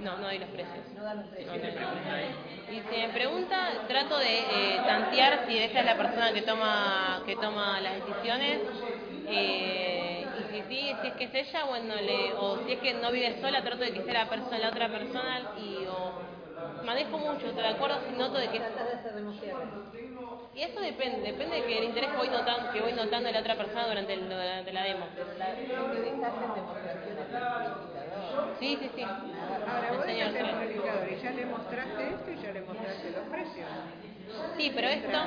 No, 0.00 0.16
no 0.16 0.26
doy 0.26 0.38
los 0.38 0.48
precios. 0.50 0.84
No 0.96 1.04
dan. 1.04 1.18
No, 1.18 1.52
no 1.56 1.62
los 1.62 1.70
precios. 1.70 2.36
Y 2.72 2.80
si 2.90 3.00
me 3.00 3.08
pregunta, 3.10 3.56
trato 3.86 4.18
de 4.18 4.38
eh, 4.76 4.80
tantear 4.86 5.46
si 5.46 5.58
esa 5.58 5.80
es 5.80 5.84
la 5.86 5.96
persona 5.96 6.32
que 6.32 6.42
toma 6.42 7.22
que 7.24 7.36
toma 7.36 7.80
las 7.80 7.94
decisiones. 8.04 8.60
eh, 9.28 10.26
y 10.52 10.56
Y 10.56 10.62
sí, 10.68 10.96
si 11.00 11.06
es 11.06 11.14
que 11.14 11.24
es 11.24 11.34
ella, 11.34 11.64
bueno, 11.66 11.94
le, 11.94 12.34
o 12.34 12.58
si 12.66 12.72
es 12.72 12.80
que 12.80 12.94
no 12.94 13.12
vive 13.12 13.40
sola, 13.40 13.62
trato 13.62 13.84
de 13.84 13.92
que 13.92 14.02
sea 14.02 14.24
la, 14.24 14.28
persona, 14.28 14.58
la 14.58 14.68
otra 14.70 14.88
persona 14.88 15.40
y 15.56 15.86
o 15.86 16.12
manejo 16.84 17.18
mucho, 17.18 17.46
estoy 17.48 17.62
de 17.62 17.68
acuerdo 17.68 17.96
si 18.08 18.16
noto 18.18 18.38
de 18.38 18.48
que... 18.48 18.58
Tratas 18.58 18.86
de 18.86 18.92
hacer 18.94 19.14
demostraciones. 19.14 20.19
Y 20.54 20.62
eso 20.62 20.80
depende, 20.80 21.30
depende 21.30 21.56
de 21.56 21.64
que 21.64 21.78
el 21.78 21.84
interés 21.84 22.10
que 22.10 22.16
voy 22.16 22.28
notando, 22.28 22.72
voy 22.82 22.92
notando 22.92 23.28
de 23.28 23.32
la 23.32 23.40
otra 23.40 23.56
persona 23.56 23.86
durante, 23.86 24.16
la 24.16 24.82
demo. 24.82 25.06
Sí, 28.58 28.76
sí, 28.78 28.90
sí. 28.94 29.02
Ahora 29.66 29.92
vos 29.92 30.06
estás 30.06 30.34
en 30.34 30.62
indicador 30.70 31.08
y 31.10 31.16
ya 31.22 31.30
le 31.32 31.46
mostraste 31.46 32.10
esto 32.10 32.30
y 32.30 32.36
ya 32.38 32.52
le 32.52 32.60
mostraste 32.62 33.10
los 33.10 33.26
precios. 33.28 33.68
Sí, 34.56 34.72
pero 34.74 34.88
esto, 34.88 35.18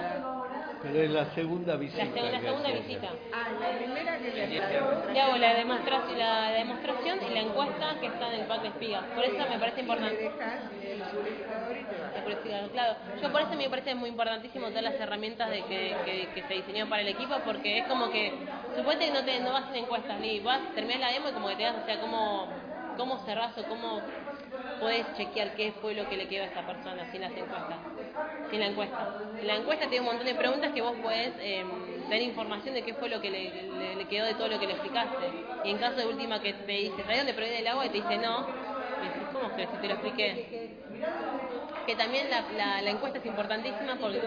Pero 0.82 1.00
es 1.02 1.10
la 1.12 1.34
segunda 1.34 1.76
visita. 1.78 2.04
la, 2.06 2.12
seg- 2.14 2.32
la 2.32 2.42
segunda 2.42 2.72
visita. 2.72 3.10
Ah, 3.32 3.52
la 3.60 3.78
primera 3.78 4.18
que 4.20 4.32
le 4.32 4.48
Le 5.14 5.20
hago 5.22 5.38
la 5.38 5.54
demostración, 5.54 6.18
la 6.20 6.52
demostración 6.52 7.20
y 7.24 7.30
la 7.30 7.40
encuesta 7.42 8.00
que 8.00 8.08
está 8.08 8.28
en 8.34 8.42
el 8.42 8.48
pack 8.48 8.62
de 8.62 8.68
espigas. 8.70 9.06
Por 9.14 9.24
eso 9.24 9.48
me 9.50 9.60
parece 9.60 9.82
importante. 9.82 10.24
dejas 10.24 10.72
el 10.82 11.10
purificador 11.10 11.78
y 11.78 11.86
te 11.86 12.00
vas. 12.00 12.14
La 12.14 12.24
purificadora, 12.24 12.72
Claro, 12.72 12.98
yo 13.22 13.32
por 13.32 13.42
eso 13.42 13.56
me 13.56 13.70
parece 13.70 13.96
muy 13.96 14.10
importantísimo 14.10 14.68
todas 14.70 14.84
las 14.84 15.00
herramientas 15.00 15.50
de 15.50 15.66
que, 15.66 16.02
que, 16.04 16.32
que 16.34 16.44
se 16.44 16.54
diseñó 16.54 16.90
para 16.90 17.02
el 17.02 17.08
equipo 17.08 17.44
porque 17.44 17.80
es 17.80 17.88
como 17.88 18.10
que, 18.10 18.40
que 18.74 18.82
no, 19.12 19.24
te, 19.24 19.40
no 19.42 19.52
vas 19.54 19.70
en 19.70 19.76
encuestas, 19.78 20.20
ni 20.20 20.40
vas, 20.40 20.74
terminas 20.74 21.00
la 21.02 21.12
demo 21.12 21.30
y 21.30 21.34
como 21.34 21.48
que 21.50 21.56
te 21.56 21.64
das, 21.64 21.78
o 21.78 21.86
sea, 21.86 22.00
cómo, 22.00 22.63
cómo 22.98 23.18
cerrás 23.26 23.58
o 23.58 23.68
cómo 23.68 24.02
puedes 24.80 25.06
chequear 25.18 25.56
qué 25.56 25.74
fue 25.82 25.94
lo 25.94 26.08
que 26.10 26.18
le 26.18 26.28
quedó 26.28 26.44
a 26.44 26.48
esa 26.48 26.66
persona 26.66 27.06
sin 27.12 27.22
las 27.22 27.36
encuestas, 27.38 27.80
sin 28.50 28.60
la 28.60 28.68
encuesta. 28.68 29.08
En 29.42 29.48
la 29.48 29.56
encuesta 29.56 29.88
tiene 29.90 30.02
un 30.02 30.08
montón 30.08 30.26
de 30.26 30.36
preguntas 30.36 30.72
que 30.74 30.82
vos 30.82 30.94
podés 31.02 31.34
eh, 31.40 31.66
tener 32.10 32.22
información 32.24 32.74
de 32.76 32.84
qué 32.84 32.94
fue 32.94 33.10
lo 33.10 33.22
que 33.22 33.32
le, 33.32 34.08
quedó 34.08 34.26
de 34.26 34.36
todo 34.36 34.48
lo 34.48 34.60
que 34.60 34.68
le 34.68 34.74
explicaste. 34.74 35.34
Y 35.64 35.72
en 35.72 35.78
caso 35.80 35.96
de 35.98 36.06
última 36.08 36.42
que 36.42 36.54
te 36.54 36.72
dice, 36.74 37.04
¿sabes 37.04 37.20
dónde 37.20 37.34
proviene 37.34 37.60
el 37.60 37.68
agua? 37.68 37.86
Y 37.86 37.90
te 37.90 37.98
dice 37.98 38.18
no, 38.18 38.48
y 39.00 39.10
decís, 39.10 39.28
¿cómo 39.32 39.56
que 39.56 39.68
si 39.68 39.78
te 39.78 39.88
lo 39.88 39.94
expliqué? 39.96 40.48
que 41.86 41.96
también 41.96 42.30
la, 42.30 42.50
la, 42.52 42.82
la 42.82 42.92
encuesta 42.92 43.20
es 43.20 43.26
importantísima 43.26 44.00
porque... 44.00 44.20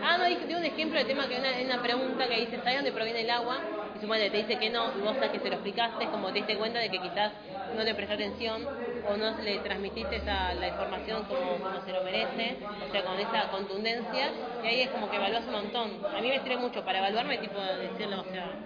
Ah, 0.00 0.18
no, 0.18 0.24
dije, 0.26 0.44
un 0.56 0.64
ejemplo 0.64 0.98
de 0.98 1.04
tema 1.06 1.28
que 1.28 1.38
una, 1.38 1.50
una 1.60 1.82
pregunta 1.82 2.28
que 2.28 2.40
dice, 2.40 2.58
¿sabes 2.58 2.76
dónde 2.78 2.92
proviene 2.92 3.22
el 3.22 3.30
agua? 3.30 3.83
Y 3.94 3.98
suponete, 4.00 4.30
te 4.30 4.36
dice 4.38 4.58
que 4.58 4.70
no, 4.70 4.92
y 4.98 5.00
vos 5.00 5.14
sabes 5.16 5.32
que 5.32 5.40
se 5.40 5.48
lo 5.48 5.54
explicaste, 5.54 6.04
es 6.04 6.10
como 6.10 6.28
te 6.32 6.38
diste 6.40 6.56
cuenta 6.58 6.78
de 6.80 6.90
que 6.90 7.00
quizás 7.00 7.32
no 7.72 7.82
le 7.84 7.94
prestaste 7.94 8.24
atención 8.24 8.68
o 9.02 9.16
no 9.16 9.30
le 9.40 9.60
transmitiste 9.60 10.16
esa, 10.16 10.54
la 10.54 10.68
información 10.68 11.24
como, 11.26 11.60
como 11.62 11.80
se 11.80 11.92
lo 11.92 12.02
merece, 12.02 12.58
o 12.80 12.86
sea, 12.88 13.04
con 13.04 13.18
esa 13.20 13.48
contundencia, 13.50 14.32
y 14.62 14.66
ahí 14.66 14.80
es 14.82 14.90
como 14.90 15.08
que 15.10 15.16
evaluás 15.16 15.46
un 15.46 15.52
montón. 15.52 16.06
A 16.12 16.20
mí 16.20 16.28
me 16.28 16.40
sirve 16.40 16.56
mucho 16.56 16.84
para 16.84 16.98
evaluarme, 16.98 17.38
tipo, 17.38 17.60
decirlo, 17.60 18.20
o 18.20 18.24
sea, 18.30 18.58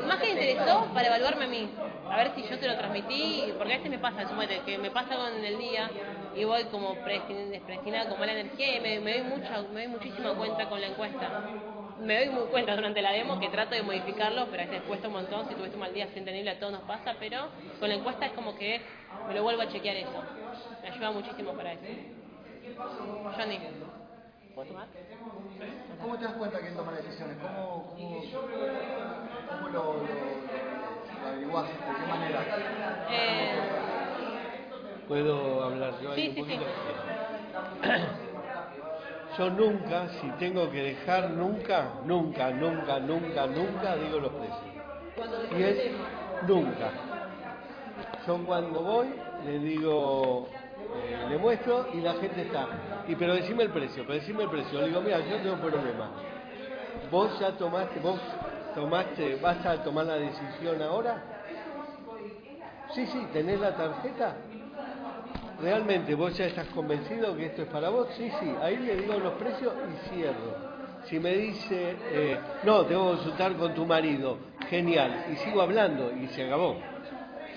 más 0.00 0.20
que 0.20 0.30
interesó 0.30 0.90
para 0.94 1.08
evaluarme 1.08 1.44
a 1.44 1.48
mí, 1.48 1.70
a 2.08 2.16
ver 2.16 2.34
si 2.34 2.44
yo 2.44 2.56
se 2.56 2.66
lo 2.68 2.76
transmití, 2.76 3.54
porque 3.56 3.74
a 3.74 3.76
veces 3.76 3.90
me 3.90 3.98
pasa, 3.98 4.26
suponete, 4.28 4.62
que 4.64 4.78
me 4.78 4.90
pasa 4.90 5.16
con 5.16 5.44
el 5.44 5.58
día 5.58 5.90
y 6.32 6.44
voy 6.44 6.64
como 6.66 7.02
predestin- 7.02 7.62
predestinada 7.64 8.08
con 8.08 8.18
mala 8.18 8.32
energía 8.32 8.76
y 8.76 8.80
me, 8.80 9.00
me 9.00 9.12
doy 9.18 9.22
mucha, 9.22 9.62
me 9.62 9.82
doy 9.82 9.88
muchísima 9.88 10.34
cuenta 10.34 10.68
con 10.68 10.80
la 10.80 10.88
encuesta. 10.88 11.34
Me 11.98 12.16
doy 12.26 12.34
muy 12.34 12.46
cuenta 12.48 12.74
durante 12.76 13.00
la 13.02 13.12
demo 13.12 13.38
que 13.38 13.48
trato 13.48 13.74
de 13.74 13.82
modificarlo, 13.82 14.48
pero 14.50 14.62
a 14.62 14.66
veces 14.66 14.82
cuesta 14.82 15.08
un 15.08 15.14
montón, 15.14 15.46
si 15.48 15.54
tuviste 15.54 15.76
un 15.76 15.80
mal 15.80 15.94
día 15.94 16.04
es 16.04 16.16
entendible, 16.16 16.50
a 16.50 16.58
todos 16.58 16.72
nos 16.72 16.82
pasa, 16.82 17.16
pero 17.18 17.48
con 17.78 17.88
la 17.88 17.94
encuesta 17.96 18.26
es 18.26 18.32
como 18.32 18.54
que 18.54 18.80
me 19.26 19.34
lo 19.34 19.42
vuelvo 19.42 19.62
a 19.62 19.68
chequear 19.68 19.96
eso. 19.96 20.22
Me 20.82 20.88
ayuda 20.88 21.10
muchísimo 21.12 21.54
para 21.54 21.72
eso. 21.72 21.82
Johnny, 23.36 23.58
¿puedo 24.54 24.68
tomar? 24.68 24.88
¿Cómo 26.00 26.18
te 26.18 26.24
das 26.24 26.34
cuenta 26.34 26.60
que 26.60 26.68
él 26.68 26.74
toma 26.76 26.92
decisiones? 26.92 27.36
¿Cómo, 27.38 27.86
cómo, 27.90 28.22
cómo 29.50 29.68
lo, 29.68 30.06
lo, 30.06 30.40
lo 31.20 31.28
averiguás? 31.28 31.68
¿De 31.86 31.94
qué 31.94 32.06
manera? 32.06 32.42
Eh, 33.10 33.62
¿Puedo 35.08 35.62
hablar 35.64 36.00
yo 36.02 36.12
ahí 36.12 36.32
Sí, 36.34 36.40
un 36.40 36.48
sí, 36.48 36.56
sí. 36.58 36.66
Yo 39.38 39.50
nunca, 39.50 40.08
si 40.20 40.28
tengo 40.38 40.70
que 40.70 40.82
dejar, 40.82 41.30
nunca, 41.30 41.90
nunca, 42.06 42.50
nunca, 42.50 42.98
nunca, 43.00 43.46
nunca 43.46 43.96
digo 43.96 44.20
los 44.20 44.32
precios. 44.32 45.58
Y 45.58 45.62
es 45.62 45.92
nunca. 46.46 46.90
Yo 48.26 48.38
cuando 48.46 48.80
voy 48.80 49.08
le 49.44 49.58
digo, 49.58 50.48
eh, 50.94 51.26
le 51.28 51.38
muestro 51.38 51.86
y 51.92 52.00
la 52.00 52.14
gente 52.14 52.42
está. 52.42 52.66
Y 53.06 53.14
pero 53.14 53.34
decime 53.34 53.64
el 53.64 53.70
precio, 53.70 54.04
pero 54.06 54.18
decime 54.18 54.44
el 54.44 54.50
precio. 54.50 54.80
Le 54.80 54.88
digo, 54.88 55.00
mira, 55.02 55.18
yo 55.20 55.36
tengo 55.36 55.54
un 55.54 55.60
problema. 55.60 56.10
Vos 57.10 57.38
ya 57.38 57.52
tomaste, 57.52 58.00
vos 58.00 58.18
tomaste, 58.74 59.36
vas 59.36 59.64
a 59.66 59.82
tomar 59.82 60.06
la 60.06 60.16
decisión 60.16 60.80
ahora. 60.80 61.22
Sí, 62.94 63.06
sí, 63.06 63.26
tenés 63.32 63.60
la 63.60 63.76
tarjeta. 63.76 64.34
¿Realmente 65.60 66.14
vos 66.14 66.36
ya 66.36 66.46
estás 66.46 66.66
convencido 66.68 67.36
que 67.36 67.46
esto 67.46 67.62
es 67.62 67.68
para 67.68 67.88
vos? 67.88 68.08
Sí, 68.16 68.30
sí, 68.40 68.54
ahí 68.62 68.76
le 68.76 68.96
digo 68.96 69.14
los 69.18 69.32
precios 69.34 69.72
y 69.90 70.08
cierro. 70.08 70.76
Si 71.04 71.18
me 71.18 71.34
dice, 71.34 71.96
eh, 72.12 72.38
no, 72.64 72.84
tengo 72.84 73.10
que 73.10 73.16
consultar 73.16 73.54
con 73.56 73.74
tu 73.74 73.86
marido, 73.86 74.38
genial, 74.68 75.24
y 75.32 75.36
sigo 75.36 75.62
hablando 75.62 76.12
y 76.12 76.26
se 76.28 76.44
acabó, 76.44 76.76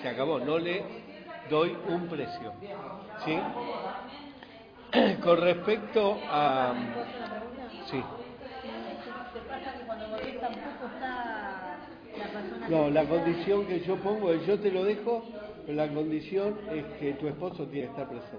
se 0.00 0.08
acabó, 0.08 0.38
no 0.38 0.58
le 0.58 0.82
doy 1.50 1.76
un 1.88 2.06
precio. 2.08 2.52
¿Sí? 3.24 3.38
Con 5.22 5.40
respecto 5.40 6.16
a... 6.30 6.72
Sí. 7.90 8.02
¿Te 9.32 9.40
pasa 9.40 9.72
que 9.72 9.84
cuando 9.86 10.08
volvés 10.08 10.40
tampoco 10.40 10.86
está 10.94 11.76
la 12.18 12.26
persona 12.32 12.68
No, 12.68 12.90
la 12.90 13.04
condición 13.04 13.66
que 13.66 13.80
yo 13.80 13.96
pongo 13.96 14.32
es 14.32 14.46
yo 14.46 14.58
te 14.58 14.70
lo 14.70 14.84
dejo, 14.84 15.24
pero 15.70 15.86
la 15.86 15.94
condición 15.94 16.56
es 16.72 16.84
que 16.98 17.12
tu 17.14 17.28
esposo 17.28 17.64
tiene 17.66 17.86
que 17.86 17.92
estar 17.92 18.08
presente. 18.08 18.38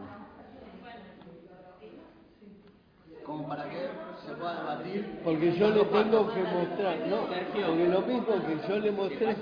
Como 3.23 3.47
para 3.47 3.69
que 3.69 3.77
se 4.25 4.33
pueda 4.33 4.59
debatir. 4.59 5.19
Porque 5.23 5.53
yo 5.53 5.69
le 5.69 5.85
tengo 5.85 6.33
que 6.33 6.43
mostrar, 6.43 7.07
no, 7.07 7.27
porque 7.27 7.87
lo 7.87 8.01
mismo 8.01 8.33
que 8.45 8.67
yo 8.67 8.79
le 8.79 8.91
mostré, 8.91 9.35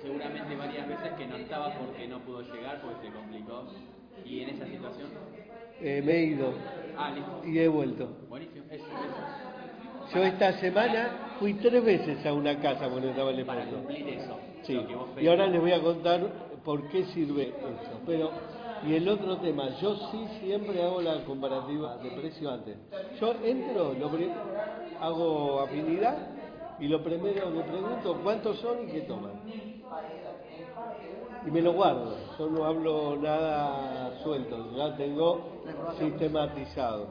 seguramente 0.00 0.56
varias 0.56 0.88
veces 0.88 1.12
que 1.18 1.26
no 1.26 1.36
estaba 1.36 1.74
porque 1.74 2.08
no 2.08 2.20
pudo 2.20 2.40
llegar, 2.40 2.80
porque 2.80 3.08
se 3.08 3.12
complicó. 3.12 3.64
Y 4.24 4.40
en 4.40 4.48
esa 4.50 4.64
situación, 4.64 5.08
eh, 5.80 6.02
me 6.02 6.12
he 6.12 6.24
ido 6.24 6.54
ah, 6.96 7.10
listo. 7.10 7.42
y 7.44 7.58
he 7.58 7.68
vuelto. 7.68 8.08
Buenísimo, 8.30 8.64
eso, 8.70 8.84
eso. 8.86 10.14
Yo 10.14 10.22
esta 10.22 10.52
semana 10.54 11.34
fui 11.38 11.52
tres 11.54 11.84
veces 11.84 12.24
a 12.24 12.32
una 12.32 12.58
casa 12.60 12.88
cuando 12.88 13.10
estaba 13.10 13.30
el 13.30 13.44
Para 13.44 13.64
esposo. 13.64 13.82
cumplir 13.82 14.08
eso. 14.08 14.38
Sí, 14.62 14.80
y 15.20 15.26
ahora 15.26 15.46
les 15.48 15.60
voy 15.60 15.72
a 15.72 15.82
contar 15.82 16.20
por 16.66 16.82
qué 16.88 17.04
sirve 17.14 17.44
eso. 17.44 18.00
Pero, 18.06 18.30
y 18.86 18.94
el 18.94 19.08
otro 19.08 19.36
tema, 19.36 19.70
yo 19.80 19.94
sí 20.10 20.26
siempre 20.40 20.82
hago 20.82 21.00
la 21.00 21.24
comparativa 21.24 21.96
de 21.98 22.10
precio 22.10 22.50
antes. 22.50 22.76
Yo 23.20 23.32
entro, 23.44 23.94
hago 25.00 25.60
afinidad 25.60 26.18
y 26.80 26.88
lo 26.88 27.02
primero 27.04 27.52
que 27.52 27.60
pregunto 27.60 28.20
cuántos 28.22 28.58
son 28.58 28.82
y 28.82 28.92
qué 28.92 29.02
toman. 29.02 29.30
Y 31.46 31.50
me 31.52 31.62
lo 31.62 31.72
guardo, 31.72 32.16
yo 32.36 32.50
no 32.50 32.64
hablo 32.64 33.16
nada 33.22 34.18
suelto, 34.24 34.76
ya 34.76 34.96
tengo 34.96 35.40
sistematizado. 35.96 37.06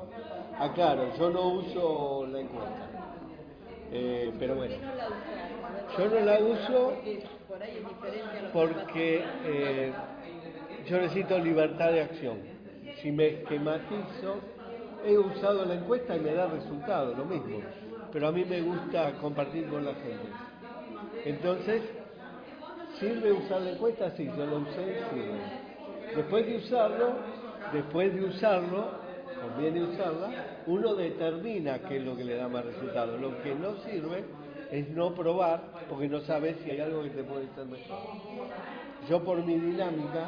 Aclaro, 0.59 1.15
yo 1.17 1.29
no 1.29 1.47
uso 1.47 2.27
la 2.27 2.41
encuesta. 2.41 2.89
Eh, 3.93 4.33
pero 4.37 4.55
bueno, 4.55 4.75
yo 5.97 6.09
no 6.09 6.19
la 6.19 6.39
uso 6.39 6.93
porque 8.53 9.23
eh, 9.45 9.93
yo 10.87 10.97
necesito 10.97 11.37
libertad 11.39 11.91
de 11.91 12.01
acción. 12.01 12.37
Si 13.01 13.11
me 13.11 13.27
esquematizo, 13.27 14.39
he 15.05 15.17
usado 15.17 15.65
la 15.65 15.75
encuesta 15.75 16.15
y 16.15 16.19
me 16.19 16.33
da 16.33 16.47
resultado, 16.47 17.13
lo 17.15 17.25
mismo. 17.25 17.59
Pero 18.11 18.27
a 18.27 18.31
mí 18.31 18.45
me 18.45 18.61
gusta 18.61 19.13
compartir 19.19 19.67
con 19.67 19.85
la 19.85 19.93
gente. 19.93 20.29
Entonces, 21.25 21.81
¿sirve 22.99 23.31
usar 23.31 23.61
la 23.61 23.71
encuesta? 23.71 24.11
Sí, 24.11 24.25
yo 24.25 24.45
lo 24.45 24.57
usé, 24.57 25.01
sirve. 25.11 26.15
Después 26.15 26.45
de 26.45 26.57
usarlo, 26.57 27.13
después 27.73 28.13
de 28.13 28.23
usarlo, 28.23 29.05
conviene 29.41 29.83
usarla, 29.83 30.61
uno 30.67 30.95
determina 30.95 31.79
qué 31.79 31.97
es 31.97 32.03
lo 32.03 32.15
que 32.15 32.23
le 32.23 32.35
da 32.35 32.47
más 32.47 32.65
resultado. 32.65 33.17
Lo 33.17 33.41
que 33.41 33.53
no 33.55 33.75
sirve 33.83 34.23
es 34.71 34.89
no 34.89 35.13
probar 35.13 35.85
porque 35.89 36.07
no 36.07 36.21
sabes 36.21 36.55
si 36.63 36.71
hay 36.71 36.79
algo 36.79 37.03
que 37.03 37.09
te 37.09 37.23
puede 37.23 37.45
ser 37.55 37.65
mejor. 37.65 38.25
Yo 39.09 39.23
por 39.23 39.37
mi 39.43 39.55
dinámica, 39.55 40.25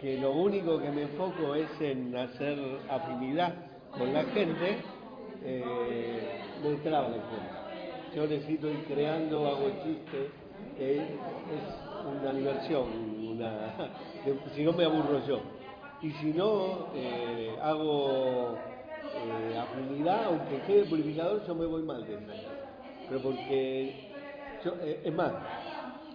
que 0.00 0.18
lo 0.18 0.32
único 0.32 0.78
que 0.80 0.90
me 0.90 1.02
enfoco 1.02 1.54
es 1.54 1.68
en 1.80 2.16
hacer 2.16 2.58
afinidad 2.88 3.54
con 3.96 4.12
la 4.12 4.24
gente, 4.24 4.78
eh, 5.44 6.20
me 6.62 6.74
traba 6.76 7.08
la 7.08 7.16
encuesta. 7.16 8.16
Yo 8.16 8.26
necesito 8.26 8.70
ir 8.70 8.84
creando, 8.86 9.46
hago 9.46 9.70
chistes, 9.82 10.30
es 10.78 11.02
una 12.04 12.32
diversión, 12.32 12.84
una, 13.28 13.72
si 14.54 14.64
no 14.64 14.72
me 14.72 14.84
aburro 14.84 15.20
yo. 15.26 15.40
Y 16.02 16.10
si 16.10 16.32
no, 16.32 16.88
eh, 16.94 17.56
hago 17.62 18.58
eh, 19.16 19.56
afinidad, 19.56 20.24
aunque 20.24 20.60
quede 20.66 20.84
purificador, 20.84 21.46
yo 21.46 21.54
me 21.54 21.66
voy 21.66 21.82
mal 21.82 22.06
de. 22.06 22.53
Pero 23.08 23.20
porque 23.20 23.94
yo, 24.64 24.72
eh, 24.82 25.02
es 25.04 25.14
más, 25.14 25.32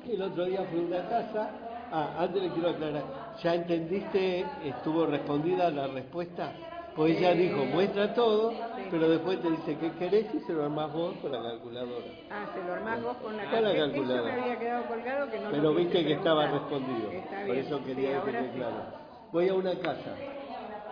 el 0.08 0.22
otro 0.22 0.46
día 0.46 0.64
fui 0.64 0.80
a 0.80 0.84
una 0.84 1.08
casa, 1.10 1.52
ah, 1.92 2.16
antes 2.20 2.42
le 2.42 2.50
quiero 2.52 2.70
aclarar, 2.70 3.04
¿ya 3.42 3.56
entendiste, 3.56 4.70
estuvo 4.70 5.06
respondida 5.06 5.70
la 5.70 5.88
respuesta? 5.88 6.54
Pues 6.96 7.18
ella 7.18 7.34
dijo, 7.34 7.64
muestra 7.66 8.14
todo, 8.14 8.54
pero 8.92 9.08
después 9.10 9.42
te 9.42 9.52
dice 9.52 9.78
qué 9.78 9.92
querés 9.94 10.34
y 10.34 10.40
se 10.42 10.52
lo 10.52 10.66
armás 10.66 10.92
vos 10.92 11.16
con 11.22 11.32
la 11.32 11.42
calculadora. 11.42 12.08
Ah, 12.30 12.46
se 12.54 12.64
lo 12.64 12.74
armás 12.74 13.02
vos 13.04 13.18
con 13.18 13.38
la 13.38 13.50
Con 13.50 13.64
la 13.64 13.72
Eso 13.72 13.86
calculadora. 13.86 14.36
me 14.36 14.42
había 14.42 14.60
quedado 14.60 14.88
colgado 14.88 15.32
que 15.32 15.40
no 15.40 15.52
Pero 15.52 15.64
lo 15.64 15.74
viste 15.76 16.04
que 16.06 16.14
estaba 16.14 16.48
respondido, 16.48 17.12
Está 17.12 17.46
por 17.46 17.56
eso 17.56 17.78
sí, 17.78 17.84
quería 17.86 18.10
que 18.10 18.16
ahora 18.16 18.32
quede 18.32 18.50
sí. 18.50 18.56
claro. 18.58 18.84
Voy 19.32 19.48
a 19.48 19.54
una 19.54 19.76
casa, 19.80 20.16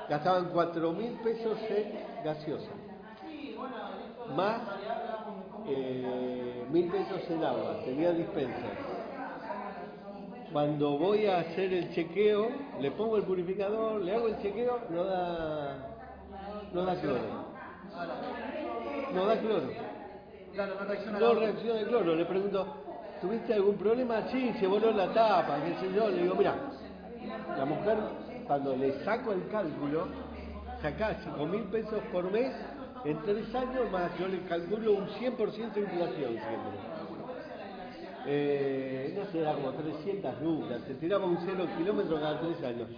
gastaban 0.08 0.50
cuatro 0.54 0.94
mil 0.94 1.12
pesos 1.24 1.58
en 1.72 2.24
gaseosa, 2.24 2.72
más 4.36 4.62
eh, 5.68 6.66
mil 6.72 6.90
pesos 6.90 7.22
en 7.30 7.44
agua, 7.44 7.82
tenía 7.84 8.12
dispensa. 8.12 8.68
Cuando 10.52 10.98
voy 10.98 11.26
a 11.26 11.40
hacer 11.40 11.74
el 11.74 11.94
chequeo, 11.94 12.50
le 12.80 12.92
pongo 12.92 13.18
el 13.18 13.24
purificador, 13.24 14.02
le 14.02 14.16
hago 14.16 14.28
el 14.28 14.38
chequeo, 14.42 14.80
no 14.90 15.04
da, 15.04 15.78
no 16.74 16.86
da 16.86 16.96
cloro. 17.02 17.20
No 19.14 19.26
da 19.26 19.40
cloro. 19.40 19.98
No 21.20 21.34
reacciona 21.36 21.80
el 21.80 21.88
cloro. 21.88 22.16
Le 22.16 22.26
pregunto, 22.26 22.66
¿tuviste 23.22 23.54
algún 23.54 23.76
problema? 23.76 24.28
Sí, 24.32 24.54
se 24.60 24.68
voló 24.68 24.92
la 24.92 25.14
tapa, 25.14 25.60
qué 25.64 25.76
sé 25.86 25.94
yo. 25.94 26.10
Le 26.10 26.24
digo, 26.24 26.36
mira, 26.36 26.56
la 27.58 27.66
mujer, 27.66 27.98
cuando 28.48 28.76
le 28.76 29.04
saco 29.04 29.34
el 29.34 29.48
cálculo, 29.50 30.08
saca 30.82 31.18
5 31.24 31.46
mil 31.46 31.64
pesos 31.64 32.02
por 32.12 32.32
mes 32.32 32.54
en 33.08 33.22
tres 33.22 33.56
años, 33.56 33.90
más 33.90 34.12
yo 34.20 34.28
le 34.28 34.42
calculo 34.42 34.94
un 34.94 35.08
100% 35.08 35.74
de 35.74 35.82
inflación 35.82 36.32
siempre. 36.32 36.78
Eh, 38.30 39.14
no 39.18 39.32
sé, 39.32 39.40
da 39.40 39.54
como 39.54 39.72
300 39.72 40.42
lucas, 40.42 40.82
se 40.86 40.94
tiraba 40.96 41.26
un 41.26 41.38
cero 41.46 41.66
kilómetro 41.78 42.20
cada 42.20 42.42
tres 42.42 42.62
años. 42.64 42.90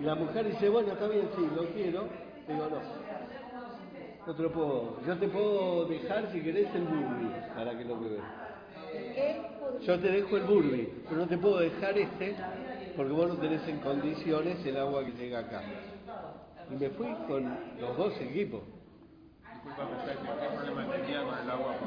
Y 0.00 0.02
la 0.02 0.16
mujer 0.16 0.50
dice, 0.50 0.68
bueno, 0.68 0.92
está 0.92 1.06
bien, 1.06 1.28
sí, 1.36 1.48
lo 1.54 1.66
quiero. 1.68 2.08
Digo, 2.48 2.68
no. 2.68 2.80
No 4.26 4.34
te 4.34 4.42
lo 4.42 4.52
puedo. 4.52 5.00
Yo 5.06 5.16
te 5.18 5.28
puedo 5.28 5.84
dejar 5.84 6.32
si 6.32 6.40
querés 6.40 6.74
el 6.74 6.82
burbi 6.82 7.30
para 7.54 7.78
que 7.78 7.84
lo 7.84 7.96
pruebes. 7.96 8.22
Yo 9.82 10.00
te 10.00 10.08
dejo 10.08 10.36
el 10.36 10.44
burbi, 10.44 10.92
pero 11.08 11.20
no 11.20 11.26
te 11.28 11.38
puedo 11.38 11.60
dejar 11.60 11.96
este 11.96 12.34
porque 12.96 13.12
vos 13.12 13.28
no 13.28 13.36
tenés 13.36 13.66
en 13.68 13.78
condiciones 13.78 14.64
el 14.66 14.76
agua 14.76 15.04
que 15.04 15.12
llega 15.12 15.40
acá. 15.40 15.62
Y 16.72 16.74
me 16.74 16.90
fui 16.90 17.14
con 17.28 17.56
los 17.80 17.96
dos 17.96 18.20
equipos. 18.20 18.62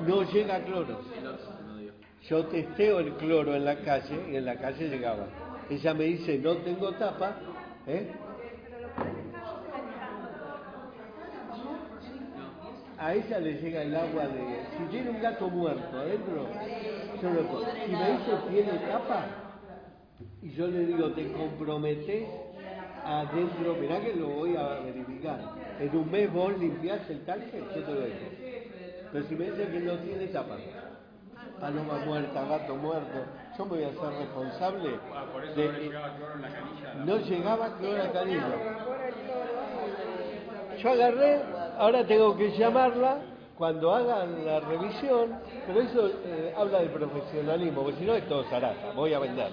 No 0.05 0.23
llega 0.23 0.63
cloro. 0.63 0.99
Yo 2.29 2.45
testeo 2.47 2.99
el 2.99 3.13
cloro 3.13 3.55
en 3.55 3.65
la 3.65 3.77
calle 3.77 4.31
y 4.31 4.35
en 4.35 4.45
la 4.45 4.55
calle 4.57 4.89
llegaba. 4.89 5.27
Ella 5.69 5.93
me 5.93 6.05
dice, 6.05 6.37
no 6.37 6.57
tengo 6.57 6.91
tapa. 6.93 7.35
¿eh? 7.87 8.11
A 12.99 13.13
ella 13.13 13.39
le 13.39 13.53
llega 13.61 13.83
el 13.83 13.95
agua 13.95 14.27
de... 14.27 14.65
Si 14.77 14.83
tiene 14.89 15.11
un 15.11 15.21
gato 15.21 15.49
muerto 15.49 15.97
adentro, 15.97 16.47
yo. 17.21 17.29
Si 17.85 17.91
me 17.91 18.11
dice, 18.11 18.31
¿tiene 18.49 18.79
tapa? 18.89 19.25
Y 20.41 20.49
yo 20.51 20.67
le 20.67 20.85
digo, 20.85 21.11
te 21.11 21.31
comprometés 21.31 22.27
adentro, 23.05 23.75
mirá 23.79 24.01
que 24.01 24.13
lo 24.15 24.27
voy 24.29 24.55
a 24.55 24.79
verificar. 24.79 25.56
En 25.79 25.95
un 25.95 26.11
mes 26.11 26.31
vos 26.33 26.57
limpiás 26.57 27.07
el 27.09 27.23
tanque, 27.25 27.63
yo 27.75 27.83
te 27.83 27.91
lo 27.93 28.01
dejo. 28.01 28.25
Pero 29.11 29.25
si 29.27 29.35
me 29.35 29.45
dice 29.45 29.67
que 29.71 29.79
no 29.79 29.93
tiene 29.99 30.27
tapa, 30.27 30.55
paloma 31.59 31.93
muerta, 32.05 32.45
gato 32.45 32.75
muerto, 32.75 33.25
yo 33.57 33.65
me 33.65 33.71
voy 33.71 33.83
a 33.83 33.89
ser 33.89 34.19
responsable 34.19 34.89
Ah, 35.13 35.25
de... 35.55 35.65
no 35.65 35.71
le 35.71 35.79
llegaba 35.79 36.15
cloro 36.17 36.33
en 36.35 36.41
la 36.41 36.49
canilla. 36.49 36.93
No 37.05 37.17
llegaba 37.17 37.77
cloro 37.77 38.03
a 38.03 38.11
canilla. 38.11 38.47
Yo 40.81 40.89
agarré, 40.91 41.41
ahora 41.77 42.05
tengo 42.05 42.37
que 42.37 42.51
llamarla 42.57 43.17
cuando 43.57 43.93
hagan 43.93 44.45
la 44.45 44.59
revisión, 44.59 45.39
pero 45.65 45.81
eso 45.81 46.11
eh, 46.25 46.53
habla 46.55 46.79
de 46.81 46.89
profesionalismo, 46.89 47.81
porque 47.83 47.99
si 47.99 48.05
no 48.05 48.13
es 48.13 48.27
todo 48.27 48.43
zaraza, 48.45 48.91
voy 48.95 49.13
a 49.13 49.19
vender. 49.19 49.51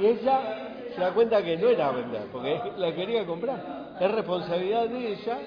Y 0.00 0.06
ella 0.06 0.67
se 0.98 1.04
da 1.04 1.12
cuenta 1.12 1.42
que 1.44 1.56
no 1.56 1.68
era 1.68 1.92
vender, 1.92 2.22
porque 2.32 2.60
la 2.76 2.92
quería 2.92 3.24
comprar. 3.24 3.94
Es 4.00 4.10
responsabilidad 4.10 4.88
de 4.88 5.12
ella, 5.12 5.38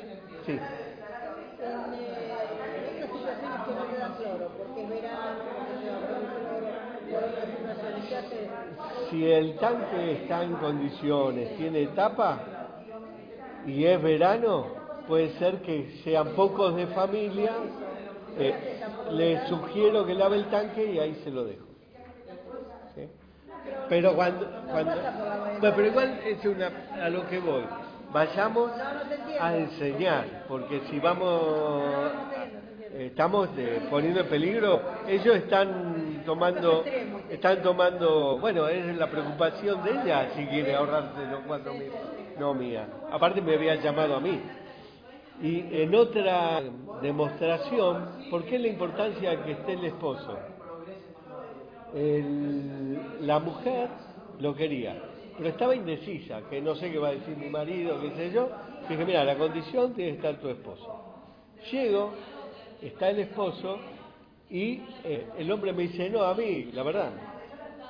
sí. 0.46 0.60
Si 9.10 9.30
el 9.30 9.58
tanque 9.58 10.14
está 10.14 10.44
en 10.44 10.54
condiciones, 10.54 11.58
tiene 11.58 11.88
tapa 11.88 12.40
y 13.66 13.84
es 13.84 14.02
verano, 14.02 14.68
puede 15.06 15.32
ser 15.38 15.62
que 15.62 16.00
sean 16.06 16.30
pocos 16.30 16.76
de 16.78 16.88
familia. 16.88 17.52
eh, 18.38 18.80
le 19.12 19.46
sugiero 19.48 20.06
que 20.06 20.16
lave 20.16 20.38
el 20.38 20.46
tanque 20.46 20.94
y 20.94 20.98
ahí 20.98 21.20
se 21.26 21.30
lo 21.30 21.44
dejo. 21.44 21.71
Pero 23.90 24.14
cuando, 24.14 24.48
cuando 24.72 24.96
bueno, 25.60 25.76
pero 25.76 25.88
igual 25.88 26.20
es 26.26 26.46
una 26.46 26.72
a 27.04 27.10
lo 27.10 27.28
que 27.28 27.40
voy. 27.40 27.64
Vayamos 28.12 28.72
a 29.40 29.56
enseñar, 29.56 30.46
porque 30.48 30.82
si 30.90 31.00
vamos 31.00 32.12
estamos 32.98 33.50
poniendo 33.90 34.20
en 34.22 34.28
peligro, 34.28 34.82
ellos 35.08 35.36
están 35.38 36.24
tomando, 36.26 36.84
están 37.30 37.62
tomando, 37.62 38.38
bueno, 38.40 38.68
es 38.68 38.96
la 38.98 39.10
preocupación 39.10 39.84
de 39.84 39.92
ella 39.92 40.30
si 40.36 40.46
quiere 40.48 40.76
ahorrarse 40.76 41.26
los 41.32 41.42
cuatro 41.48 41.74
mil, 41.74 41.92
no 42.38 42.54
mía. 42.54 42.88
Aparte 43.12 43.42
me 43.42 43.56
había 43.56 43.76
llamado 43.76 44.16
a 44.16 44.20
mí. 44.20 44.42
Y 45.42 45.82
en 45.82 45.96
otra 45.96 46.62
demostración, 47.02 48.28
¿por 48.30 48.44
qué 48.44 48.60
la 48.60 48.68
importancia 48.68 49.44
que 49.44 49.54
esté 49.54 49.74
el 49.74 49.86
esposo? 49.86 50.38
El- 51.96 53.28
la 53.28 53.40
mujer 53.40 53.90
lo 54.40 54.56
quería, 54.56 54.96
pero 55.38 55.50
estaba 55.50 55.76
indecisa, 55.76 56.42
que 56.50 56.62
no 56.62 56.76
sé 56.76 56.92
qué 56.92 56.98
va 56.98 57.10
a 57.10 57.12
decir 57.12 57.36
mi 57.38 57.50
marido, 57.50 58.00
qué 58.02 58.12
sé 58.12 58.32
yo. 58.32 58.50
Dije, 58.90 59.06
mira, 59.06 59.24
la 59.24 59.36
condición 59.38 59.94
tiene 59.94 60.12
que 60.12 60.18
estar 60.18 60.36
tu 60.40 60.50
esposo. 60.50 60.88
Llego, 61.72 62.12
está 62.82 63.10
el 63.10 63.20
esposo 63.20 63.78
y 64.50 64.80
eh, 65.04 65.28
el 65.38 65.52
hombre 65.52 65.74
me 65.74 65.84
dice, 65.84 66.10
no, 66.10 66.24
a 66.24 66.34
mí, 66.34 66.70
la 66.74 66.84
verdad, 66.84 67.12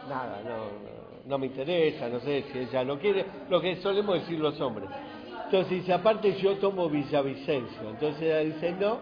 nada, 0.10 0.42
no, 0.44 0.58
no, 0.58 1.30
no 1.30 1.38
me 1.38 1.48
interesa, 1.48 2.10
no 2.10 2.20
sé 2.20 2.44
si 2.52 2.60
ella 2.60 2.84
lo 2.84 3.00
quiere, 3.00 3.26
lo 3.50 3.62
que 3.62 3.78
solemos 3.78 4.16
decir 4.16 4.40
los 4.40 4.60
hombres. 4.60 4.90
Entonces 5.46 5.70
dice, 5.82 5.94
aparte 5.94 6.34
yo 6.42 6.56
tomo 6.58 6.90
Villavicencio. 6.90 7.90
Entonces 7.90 8.22
ella 8.22 8.40
dice, 8.40 8.74
no, 8.80 9.00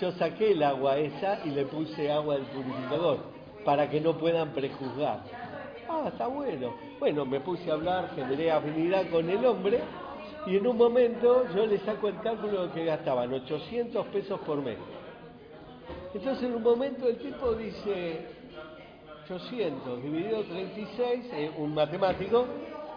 yo 0.00 0.12
saqué 0.12 0.52
el 0.52 0.62
agua 0.62 0.98
esa 0.98 1.40
y 1.44 1.50
le 1.50 1.64
puse 1.66 2.10
agua 2.10 2.34
del 2.34 2.44
purificador 2.44 3.35
para 3.66 3.90
que 3.90 4.00
no 4.00 4.16
puedan 4.16 4.50
prejuzgar. 4.50 5.24
Ah, 5.88 6.04
está 6.06 6.28
bueno. 6.28 6.72
Bueno, 7.00 7.26
me 7.26 7.40
puse 7.40 7.68
a 7.68 7.74
hablar, 7.74 8.10
generé 8.14 8.52
afinidad 8.52 9.10
con 9.10 9.28
el 9.28 9.44
hombre 9.44 9.80
y 10.46 10.56
en 10.56 10.66
un 10.68 10.76
momento 10.78 11.44
yo 11.52 11.66
le 11.66 11.80
saco 11.80 12.08
el 12.08 12.20
cálculo 12.20 12.68
de 12.68 12.72
que 12.72 12.84
gastaban 12.84 13.32
800 13.32 14.06
pesos 14.06 14.38
por 14.40 14.62
mes. 14.62 14.78
Entonces 16.14 16.44
en 16.44 16.54
un 16.54 16.62
momento 16.62 17.08
el 17.08 17.18
tipo 17.18 17.54
dice 17.54 18.20
800 19.24 20.00
dividido 20.00 20.42
36, 20.44 21.24
eh, 21.32 21.50
un 21.58 21.74
matemático, 21.74 22.46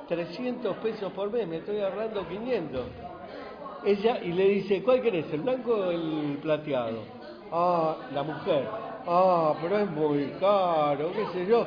300 0.07 0.78
pesos 0.78 1.11
por 1.13 1.32
mes, 1.32 1.47
me 1.47 1.57
estoy 1.57 1.80
ahorrando 1.80 2.28
500. 2.28 2.82
Ella 3.86 4.20
y 4.24 4.34
le 4.34 4.45
dice, 4.49 4.84
¿cuál 4.84 5.01
querés, 5.01 5.26
el 5.34 5.41
blanco 5.41 5.72
o 5.72 5.89
el 5.89 6.38
plateado? 6.43 6.99
Ah, 7.51 7.95
la 8.13 8.22
mujer. 8.22 8.88
Ah, 9.12 9.55
pero 9.60 9.80
es 9.80 9.89
muy 9.89 10.26
caro, 10.39 11.12
qué 11.16 11.26
sé 11.34 11.49
yo. 11.49 11.66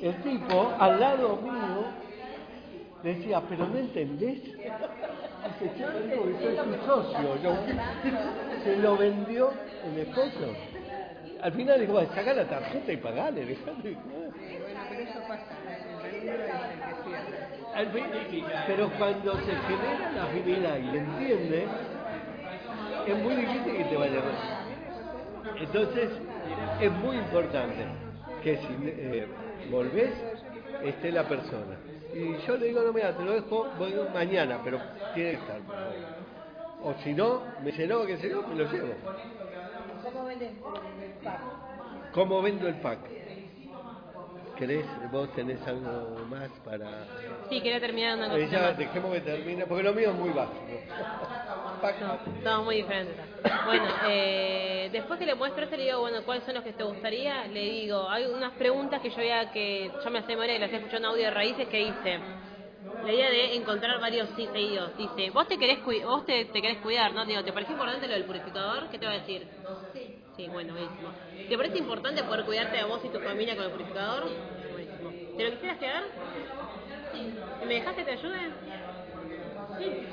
El 0.00 0.14
tipo, 0.22 0.72
al 0.78 1.00
lado 1.00 1.36
mío, 1.38 1.82
decía, 3.02 3.42
¿pero 3.48 3.66
no 3.66 3.76
entendés? 3.76 4.38
Dice, 4.40 5.84
Marico, 5.84 6.26
que 6.26 6.32
soy 6.44 6.54
tu 6.54 6.86
socio. 6.86 7.42
Yo, 7.42 7.56
se 8.64 8.76
lo 8.76 8.96
vendió 8.96 9.50
el 9.84 9.98
esposo. 9.98 10.54
Al 11.42 11.52
final 11.52 11.80
dijo, 11.80 12.00
saca 12.14 12.34
la 12.34 12.44
tarjeta 12.44 12.92
y 12.92 12.96
pagale. 12.98 13.56
Bueno, 17.90 18.06
pero 18.68 18.90
cuando 18.96 19.32
se 19.34 19.40
genera 19.40 20.12
la 20.14 20.22
afinidad 20.22 20.78
y 20.78 20.96
entiende, 20.96 21.66
es 23.08 23.16
muy 23.24 23.34
difícil 23.34 23.76
que 23.76 23.84
te 23.84 23.96
vaya 23.96 24.20
mal. 24.20 24.56
Entonces, 25.58 26.10
es 26.80 26.92
muy 26.92 27.16
importante 27.16 27.84
que 28.42 28.56
si 28.58 28.76
eh, 28.84 29.26
volvés, 29.70 30.12
esté 30.82 31.12
la 31.12 31.28
persona. 31.28 31.76
Y 32.14 32.36
yo 32.46 32.56
le 32.56 32.66
digo, 32.66 32.82
no, 32.82 32.92
mira, 32.92 33.16
te 33.16 33.24
lo 33.24 33.32
dejo 33.32 33.66
voy 33.78 33.94
mañana, 34.12 34.60
pero 34.64 34.80
tiene 35.14 35.32
que 35.32 35.36
estar. 35.36 35.60
O 36.82 36.94
si 37.02 37.12
no, 37.12 37.42
me 37.60 37.70
dice, 37.70 37.86
no, 37.86 38.06
que 38.06 38.16
se 38.18 38.30
yo, 38.30 38.42
me 38.42 38.54
lo 38.54 38.70
llevo. 38.70 38.94
¿Cómo 40.04 40.24
vendes 40.24 40.52
el 40.52 40.58
pack? 41.24 41.40
¿Cómo 42.12 42.42
vendo 42.42 42.68
el 42.68 42.74
pack? 42.76 42.98
¿Querés? 44.56 44.86
¿Vos 45.12 45.30
tenés 45.34 45.60
algo 45.66 46.24
más 46.30 46.48
para...? 46.64 47.04
Sí, 47.48 47.60
quería 47.60 47.80
terminar 47.80 48.16
una 48.16 48.28
cosa. 48.28 48.38
Eh, 48.38 48.48
ya, 48.50 48.72
dejemos 48.72 49.12
que 49.12 49.20
termine, 49.20 49.66
porque 49.66 49.82
lo 49.82 49.92
mío 49.92 50.10
es 50.10 50.16
muy 50.16 50.30
básico. 50.30 50.64
No, 52.00 52.18
somos 52.42 52.64
muy 52.64 52.76
diferentes. 52.76 53.16
Bueno, 53.66 53.84
eh, 54.08 54.88
después 54.92 55.18
que 55.18 55.26
le 55.26 55.34
muestro 55.34 55.64
este, 55.64 55.76
le 55.76 55.84
digo, 55.84 56.00
bueno, 56.00 56.22
¿cuáles 56.24 56.44
son 56.44 56.54
los 56.54 56.64
que 56.64 56.72
te 56.72 56.84
gustaría? 56.84 57.46
Le 57.46 57.60
digo, 57.60 58.08
hay 58.08 58.24
unas 58.24 58.52
preguntas 58.52 59.00
que 59.02 59.10
yo 59.10 59.22
ya 59.22 59.50
que 59.50 59.90
yo 60.02 60.10
me 60.10 60.20
hace 60.20 60.28
memoria 60.28 60.56
y 60.56 60.58
las 60.58 60.72
he 60.72 60.76
escuchado 60.76 60.98
en 60.98 61.04
audio 61.04 61.24
de 61.24 61.30
raíces 61.30 61.68
que 61.68 61.82
hice. 61.82 62.18
La 63.00 63.12
idea 63.12 63.30
de 63.30 63.54
encontrar 63.56 64.00
varios 64.00 64.30
sí 64.30 64.48
seguidos. 64.48 64.96
Dice, 64.96 65.30
vos 65.30 65.46
te 65.48 65.58
querés, 65.58 65.82
vos 66.04 66.24
te, 66.26 66.46
te 66.46 66.60
querés 66.62 66.78
cuidar, 66.80 67.14
¿no? 67.14 67.24
Digo, 67.26 67.44
¿te 67.44 67.52
parece 67.52 67.72
importante 67.72 68.06
lo 68.08 68.14
del 68.14 68.24
purificador? 68.26 68.88
¿Qué 68.90 68.98
te 68.98 69.06
va 69.06 69.12
a 69.12 69.16
decir? 69.16 69.48
Sí. 69.92 70.14
Sí, 70.36 70.48
bueno, 70.48 70.72
buenísimo. 70.74 71.14
¿Te 71.46 71.56
parece 71.56 71.78
importante 71.78 72.24
poder 72.24 72.44
cuidarte 72.44 72.78
a 72.78 72.86
vos 72.86 73.04
y 73.04 73.10
tu 73.10 73.20
familia 73.20 73.56
con 73.56 73.64
el 73.64 73.70
purificador? 73.70 74.32
Buenísimo. 74.68 75.16
¿Te 75.36 75.44
lo 75.44 75.50
quisieras 75.52 75.78
quedar? 75.78 76.04
Sí. 77.10 77.40
¿Me 77.60 77.74
dejas 77.74 77.94
que 77.96 78.04
te 78.04 78.12
ayude? 78.12 78.54
Sí. 79.76 80.06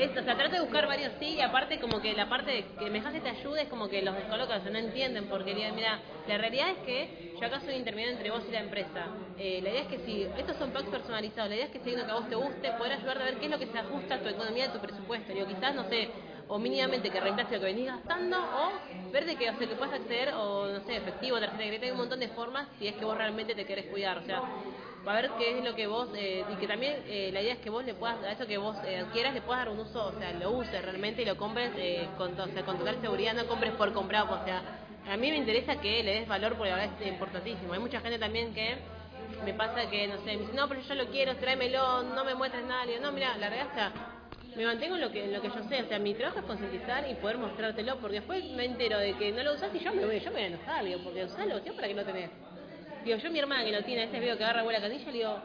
Es, 0.00 0.16
o 0.16 0.22
sea, 0.22 0.34
trata 0.36 0.56
de 0.56 0.62
buscar 0.62 0.86
varios 0.86 1.12
sí 1.18 1.34
y 1.34 1.40
aparte 1.42 1.78
como 1.78 2.00
que 2.00 2.14
la 2.14 2.28
parte 2.28 2.50
de 2.50 2.76
que 2.76 2.88
me 2.90 2.98
dejas 2.98 3.12
que 3.12 3.20
te 3.20 3.28
ayude 3.28 3.62
es 3.62 3.68
como 3.68 3.88
que 3.90 4.00
los 4.02 4.14
descolocas 4.16 4.64
no 4.64 4.78
entienden 4.78 5.28
porque 5.28 5.54
mira, 5.74 6.02
la 6.26 6.38
realidad 6.38 6.70
es 6.70 6.78
que 6.78 7.10
yo 7.38 7.46
acá 7.46 7.60
soy 7.60 7.74
intermediario 7.74 8.12
entre 8.16 8.30
vos 8.30 8.48
y 8.48 8.52
la 8.52 8.60
empresa. 8.60 9.12
Eh, 9.36 9.60
la 9.62 9.70
idea 9.70 9.82
es 9.82 9.88
que 9.88 9.98
si 9.98 10.32
estos 10.36 10.56
son 10.56 10.72
packs 10.72 10.88
personalizados, 10.88 11.50
la 11.50 11.56
idea 11.56 11.66
es 11.66 11.70
que 11.70 11.80
si 11.80 11.92
uno 11.92 12.04
que 12.06 12.12
a 12.12 12.14
vos 12.14 12.28
te 12.28 12.34
guste, 12.34 12.72
poder 12.72 12.92
ayudarte 12.94 13.22
a 13.22 13.26
ver 13.26 13.38
qué 13.38 13.46
es 13.46 13.50
lo 13.50 13.58
que 13.58 13.66
se 13.66 13.78
ajusta 13.78 14.16
a 14.16 14.22
tu 14.22 14.28
economía, 14.28 14.66
a 14.66 14.72
tu 14.72 14.80
presupuesto. 14.80 15.32
Digo, 15.34 15.46
quizás, 15.46 15.74
no 15.74 15.84
sé, 15.84 16.14
o 16.46 16.58
mínimamente 16.58 17.10
que 17.12 17.20
reemplace 17.20 17.54
lo 17.54 17.60
que 17.60 17.66
venís 17.66 17.86
gastando 17.86 18.36
o 18.52 18.82
ver 19.10 19.26
de 19.26 19.36
que, 19.36 19.50
o 19.50 19.54
sea, 19.54 19.68
que 19.68 19.76
puedas 19.76 19.94
acceder 19.94 20.32
o, 20.34 20.68
no 20.72 20.80
sé, 20.80 20.96
efectivo, 20.96 21.38
tarjeta 21.40 21.62
de 21.62 21.78
hay 21.86 21.90
un 21.90 21.96
montón 21.98 22.20
de 22.20 22.28
formas 22.28 22.68
si 22.78 22.86
es 22.86 22.96
que 22.96 23.04
vos 23.04 23.16
realmente 23.16 23.54
te 23.54 23.66
querés 23.66 23.86
cuidar. 23.86 24.16
O 24.18 24.22
sea, 24.22 24.44
va 25.06 25.12
a 25.16 25.22
ver 25.22 25.30
qué 25.38 25.58
es 25.58 25.64
lo 25.64 25.74
que 25.74 25.86
vos, 25.86 26.08
eh, 26.14 26.44
y 26.52 26.56
que 26.56 26.66
también 26.66 27.02
eh, 27.06 27.30
la 27.32 27.40
idea 27.40 27.54
es 27.54 27.60
que 27.60 27.70
vos 27.70 27.84
le 27.84 27.94
puedas, 27.94 28.22
a 28.22 28.32
eso 28.32 28.46
que 28.46 28.58
vos 28.58 28.76
eh, 28.84 28.98
adquieras, 28.98 29.34
le 29.34 29.40
puedas 29.40 29.64
dar 29.64 29.72
un 29.72 29.80
uso, 29.80 30.06
o 30.06 30.18
sea, 30.18 30.32
lo 30.32 30.50
uses 30.52 30.82
realmente 30.82 31.22
y 31.22 31.24
lo 31.24 31.36
compres 31.36 31.72
eh, 31.76 32.06
con, 32.18 32.38
o 32.38 32.46
sea, 32.46 32.64
con 32.64 32.78
total 32.78 33.00
seguridad, 33.00 33.34
no 33.34 33.46
compres 33.46 33.72
por 33.74 33.92
comprar, 33.92 34.24
o 34.24 34.44
sea, 34.44 34.62
a 35.08 35.16
mí 35.16 35.30
me 35.30 35.38
interesa 35.38 35.80
que 35.80 36.02
le 36.02 36.20
des 36.20 36.28
valor 36.28 36.54
porque 36.54 36.70
la 36.70 36.76
verdad 36.76 36.94
es 37.00 37.08
importantísimo. 37.08 37.72
Hay 37.72 37.80
mucha 37.80 38.00
gente 38.00 38.18
también 38.18 38.52
que 38.52 38.76
me 39.44 39.54
pasa 39.54 39.88
que, 39.90 40.06
no 40.06 40.18
sé, 40.18 40.36
me 40.36 40.38
dice, 40.38 40.52
no, 40.52 40.68
pero 40.68 40.80
yo 40.82 40.94
lo 40.94 41.06
quiero, 41.06 41.34
tráemelo, 41.36 42.02
no 42.02 42.24
me 42.24 42.34
muestres 42.34 42.64
nada. 42.64 42.84
Le 42.84 43.00
no, 43.00 43.10
mira, 43.10 43.36
la 43.38 43.48
verdad 43.48 43.66
es 43.66 43.92
que 44.52 44.56
me 44.56 44.66
mantengo 44.66 44.96
en 44.96 45.00
lo 45.00 45.10
que, 45.10 45.24
en 45.24 45.32
lo 45.32 45.40
que 45.40 45.48
yo 45.48 45.62
sé, 45.68 45.82
o 45.82 45.88
sea, 45.88 45.98
mi 45.98 46.14
trabajo 46.14 46.40
es 46.40 46.44
concientizar 46.44 47.08
y 47.08 47.14
poder 47.14 47.38
mostrártelo, 47.38 47.96
porque 47.96 48.16
después 48.16 48.44
me 48.50 48.66
entero 48.66 48.98
de 48.98 49.14
que 49.14 49.32
no 49.32 49.42
lo 49.42 49.54
usás 49.54 49.74
y 49.74 49.78
yo 49.78 49.92
me 49.92 50.04
voy, 50.04 50.20
yo 50.20 50.26
me 50.26 50.32
voy 50.32 50.42
a 50.42 50.46
enojar, 50.46 50.84
digo, 50.84 51.00
porque 51.02 51.24
usalo, 51.24 51.60
tío, 51.62 51.74
para 51.74 51.88
que 51.88 51.94
lo 51.94 52.04
tenés. 52.04 52.30
Digo, 53.04 53.16
yo 53.18 53.30
mi 53.30 53.38
hermana 53.38 53.64
que 53.64 53.72
lo 53.72 53.82
tiene, 53.82 54.02
a 54.02 54.06
veces 54.06 54.20
veo 54.20 54.36
que 54.36 54.44
agarra 54.44 54.62
buena 54.62 54.80
canilla, 54.80 55.06
le 55.06 55.18
digo, 55.18 55.38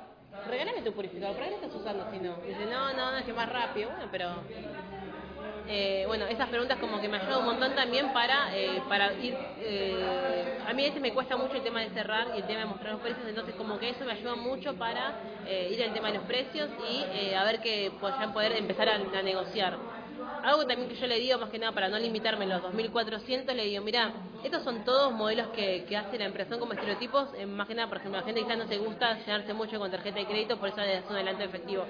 regálame 0.49 0.81
tu 0.81 0.91
purificador, 0.93 1.35
¿para 1.35 1.45
qué 1.45 1.51
lo 1.51 1.57
estás 1.57 1.75
usando 1.75 2.05
si 2.11 2.19
no? 2.19 2.35
Dice, 2.45 2.65
no, 2.65 2.93
no, 2.93 3.11
no, 3.11 3.17
es 3.17 3.25
que 3.25 3.33
más 3.33 3.49
rápido, 3.49 3.89
bueno, 3.89 4.07
pero... 4.11 4.29
Eh, 5.67 6.03
bueno, 6.05 6.27
esas 6.27 6.47
preguntas 6.49 6.77
como 6.77 7.01
que 7.01 7.07
me 7.07 7.17
ayudan 7.17 7.39
un 7.39 7.45
montón 7.45 7.73
también 7.73 8.13
para, 8.13 8.55
eh, 8.55 8.83
para 8.87 9.13
ir... 9.13 9.35
eh, 9.61 10.59
a 10.67 10.73
mí 10.73 10.83
a 10.83 10.85
veces 10.87 11.01
me 11.01 11.11
cuesta 11.11 11.37
mucho 11.37 11.55
el 11.55 11.63
tema 11.63 11.79
de 11.81 11.89
cerrar 11.89 12.27
y 12.35 12.37
el 12.37 12.43
tema 12.45 12.59
de 12.59 12.65
mostrar 12.67 12.91
los 12.93 13.01
precios, 13.01 13.27
entonces 13.27 13.55
como 13.55 13.79
que 13.79 13.89
eso 13.89 14.05
me 14.05 14.11
ayuda 14.11 14.35
mucho 14.35 14.75
para 14.75 15.13
eh, 15.47 15.69
ir 15.71 15.81
al 15.83 15.91
tema 15.93 16.09
de 16.09 16.15
los 16.15 16.23
precios 16.25 16.69
y 16.87 17.03
eh, 17.17 17.35
a 17.35 17.43
ver 17.45 17.61
que 17.61 17.91
ya 18.01 18.31
poder 18.31 18.51
empezar 18.51 18.89
a 18.89 18.97
negociar. 19.23 19.77
Algo 20.43 20.65
también 20.65 20.89
que 20.89 20.95
yo 20.95 21.07
le 21.07 21.19
digo, 21.19 21.39
más 21.39 21.49
que 21.49 21.59
nada 21.59 21.71
para 21.71 21.89
no 21.89 21.97
limitarme 21.97 22.45
los 22.45 22.61
2.400, 22.61 23.53
le 23.53 23.65
digo, 23.65 23.83
mira, 23.83 24.13
estos 24.43 24.63
son 24.63 24.83
todos 24.83 25.11
modelos 25.13 25.47
que, 25.49 25.85
que 25.87 25.97
hace 25.97 26.17
la 26.17 26.25
empresa, 26.25 26.51
son 26.51 26.59
como 26.59 26.73
estereotipos, 26.73 27.29
eh, 27.37 27.45
más 27.45 27.67
que 27.67 27.75
nada, 27.75 27.87
por 27.87 27.97
ejemplo, 27.97 28.19
la 28.19 28.25
gente 28.25 28.41
quizás 28.41 28.57
no 28.57 28.67
se 28.67 28.77
gusta 28.77 29.17
llenarse 29.19 29.53
mucho 29.53 29.79
con 29.79 29.89
tarjeta 29.89 30.19
de 30.19 30.25
crédito, 30.25 30.57
por 30.57 30.69
eso 30.69 30.81
es 30.81 31.03
un 31.09 31.15
adelanto 31.15 31.43
efectivo. 31.43 31.85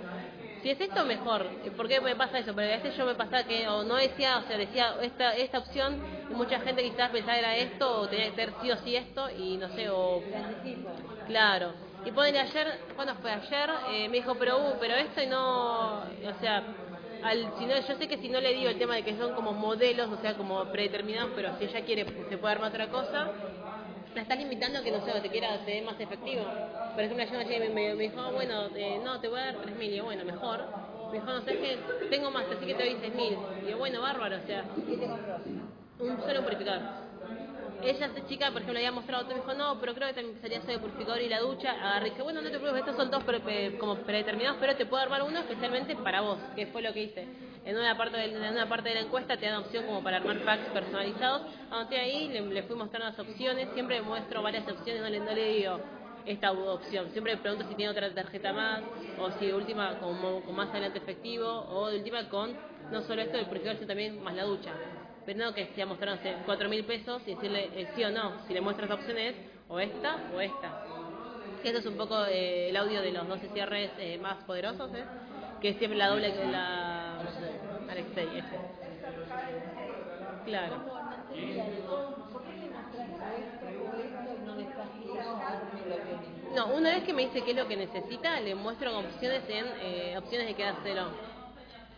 Si 0.66 0.72
es 0.72 0.82
esto, 0.82 1.06
mejor. 1.06 1.48
¿Por 1.78 1.88
qué 1.88 2.02
me 2.02 2.16
pasa 2.16 2.40
eso? 2.40 2.54
Porque 2.54 2.74
a 2.74 2.78
veces 2.78 2.98
yo 2.98 3.06
me 3.06 3.14
pasaba 3.14 3.44
que, 3.44 3.68
o 3.68 3.84
no 3.84 3.98
decía, 3.98 4.40
o 4.40 4.48
sea, 4.48 4.58
decía 4.58 4.96
esta, 5.02 5.36
esta 5.36 5.60
opción, 5.60 6.02
y 6.32 6.34
mucha 6.34 6.60
gente 6.60 6.82
quizás 6.82 7.12
pensaba 7.12 7.38
era 7.38 7.56
esto, 7.56 8.02
o 8.02 8.08
tenía 8.08 8.32
que 8.32 8.36
ser 8.36 8.54
sí 8.62 8.72
o 8.72 8.78
sí 8.78 8.96
esto, 8.96 9.30
y 9.30 9.58
no 9.58 9.70
sé, 9.70 9.90
o... 9.92 10.24
Claro. 11.28 11.74
Y 12.04 12.12
ponele 12.12 12.40
ayer, 12.40 12.80
¿cuándo 12.96 13.14
fue 13.16 13.32
ayer? 13.32 13.70
Eh, 13.92 14.10
me 14.10 14.18
dijo, 14.18 14.36
pero, 14.36 14.58
uh, 14.58 14.74
pero 14.80 14.96
esto 14.96 15.22
y 15.22 15.28
no, 15.28 16.00
o 16.00 16.40
sea, 16.40 16.64
al, 17.26 17.54
si 17.58 17.66
no, 17.66 17.76
yo 17.80 17.96
sé 17.96 18.08
que 18.08 18.18
si 18.18 18.30
no 18.30 18.40
le 18.42 18.54
digo 18.54 18.70
el 18.70 18.78
tema 18.78 18.96
de 18.96 19.04
que 19.04 19.18
son 19.18 19.34
como 19.34 19.54
modelos, 19.54 20.10
o 20.12 20.18
sea, 20.22 20.36
como 20.38 20.64
predeterminados, 20.72 21.32
pero 21.36 21.58
si 21.58 21.66
ella 21.66 21.84
quiere, 21.86 22.06
se 22.30 22.38
puede 22.38 22.54
armar 22.54 22.70
otra 22.70 22.90
cosa, 22.90 23.28
la 24.16 24.22
estás 24.22 24.38
limitando 24.40 24.80
a 24.80 24.84
que 24.84 24.92
no 24.92 25.02
sé, 25.02 25.12
te 25.22 25.30
quiera 25.32 25.64
ser 25.66 25.84
más 25.84 26.00
efectivo. 26.00 26.44
Por 26.94 27.04
ejemplo, 27.04 27.24
ayer 27.40 27.60
me, 27.62 27.70
me, 27.70 27.96
me 27.96 28.04
dijo, 28.04 28.22
ah, 28.22 28.32
bueno, 28.32 28.68
eh, 28.76 29.00
no, 29.04 29.20
te 29.20 29.28
voy 29.28 29.40
a 29.40 29.46
dar 29.46 29.62
3.000, 29.62 29.92
y 29.92 29.98
yo, 29.98 30.06
bueno, 30.06 30.24
mejor. 30.26 30.60
Me 31.12 31.20
dijo, 31.20 31.32
no 31.32 31.42
sé, 31.42 31.54
es 31.54 31.60
que 31.60 32.08
tengo 32.10 32.32
más, 32.32 32.46
así 32.52 32.66
que 32.66 32.76
te 32.76 32.84
doy 32.84 32.98
6.000. 33.02 33.38
Y 33.66 33.70
yo, 33.72 33.78
bueno, 33.78 34.02
bárbaro, 34.02 34.38
o 34.38 34.48
sea. 34.48 34.64
¿Qué 34.88 34.98
te? 34.98 35.85
Un 36.00 36.20
solo 36.22 36.44
purificador. 36.44 36.82
Ella, 37.84 38.06
esta 38.08 38.26
chica, 38.28 38.48
por 38.52 38.62
ejemplo, 38.62 38.74
le 38.74 38.80
había 38.80 38.92
mostrado 38.92 39.24
otro, 39.24 39.36
me 39.36 39.42
dijo, 39.42 39.54
no, 39.54 39.80
pero 39.80 39.94
creo 39.94 40.08
que 40.08 40.14
también 40.16 40.42
sería 40.42 40.60
solo 40.62 40.74
el 40.74 40.80
purificador 40.80 41.22
y 41.22 41.30
la 41.30 41.40
ducha. 41.40 41.72
Agarré 41.72 42.08
y 42.08 42.10
dije, 42.12 42.22
bueno, 42.24 42.42
no 42.42 42.50
te 42.50 42.58
preocupes, 42.58 42.80
estos 42.82 42.96
son 42.96 43.12
todos 43.12 43.24
pre- 43.24 43.78
como 43.78 43.96
predeterminados, 43.98 44.58
pero 44.60 44.76
te 44.76 44.86
puedo 44.86 45.04
armar 45.04 45.22
uno 45.24 45.40
especialmente 45.40 45.96
para 45.96 46.22
vos, 46.22 46.40
que 46.56 46.68
fue 46.68 46.82
lo 46.82 46.92
que 46.94 47.04
hice. 47.04 47.28
En 47.66 47.78
una 47.78 47.98
parte 47.98 48.18
de, 48.18 48.26
en 48.26 48.52
una 48.54 48.68
parte 48.68 48.90
de 48.90 48.96
la 48.96 49.02
encuesta 49.02 49.38
te 49.38 49.46
dan 49.46 49.58
opción 49.58 49.86
como 49.86 50.04
para 50.04 50.18
armar 50.18 50.38
packs 50.44 50.68
personalizados. 50.70 51.44
Anoté 51.72 52.00
ahí, 52.00 52.28
le, 52.30 52.42
le 52.42 52.64
fui 52.64 52.76
mostrando 52.76 53.08
las 53.10 53.20
opciones, 53.20 53.70
siempre 53.74 54.02
muestro 54.02 54.42
varias 54.42 54.68
opciones, 54.68 55.02
no 55.02 55.10
le, 55.10 55.20
no 55.20 55.34
digo 55.36 55.80
esta 56.26 56.52
opción. 56.52 57.10
Siempre 57.12 57.38
pregunto 57.38 57.68
si 57.68 57.76
tiene 57.76 57.92
otra 57.92 58.12
tarjeta 58.14 58.52
más, 58.54 58.82
o 59.20 59.30
si 59.32 59.52
última 59.52 60.00
con, 60.00 60.18
con 60.42 60.56
más 60.56 60.70
adelante 60.70 60.98
efectivo, 61.00 61.48
o 61.70 61.90
de 61.90 61.98
última 61.98 62.28
con 62.30 62.52
no 62.92 63.02
solo 63.02 63.22
esto 63.22 63.38
del 63.38 63.46
purificador, 63.48 63.78
sino 63.78 63.88
también 63.88 64.24
más 64.24 64.36
la 64.36 64.44
ducha. 64.44 64.72
Pero 65.26 65.40
no 65.40 65.54
que 65.54 65.68
sea 65.76 65.88
sé, 66.22 66.36
cuatro 66.46 66.70
mil 66.70 66.86
pesos 66.86 67.22
y 67.26 67.36
decirle 67.36 67.70
el 67.76 67.88
sí 67.96 68.04
o 68.04 68.12
no. 68.12 68.46
Si 68.48 68.54
le 68.54 68.62
muestras 68.62 68.92
opciones, 68.92 69.36
o 69.68 69.80
esta 69.80 70.18
o 70.34 70.40
esta. 70.40 70.86
Eso 71.64 71.80
es 71.80 71.86
un 71.88 71.98
poco 71.98 72.26
eh, 72.26 72.70
el 72.70 72.78
audio 72.78 73.02
de 73.02 73.12
los 73.12 73.28
12 73.28 73.50
cierres 73.50 73.92
eh, 73.98 74.20
más 74.20 74.44
poderosos, 74.44 74.94
¿eh? 74.94 75.04
que 75.60 75.70
es 75.70 75.78
siempre 75.78 75.98
la 75.98 76.10
doble 76.10 76.32
que 76.32 76.46
la 76.46 77.20
Alexei. 77.90 78.28
Claro. 80.46 80.76
¿Por 82.32 82.44
qué 82.44 82.54
le 82.54 82.70
mostraste 82.70 83.18
esto 83.40 83.66
o 83.66 83.98
esto 83.98 84.62
y 84.62 84.66
no 86.56 86.68
una 86.68 86.92
vez 86.92 87.04
que 87.04 87.14
me 87.14 87.24
dice 87.24 87.42
qué 87.44 87.52
es 87.52 87.58
lo 87.58 87.68
que 87.68 87.76
necesita, 87.76 88.40
le 88.40 88.56
muestro 88.56 88.98
opciones 89.00 89.42
en 89.50 89.66
eh, 89.82 90.18
opciones 90.18 90.48
de 90.48 90.54
quedárselo. 90.54 91.35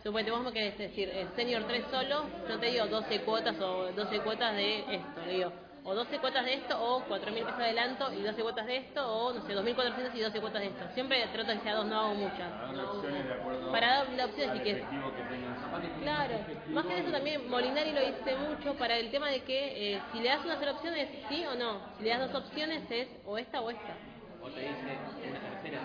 Suponete, 0.08 0.30
vos 0.30 0.40
me 0.40 0.52
querés 0.54 0.78
decir, 0.78 1.06
eh, 1.12 1.26
Senior 1.36 1.64
3 1.64 1.84
solo, 1.90 2.24
yo 2.48 2.58
te 2.58 2.70
digo 2.70 2.86
12 2.86 3.20
cuotas 3.24 3.60
o 3.60 3.92
12 3.92 4.20
cuotas 4.20 4.56
de 4.56 4.78
esto, 4.94 5.20
le 5.26 5.32
digo, 5.34 5.52
o 5.84 5.94
12 5.94 6.18
cuotas 6.18 6.46
de 6.46 6.54
esto, 6.54 6.82
o 6.82 7.04
4.000 7.06 7.44
pesos 7.44 7.58
de 7.58 7.64
adelanto 7.64 8.10
y 8.14 8.22
12 8.22 8.40
cuotas 8.40 8.66
de 8.66 8.76
esto, 8.78 9.06
o 9.06 9.34
no 9.34 9.42
sé, 9.42 9.54
2.400 9.54 10.10
y 10.14 10.20
12 10.20 10.40
cuotas 10.40 10.62
de 10.62 10.68
esto. 10.68 10.84
Siempre 10.94 11.22
trato 11.30 11.50
de 11.50 11.58
que 11.58 11.62
sea 11.62 11.74
dos, 11.74 11.84
no 11.84 12.00
hago 12.00 12.14
muchas. 12.14 12.50
Dando 12.58 12.90
opciones 12.90 13.26
de 13.26 13.34
acuerdo 13.34 13.70
Para 13.70 13.86
dar 13.86 14.08
la 14.08 14.24
opción 14.24 14.48
así 14.48 14.60
que 14.60 14.70
efectivo 14.70 15.12
que 15.14 15.22
tengan. 15.24 16.00
Claro, 16.00 16.34
más 16.68 16.86
que 16.86 16.98
eso 17.00 17.10
también 17.10 17.50
Molinari 17.50 17.92
lo 17.92 18.00
dice 18.00 18.34
mucho 18.36 18.74
para 18.78 18.96
el 18.96 19.10
tema 19.10 19.28
de 19.28 19.40
que 19.42 19.92
eh, 19.92 20.00
si 20.10 20.20
le 20.20 20.30
das 20.30 20.42
una 20.42 20.58
sola 20.58 20.72
opción 20.72 20.94
es 20.94 21.10
sí 21.28 21.44
o 21.44 21.54
no, 21.54 21.82
si 21.98 22.04
le 22.04 22.10
das 22.16 22.32
dos 22.32 22.44
opciones 22.46 22.90
es 22.90 23.08
o 23.26 23.36
esta 23.36 23.60
o 23.60 23.68
esta. 23.68 23.94
O 24.40 24.48
te 24.48 24.60
dice 24.60 24.98
una 25.28 25.40
tercera 25.40 25.80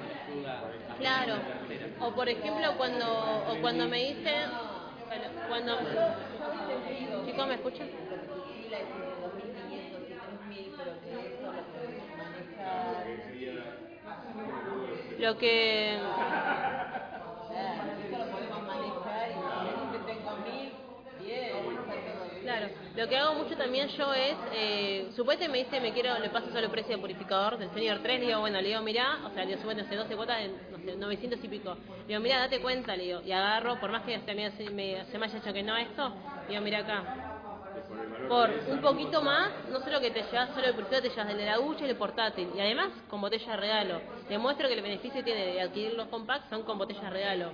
Claro. 0.97 1.36
O 1.99 2.11
por 2.11 2.29
ejemplo 2.29 2.77
cuando 2.77 3.05
o 3.49 3.61
cuando 3.61 3.88
me 3.88 3.97
dice 3.99 4.34
cuando 5.47 5.77
chicos 7.25 7.47
me 7.47 7.53
escuchan 7.55 7.88
Fila 7.88 8.77
es 8.79 8.88
de 8.88 9.03
2.500 9.21 10.09
y 10.09 10.13
3.000, 10.13 10.73
pero 10.77 10.91
que 11.01 11.09
eso 11.11 11.51
lo 11.51 11.63
podemos 11.63 12.07
manejar. 12.17 13.05
lo 15.19 15.38
que 15.38 15.99
Claro, 21.34 21.55
lo 21.55 21.61
podemos 21.61 21.73
manejar 21.73 21.97
y 21.97 22.01
si 22.01 22.05
siempre 22.05 22.11
tengo 22.11 22.25
1.000, 22.25 22.43
bien, 22.43 22.43
ya 22.43 22.43
tengo 22.43 22.43
Claro, 22.43 22.69
lo 22.95 23.07
que 23.07 23.17
hago 23.17 23.34
mucho 23.36 23.57
también 23.57 23.88
yo 23.89 24.13
es, 24.13 24.38
eh, 24.51 25.09
supuestamente 25.15 25.49
me 25.49 25.57
dice, 25.65 25.81
me 25.81 25.93
quiero, 25.93 26.19
le 26.19 26.29
paso 26.29 26.47
solo 26.51 26.65
el 26.65 26.71
precio 26.71 26.95
de 26.95 27.01
purificador 27.01 27.57
del 27.57 27.71
Senior 27.71 27.99
3, 28.01 28.19
le 28.19 28.27
digo, 28.27 28.39
bueno, 28.41 28.61
le 28.61 28.69
digo, 28.69 28.81
mirá, 28.81 29.21
o 29.25 29.31
sea, 29.31 29.43
le 29.43 29.49
digo, 29.51 29.61
supuestamente, 29.61 29.95
no 29.95 30.03
sé, 30.03 30.13
12 30.13 30.15
cuotas, 30.15 30.39
de, 30.39 30.49
no 30.71 30.79
sé, 30.79 30.95
900 30.95 31.43
y 31.43 31.47
pico. 31.47 31.75
Le 31.75 32.07
digo, 32.07 32.19
mirá, 32.21 32.39
date 32.39 32.61
cuenta, 32.61 32.95
le 32.95 33.03
digo, 33.03 33.21
y 33.25 33.31
agarro, 33.31 33.79
por 33.79 33.91
más 33.91 34.03
que 34.03 34.19
se 34.19 34.36
me, 34.36 34.51
se 34.51 34.69
me, 34.71 35.25
haya 35.25 35.38
hecho 35.38 35.53
que 35.53 35.63
no 35.63 35.77
esto, 35.77 36.09
le 36.47 36.53
digo, 36.53 36.61
mirá 36.61 36.79
acá. 36.79 37.03
Por 38.27 38.49
un 38.67 38.81
poquito 38.81 39.21
más, 39.21 39.51
no 39.69 39.79
solo 39.81 39.99
que 39.99 40.11
te 40.11 40.23
llevas 40.23 40.49
solo 40.53 40.67
el 40.67 40.73
purificador, 40.75 41.03
te 41.03 41.09
llevas 41.09 41.29
el 41.31 41.38
de 41.38 41.45
la 41.45 41.57
ducha 41.57 41.86
y 41.86 41.89
el 41.89 41.97
portátil. 41.97 42.51
Y 42.55 42.59
además, 42.59 42.89
con 43.09 43.21
botella 43.21 43.51
de 43.51 43.57
regalo. 43.57 44.01
Demuestro 44.29 44.67
que 44.67 44.73
el 44.75 44.81
beneficio 44.81 45.19
que 45.21 45.23
tiene 45.23 45.45
de 45.53 45.61
adquirir 45.61 45.93
los 45.93 46.07
compacts 46.07 46.49
son 46.49 46.63
con 46.63 46.77
botella 46.77 47.01
de 47.01 47.09
regalo. 47.09 47.53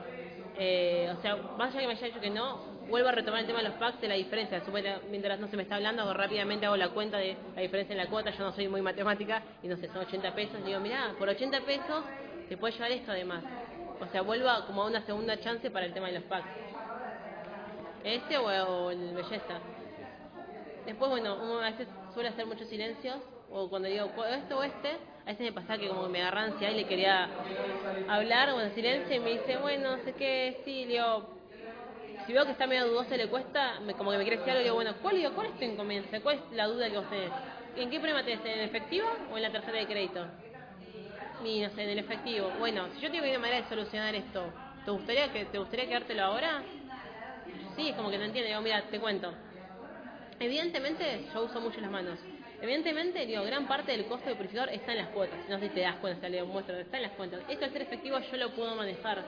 Eh, 0.62 1.10
o 1.18 1.22
sea, 1.22 1.38
más 1.57 1.70
allá 1.70 1.80
que 1.80 1.88
me 1.88 1.93
haya 1.93 2.07
dicho 2.07 2.20
que 2.20 2.30
no, 2.30 2.60
vuelvo 2.89 3.07
a 3.07 3.14
retomar 3.14 3.39
el 3.39 3.47
tema 3.47 3.60
de 3.60 3.70
los 3.70 3.78
packs 3.78 4.01
de 4.01 4.10
la 4.10 4.16
diferencia. 4.16 4.62
Mientras 5.10 5.39
no 5.39 5.47
se 5.47 5.55
me 5.55 5.64
está 5.64 5.76
hablando, 5.76 6.01
hago 6.01 6.14
rápidamente 6.14 6.66
hago 6.66 6.76
la 6.76 6.89
cuenta 6.89 7.18
de 7.18 7.38
la 7.55 7.62
diferencia 7.62 7.93
en 7.93 7.99
la 7.99 8.07
cuota. 8.07 8.32
Yo 8.32 8.43
no 8.43 8.51
soy 8.51 8.68
muy 8.68 8.82
matemática 8.82 9.41
y 9.64 9.70
no 9.70 9.78
sé, 9.78 9.88
son 9.88 9.99
80 9.99 10.36
pesos. 10.36 10.64
Digo, 10.66 10.82
mirá, 10.82 11.14
por 11.18 11.30
80 11.30 11.62
pesos 11.62 12.03
te 12.49 12.57
puedes 12.57 12.76
llevar 12.76 12.91
esto 12.91 13.14
además. 13.14 13.41
O 14.01 14.07
sea, 14.07 14.22
vuelvo 14.22 14.49
como 14.68 14.84
a 14.84 14.88
una 14.88 15.01
segunda 15.05 15.39
chance 15.39 15.72
para 15.72 15.86
el 15.86 15.93
tema 15.93 16.07
de 16.07 16.14
los 16.14 16.24
packs. 16.24 16.49
Este 18.03 18.38
o, 18.38 18.45
o 18.45 18.91
el 18.91 19.14
belleza. 19.16 19.60
Después, 20.86 21.10
bueno, 21.10 21.38
uno 21.41 21.60
a 21.60 21.70
veces 21.70 21.88
suele 22.14 22.30
hacer 22.30 22.45
muchos 22.45 22.68
silencios, 22.68 23.18
o 23.52 23.70
cuando 23.70 23.88
digo 23.88 24.10
"¿Puedo 24.14 24.34
esto 24.34 24.58
o 24.60 24.64
este, 24.64 24.89
a 25.26 25.30
veces 25.32 25.41
me 25.41 25.52
pasaba 25.54 25.80
que 25.80 25.88
como 25.89 26.08
me 26.10 26.22
agarra 26.22 26.43
ansiedad 26.43 26.74
y 26.74 26.78
le 26.78 26.88
quería 26.88 27.30
hablar, 28.08 28.54
bueno, 28.54 28.72
silencio, 28.74 29.16
y 29.16 29.20
me 29.20 29.32
dice, 29.32 29.58
bueno, 29.58 29.97
no 29.97 30.04
sé 30.04 30.14
qué, 30.16 30.62
sí, 30.66 30.86
le 30.86 30.93
digo, 30.93 31.30
si 32.26 32.34
veo 32.34 32.45
que 32.45 32.52
está 32.52 32.68
medio 32.68 32.88
dudoso 32.88 33.16
y 33.16 33.18
le 33.18 33.28
cuesta, 33.30 33.80
me, 33.82 33.95
como 33.95 34.12
que 34.12 34.18
me 34.18 34.24
quiere 34.24 34.38
decir 34.38 34.52
algo, 34.52 34.60
le 34.60 34.64
digo, 34.66 34.76
bueno, 34.76 34.95
¿cuál, 35.02 35.16
digo, 35.18 35.34
¿cuál 35.34 35.47
es 35.47 35.60
tu 35.60 35.66
inconveniente? 35.66 36.22
¿Cuál 36.22 36.38
es 36.38 36.52
la 36.52 36.68
duda 36.68 36.89
que 36.89 36.97
vos 36.97 37.10
tenés? 37.10 37.34
¿En 37.76 37.89
qué 37.89 38.00
problema 38.00 38.24
tenés? 38.26 38.43
¿En 38.45 38.62
efectivo 38.62 39.08
o 39.30 39.38
en 39.38 39.43
la 39.43 39.52
tarjeta 39.52 39.78
de 39.78 39.88
crédito? 39.88 40.30
Y 41.39 41.62
no 41.62 41.70
sé, 41.72 41.84
en 41.84 41.89
el 41.89 42.00
efectivo. 42.00 42.52
Bueno, 42.52 42.89
si 42.91 43.02
yo 43.02 43.10
tengo 43.12 43.28
una 43.28 43.39
manera 43.39 43.62
de 43.62 43.68
solucionar 43.70 44.14
esto, 44.16 44.54
¿te 44.84 44.91
gustaría 44.91 45.32
que 45.32 45.45
te 45.45 45.58
gustaría 45.58 45.88
quedártelo 45.88 46.24
ahora? 46.24 46.66
Sí, 47.76 47.89
es 47.89 47.95
como 47.95 48.10
que 48.10 48.18
no 48.18 48.26
entiende. 48.26 48.50
Digo, 48.50 48.62
mira, 48.62 48.89
te 48.89 49.00
cuento. 49.00 49.34
Evidentemente, 50.39 51.30
yo 51.34 51.43
uso 51.43 51.62
mucho 51.62 51.82
las 51.82 51.91
manos. 51.91 52.20
Evidentemente, 52.62 53.26
digo, 53.26 53.43
gran 53.43 53.68
parte 53.68 53.91
del 53.93 54.05
costo 54.05 54.26
del 54.28 54.36
purificador 54.38 54.70
está 54.74 54.91
en 54.91 54.97
las 54.99 55.10
cuotas. 55.10 55.39
No 55.47 55.60
sé 55.60 55.70
si 55.70 55.76
te 55.76 55.82
das 55.82 55.95
cuenta, 55.97 56.28
le 56.28 56.43
muestro, 56.43 56.78
está 56.78 56.97
en 56.97 57.03
las 57.03 57.14
cuentas. 57.14 57.41
Esto 57.47 57.66
al 57.66 57.72
ser 57.72 57.82
efectivo 57.84 58.20
yo 58.20 58.38
lo 58.38 58.53
puedo 58.53 58.76
manejar. 58.76 59.26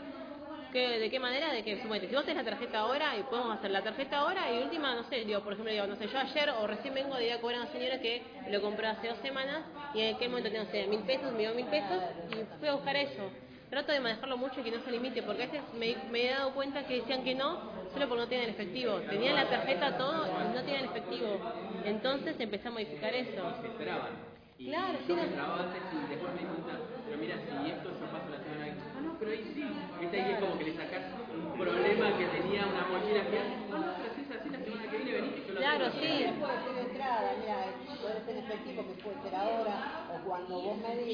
¿Qué, 0.71 0.99
¿De 0.99 1.09
qué 1.09 1.19
manera? 1.19 1.51
De 1.53 1.63
que, 1.63 1.77
suponete, 1.81 2.07
si 2.07 2.15
vos 2.15 2.25
tenés 2.25 2.43
la 2.43 2.49
tarjeta 2.49 2.79
ahora 2.79 3.17
y 3.17 3.23
podemos 3.23 3.57
hacer 3.57 3.71
la 3.71 3.83
tarjeta 3.83 4.19
ahora 4.19 4.51
y 4.53 4.59
última, 4.59 4.95
no 4.95 5.03
sé, 5.03 5.25
digo, 5.25 5.41
por 5.43 5.53
ejemplo, 5.53 5.71
digo, 5.71 5.85
no 5.87 5.95
sé, 5.97 6.07
yo 6.07 6.17
ayer 6.19 6.49
o 6.49 6.67
recién 6.67 6.93
vengo 6.93 7.15
de 7.15 7.25
ir 7.27 7.33
a 7.33 7.41
cobrar 7.41 7.59
a 7.59 7.63
una 7.63 7.71
señora 7.71 7.99
que 7.99 8.43
lo 8.47 8.61
compró 8.61 8.87
hace 8.87 9.07
dos 9.09 9.17
semanas 9.19 9.65
y 9.93 9.99
en 10.01 10.15
aquel 10.15 10.29
momento 10.29 10.49
tengo, 10.49 10.63
no 10.63 10.69
sé, 10.71 10.87
mil 10.87 11.03
pesos, 11.03 11.33
me 11.33 11.39
dio 11.39 11.53
mil 11.53 11.67
pesos 11.67 12.03
y 12.29 12.43
fui 12.59 12.69
a 12.69 12.73
buscar 12.73 12.95
eso. 12.95 13.31
Trato 13.71 13.93
de 13.93 14.01
manejarlo 14.01 14.35
mucho 14.35 14.59
y 14.59 14.63
que 14.63 14.71
no 14.71 14.83
se 14.83 14.91
limite, 14.91 15.23
porque 15.23 15.43
a 15.43 15.47
veces 15.47 15.61
me, 15.79 15.95
me 16.11 16.27
he 16.27 16.31
dado 16.31 16.53
cuenta 16.53 16.85
que 16.85 16.95
decían 16.99 17.23
que 17.23 17.33
no, 17.33 17.57
solo 17.93 18.07
porque 18.09 18.23
no 18.23 18.27
tienen 18.27 18.49
efectivo. 18.49 18.99
Tenían 19.09 19.35
la 19.35 19.49
tarjeta 19.49 19.97
todo 19.97 20.27
y 20.27 20.53
no 20.53 20.61
tenían 20.61 20.85
efectivo. 20.85 21.39
Entonces 21.85 22.35
empecé 22.37 22.67
a 22.67 22.71
modificar 22.71 23.13
eso. 23.15 23.41
Se 23.61 23.67
esperaban. 23.67 24.11
Y 24.59 24.67
Claro, 24.67 24.99
yo 24.99 25.05
sí, 25.07 25.13
me 25.13 25.25
no. 25.35 25.55
antes 25.55 25.81
y 25.89 26.09
después 26.11 26.33
me 26.35 26.39
di 26.41 26.45
cuenta, 26.45 26.73
pero 27.05 27.17
mira, 27.17 27.35
si 27.41 27.71
esto 27.71 27.89
yo 27.97 28.05
paso 28.13 28.29
la 28.29 28.37
semana 28.43 28.65
que 28.65 28.71
ah 28.93 29.01
no, 29.01 29.15
pero 29.17 29.31
ahí 29.31 29.43
sí. 29.55 29.63
Viste, 29.99 30.21
ahí 30.21 30.31
es 30.33 30.39
como 30.39 30.57
que 30.59 30.63
le 30.65 30.73
sacás 30.75 31.03
un 31.33 31.57
problema 31.57 32.05
que 32.19 32.25
tenía 32.27 32.61
una 32.67 32.83
mochila 32.91 33.23
que 33.25 33.39
ah 33.39 33.47
no, 33.71 33.87
pero 33.97 34.13
si 34.13 34.21
es 34.21 34.29
así 34.37 34.49
la 34.51 34.59
semana 34.61 34.83
que 34.91 34.97
viene 35.01 35.11
venís 35.17 35.33
que 35.33 35.47
yo 35.47 35.50
lo 35.50 35.50
Claro, 35.61 35.91
tengo". 35.91 36.01
sí. 36.09 36.41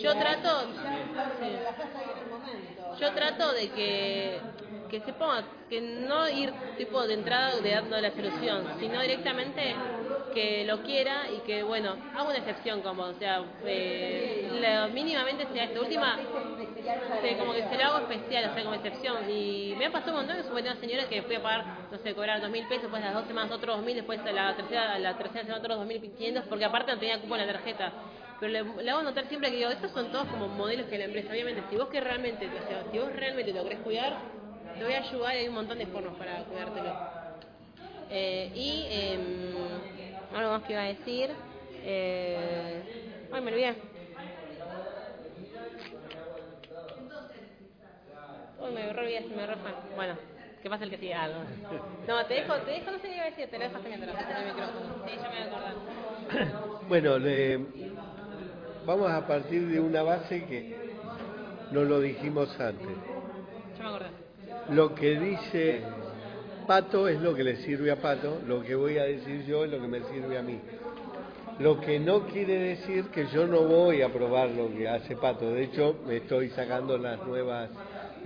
Yo 0.02 0.16
trato. 0.18 0.50
Yo 2.90 3.14
trato 3.14 3.54
de 3.54 3.72
que, 3.72 4.54
que 4.88 5.02
se 5.02 5.14
ponga, 5.14 5.48
que 5.70 5.82
no 5.82 6.30
ir 6.30 6.56
tipo 6.76 7.06
de 7.08 7.14
entrada 7.16 7.62
de 7.62 7.72
dando 7.72 8.00
la 8.00 8.12
solución, 8.12 8.72
sino 8.74 9.02
directamente 9.02 9.84
que 10.30 10.64
lo 10.66 10.84
quiera 10.84 11.30
y 11.32 11.42
que, 11.42 11.64
bueno, 11.64 12.00
haga 12.12 12.28
una 12.30 12.38
excepción 12.40 12.82
como, 12.82 13.04
o 13.04 13.14
sea, 13.14 13.56
eh, 13.66 14.38
lo- 14.62 14.90
mínimamente 14.94 15.48
sea 15.48 15.66
esta 15.66 15.80
última, 15.82 16.26
sí, 17.22 17.36
como 17.38 17.54
que 17.54 17.64
se 17.64 17.78
lo 17.78 17.84
hago 17.84 18.00
especial, 18.10 18.50
o 18.50 18.54
sea, 18.54 18.64
como 18.64 18.76
excepción. 18.76 19.30
Y 19.30 19.76
me 19.78 19.86
ha 19.86 19.92
pasado 19.92 20.14
un 20.14 20.18
montón 20.20 20.38
que 20.38 20.44
supe 20.44 20.62
una 20.62 20.76
señora 20.76 21.08
que 21.08 21.22
fui 21.24 21.36
a 21.36 21.44
pagar, 21.44 21.66
no 21.92 21.98
sé, 21.98 22.14
cobrar 22.14 22.42
dos 22.42 22.50
mil 22.50 22.66
pesos, 22.68 22.84
después 22.84 23.02
las 23.02 23.14
dos 23.14 23.28
semanas 23.28 23.52
otros 23.52 23.78
dos 23.78 23.86
mil, 23.86 23.96
después 23.96 24.20
la 24.26 24.56
tercera, 24.56 25.00
la 25.00 25.18
tercera 25.18 25.42
semana 25.44 25.60
otros 25.60 25.78
dos 25.78 25.88
mil 25.88 26.02
quinientos, 26.02 26.46
porque 26.50 26.66
aparte 26.66 26.92
no 26.92 27.00
tenía 27.00 27.20
cupo 27.20 27.36
en 27.36 27.48
la 27.48 27.54
tarjeta. 27.54 27.92
Pero 28.40 28.52
le, 28.52 28.90
hago 28.92 29.02
notar 29.02 29.28
siempre 29.28 29.50
que 29.50 29.58
digo, 29.58 29.70
estos 29.70 29.92
son 29.92 30.12
todos 30.12 30.28
como 30.28 30.48
modelos 30.48 30.88
que 30.88 30.98
la 30.98 31.06
empresa, 31.06 31.32
obviamente, 31.32 31.64
si 31.70 31.76
vos 31.76 31.90
que 31.90 32.00
realmente, 32.00 32.46
o 32.46 32.68
sea, 32.68 32.84
si 32.92 33.00
vos 33.00 33.12
realmente 33.14 33.52
lo 33.52 33.64
querés 33.64 33.80
cuidar, 33.80 34.18
te 34.78 34.84
voy 34.84 34.94
a 34.94 35.00
ayudar 35.00 35.36
y 35.36 35.40
hay 35.40 35.48
un 35.48 35.56
montón 35.56 35.80
de 35.80 35.88
formas 35.88 36.16
para 36.16 36.44
cuidártelo. 36.44 36.94
Eh, 38.10 38.52
y 38.56 38.86
em, 38.90 40.38
algo 40.38 40.52
más 40.52 40.64
que 40.64 40.74
iba 40.74 40.82
a 40.82 40.86
decir. 40.86 41.32
Eh, 41.84 42.82
ay, 43.32 43.42
me 43.42 43.52
olvidé. 43.52 43.97
Uy, 48.62 48.72
me 48.74 48.94
re 48.94 49.22
me 49.36 49.46
re. 49.48 49.56
Bueno, 49.96 50.14
¿qué 50.62 50.70
pasa 50.70 50.84
el 50.84 50.90
que 50.90 50.98
sigue? 50.98 51.14
Ah, 51.14 51.28
no. 52.08 52.26
Te 52.26 52.34
dejo, 52.36 52.54
te 52.66 52.72
dejo, 52.72 52.92
no 52.92 52.98
sé 53.00 53.08
qué 53.08 53.16
iba 53.16 53.24
a 53.24 53.30
decir, 53.30 53.48
te 53.50 53.58
lo 53.58 53.64
dejaste 53.66 53.88
mientras, 53.90 54.30
en 54.30 54.38
el 54.38 54.46
micrófono. 54.46 54.80
Sí, 55.06 55.12
ya 55.16 55.30
me 55.30 55.30
voy 55.30 55.38
a 55.38 55.46
acordar. 55.46 55.74
Bueno, 56.88 57.20
le- 57.20 57.60
vamos 58.86 59.12
a 59.12 59.28
partir 59.28 59.68
de 59.68 59.80
una 59.80 60.02
base 60.04 60.46
que 60.46 60.74
no 61.72 61.84
lo 61.84 62.00
dijimos 62.00 62.50
antes. 62.60 62.96
Ya 63.78 63.84
me 63.84 63.90
acordé. 63.90 64.08
Lo 64.70 64.96
que 64.96 65.20
dice 65.20 65.82
Pato 66.66 67.08
es 67.10 67.20
lo 67.22 67.36
que 67.36 67.44
le 67.44 67.58
sirve 67.58 67.92
a 67.92 67.98
Pato, 67.98 68.40
lo 68.48 68.62
que 68.64 68.76
voy 68.76 68.98
a 68.98 69.04
decir 69.04 69.46
yo 69.46 69.66
es 69.66 69.72
lo 69.72 69.82
que 69.82 69.88
me 69.88 70.02
sirve 70.04 70.38
a 70.38 70.42
mí. 70.42 70.60
Lo 71.60 71.82
que 71.82 72.00
no 72.00 72.22
quiere 72.28 72.58
decir 72.60 73.06
que 73.10 73.28
yo 73.28 73.46
no 73.48 73.64
voy 73.64 74.02
a 74.02 74.10
probar 74.10 74.50
lo 74.50 74.70
que 74.74 74.88
hace 74.88 75.16
Pato. 75.18 75.52
De 75.52 75.64
hecho, 75.64 75.96
me 76.08 76.18
estoy 76.18 76.50
sacando 76.52 76.98
las 76.98 77.26
nuevas, 77.26 77.70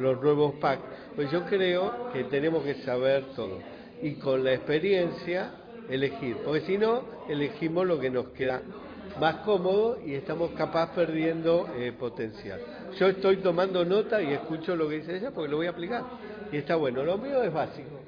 los 0.02 0.22
nuevos 0.22 0.56
packs. 0.56 0.84
Pues 1.16 1.32
yo 1.32 1.46
creo 1.46 2.12
que 2.12 2.26
tenemos 2.26 2.64
que 2.64 2.76
saber 2.84 3.26
todo. 3.36 3.60
Y 4.02 4.16
con 4.16 4.44
la 4.44 4.54
experiencia 4.54 5.52
elegir. 5.90 6.38
Porque 6.44 6.62
si 6.62 6.78
no, 6.78 7.04
elegimos 7.30 7.86
lo 7.86 8.00
que 8.00 8.10
nos 8.10 8.28
queda 8.30 8.62
más 9.20 9.38
cómodo 9.38 10.00
y 10.06 10.14
estamos 10.14 10.52
capaz 10.52 10.94
perdiendo 10.96 11.70
eh, 11.76 11.92
potencial. 11.92 12.60
Yo 12.98 13.08
estoy 13.08 13.38
tomando 13.38 13.84
nota 13.86 14.22
y 14.22 14.34
escucho 14.34 14.76
lo 14.76 14.90
que 14.90 14.96
dice 14.96 15.18
ella 15.18 15.32
porque 15.32 15.50
lo 15.50 15.58
voy 15.58 15.68
a 15.68 15.72
aplicar. 15.72 16.04
Y 16.52 16.58
está 16.58 16.76
bueno. 16.76 17.04
Lo 17.04 17.18
mío 17.18 17.44
es 17.44 17.54
básico. 17.54 18.01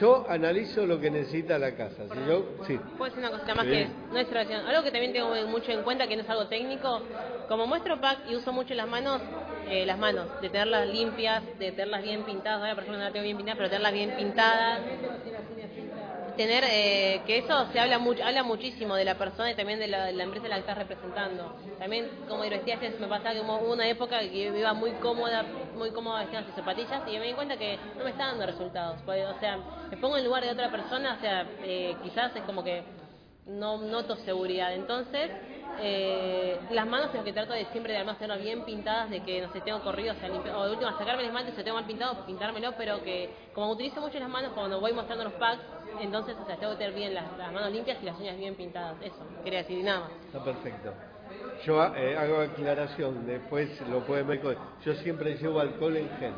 Yo 0.00 0.24
analizo 0.28 0.86
lo 0.86 1.00
que 1.00 1.10
necesita 1.10 1.58
la 1.58 1.74
casa. 1.74 2.04
Si 2.08 2.28
yo, 2.28 2.44
sí. 2.66 2.78
Puedo 2.96 3.04
decir 3.10 3.18
una 3.18 3.30
cosita 3.30 3.54
más 3.54 3.64
Sí. 3.66 3.72
que 3.72 3.88
nuestra 4.12 4.42
relación. 4.44 4.66
Algo 4.68 4.82
que 4.84 4.92
también 4.92 5.12
tengo 5.12 5.34
mucho 5.48 5.72
en 5.72 5.82
cuenta, 5.82 6.06
que 6.06 6.14
no 6.14 6.22
es 6.22 6.28
algo 6.30 6.46
técnico, 6.46 7.02
como 7.48 7.66
muestro 7.66 8.00
pack 8.00 8.18
y 8.30 8.36
uso 8.36 8.52
mucho 8.52 8.74
las 8.74 8.86
manos, 8.86 9.20
eh, 9.68 9.84
las 9.86 9.98
manos, 9.98 10.28
de 10.40 10.50
tenerlas 10.50 10.86
limpias, 10.88 11.42
de 11.58 11.72
tenerlas 11.72 12.02
bien 12.04 12.22
pintadas. 12.22 12.60
Ahora, 12.60 12.74
por 12.74 12.82
ejemplo, 12.84 12.98
no 12.98 13.04
las 13.04 13.12
tengo 13.12 13.24
bien 13.24 13.36
pintadas, 13.36 13.56
pero 13.58 13.68
tenerlas 13.70 13.92
bien 13.92 14.10
pintadas. 14.16 14.82
Tener, 16.38 16.62
eh, 16.70 17.20
que 17.26 17.38
eso 17.38 17.66
se 17.72 17.80
habla 17.80 17.98
mucho, 17.98 18.24
habla 18.24 18.44
muchísimo 18.44 18.94
de 18.94 19.04
la 19.04 19.18
persona 19.18 19.50
y 19.50 19.56
también 19.56 19.80
de 19.80 19.88
la, 19.88 20.08
empresa 20.10 20.46
la 20.46 20.54
que 20.54 20.60
estás 20.60 20.78
representando. 20.78 21.52
También, 21.80 22.08
como 22.28 22.44
decía, 22.44 22.78
me 22.78 23.08
pasaba 23.08 23.34
que 23.34 23.40
hubo 23.40 23.72
una 23.72 23.88
época 23.88 24.20
que 24.20 24.44
yo 24.44 24.56
iba 24.56 24.72
muy 24.72 24.92
cómoda, 25.02 25.44
muy 25.74 25.90
cómoda 25.90 26.20
vestida 26.20 26.44
sin 26.44 26.54
zapatillas 26.54 27.02
y 27.08 27.18
me 27.18 27.26
di 27.26 27.32
cuenta 27.32 27.56
que 27.56 27.76
no 27.98 28.04
me 28.04 28.10
está 28.10 28.26
dando 28.26 28.46
resultados. 28.46 29.02
Porque, 29.04 29.26
o 29.26 29.36
sea, 29.40 29.58
me 29.90 29.96
pongo 29.96 30.16
en 30.16 30.24
lugar 30.26 30.44
de 30.44 30.50
otra 30.50 30.70
persona, 30.70 31.16
o 31.18 31.20
sea, 31.20 31.44
eh, 31.64 31.96
quizás 32.04 32.36
es 32.36 32.42
como 32.42 32.62
que 32.62 32.84
no 33.46 33.78
noto 33.78 34.14
seguridad. 34.18 34.72
Entonces, 34.74 35.32
eh, 35.80 36.58
las 36.70 36.86
manos 36.86 37.08
es 37.10 37.14
lo 37.14 37.24
que 37.24 37.32
trato 37.32 37.52
de 37.52 37.66
siempre 37.66 37.92
de 37.92 37.98
además 37.98 38.18
bien 38.40 38.64
pintadas, 38.64 39.10
de 39.10 39.20
que 39.22 39.40
no 39.40 39.52
sé, 39.52 39.60
tengo 39.60 39.80
corrido, 39.80 40.14
o 40.14 40.16
sea, 40.16 40.28
de 40.28 40.70
última 40.70 40.98
sacarme 40.98 41.22
el 41.22 41.28
esmalte, 41.28 41.52
si 41.52 41.58
lo 41.58 41.64
tengo 41.64 41.76
mal 41.76 41.86
pintado, 41.86 42.26
pintármelo, 42.26 42.72
pero 42.76 43.02
que 43.02 43.30
como 43.54 43.70
utilizo 43.70 44.00
mucho 44.00 44.18
las 44.18 44.28
manos 44.28 44.52
cuando 44.54 44.80
voy 44.80 44.92
mostrando 44.92 45.24
los 45.24 45.34
packs, 45.34 45.62
entonces, 46.00 46.36
o 46.40 46.46
sea, 46.46 46.56
tengo 46.56 46.72
que 46.72 46.78
tener 46.78 46.94
bien 46.94 47.14
las, 47.14 47.24
manos 47.52 47.72
limpias 47.72 47.98
y 48.02 48.04
las 48.04 48.18
uñas 48.18 48.36
bien 48.36 48.54
pintadas. 48.54 48.96
Eso, 49.02 49.16
quería 49.44 49.60
decir, 49.60 49.82
nada 49.84 50.00
más. 50.00 50.10
Está 50.26 50.44
perfecto. 50.44 50.92
Yo 51.64 51.94
eh, 51.94 52.16
hago 52.16 52.40
aclaración, 52.40 53.26
después 53.26 53.68
lo 53.88 54.00
pueden 54.04 54.26
ver. 54.26 54.40
Yo 54.84 54.94
siempre 54.94 55.36
llevo 55.36 55.60
alcohol 55.60 55.96
en 55.96 56.08
gel 56.18 56.32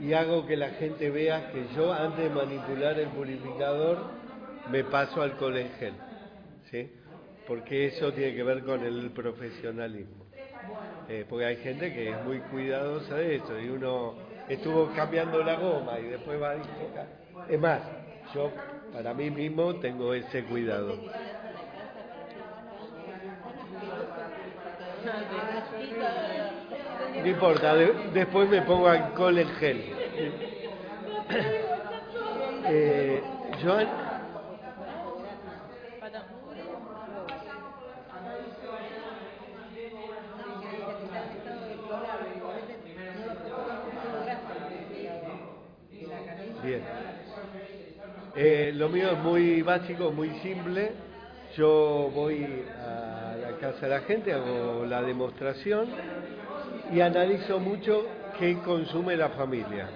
y 0.00 0.12
hago 0.12 0.46
que 0.46 0.56
la 0.56 0.70
gente 0.70 1.10
vea 1.10 1.52
que 1.52 1.66
yo 1.74 1.92
antes 1.92 2.24
de 2.24 2.30
manipular 2.30 2.98
el 2.98 3.08
purificador 3.08 3.98
me 4.70 4.82
paso 4.84 5.22
alcohol 5.22 5.56
en 5.56 5.70
gel, 5.78 5.94
¿sí? 6.70 6.90
Porque 7.44 7.86
eso 7.86 8.12
tiene 8.12 8.34
que 8.34 8.42
ver 8.42 8.64
con 8.64 8.82
el 8.84 9.10
profesionalismo. 9.12 10.24
Eh, 11.08 11.26
porque 11.28 11.46
hay 11.46 11.56
gente 11.58 11.92
que 11.92 12.12
es 12.12 12.20
muy 12.20 12.42
cuidadosa 12.42 13.16
de 13.16 13.36
eso 13.36 13.58
y 13.58 13.68
uno 13.68 14.18
estuvo 14.48 14.92
cambiando 14.92 15.42
la 15.42 15.56
goma 15.56 16.00
y 16.00 16.06
después 16.06 16.40
va 16.40 16.52
a 16.52 16.56
dislocar. 16.56 17.08
Es 17.46 17.60
más, 17.60 17.82
yo 18.34 18.66
para 18.90 19.14
mí 19.14 19.30
mismo 19.30 19.76
tengo 19.80 20.14
ese 20.14 20.44
cuidado. 20.46 21.12
No 27.16 27.28
importa, 27.28 27.74
de- 27.74 27.92
después 28.12 28.48
me 28.48 28.62
pongo 28.62 28.88
alcohol 28.88 29.38
en 29.38 29.48
gel. 29.50 29.84
Eh, 32.66 33.40
Joan, 33.62 33.88
bien. 46.62 46.82
Eh, 48.36 48.72
lo 48.74 48.88
mío 48.88 49.12
es 49.12 49.18
muy 49.18 49.62
básico, 49.62 50.10
muy 50.10 50.30
simple. 50.40 50.90
Yo 51.56 52.10
voy 52.12 52.64
a 52.84 53.36
la 53.40 53.56
casa 53.58 53.86
de 53.86 53.94
la 53.94 54.00
gente, 54.00 54.32
hago 54.32 54.84
la 54.86 55.02
demostración 55.02 55.86
y 56.92 57.00
analizo 57.00 57.60
mucho 57.60 58.06
qué 58.36 58.58
consume 58.58 59.16
la 59.16 59.28
familia. 59.30 59.88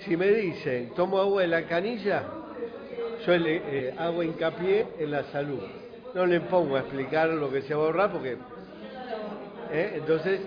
Si 0.00 0.16
me 0.16 0.28
dicen, 0.28 0.94
tomo 0.96 1.18
agua 1.18 1.42
de 1.42 1.48
la 1.48 1.64
canilla, 1.64 2.22
yo 3.26 3.36
le 3.36 3.56
eh, 3.56 3.94
hago 3.98 4.22
hincapié 4.22 4.86
en 4.98 5.10
la 5.10 5.24
salud. 5.24 5.60
No 6.14 6.24
le 6.24 6.40
pongo 6.40 6.76
a 6.76 6.80
explicar 6.80 7.28
lo 7.28 7.52
que 7.52 7.60
se 7.62 7.74
va 7.74 7.82
a 7.82 7.86
ahorrar 7.86 8.12
porque... 8.12 8.38
¿eh? 9.72 9.92
Entonces, 9.96 10.40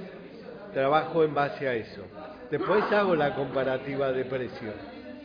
trabajo 0.74 1.24
en 1.24 1.36
base 1.36 1.68
a 1.68 1.76
eso. 1.76 2.02
Después 2.50 2.84
hago 2.92 3.16
la 3.16 3.36
comparativa 3.36 4.12
de 4.12 4.26
precios, 4.26 4.74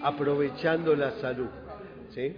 aprovechando 0.03 0.95
la 0.95 1.13
salud. 1.23 1.49
¿Sí? 2.17 2.35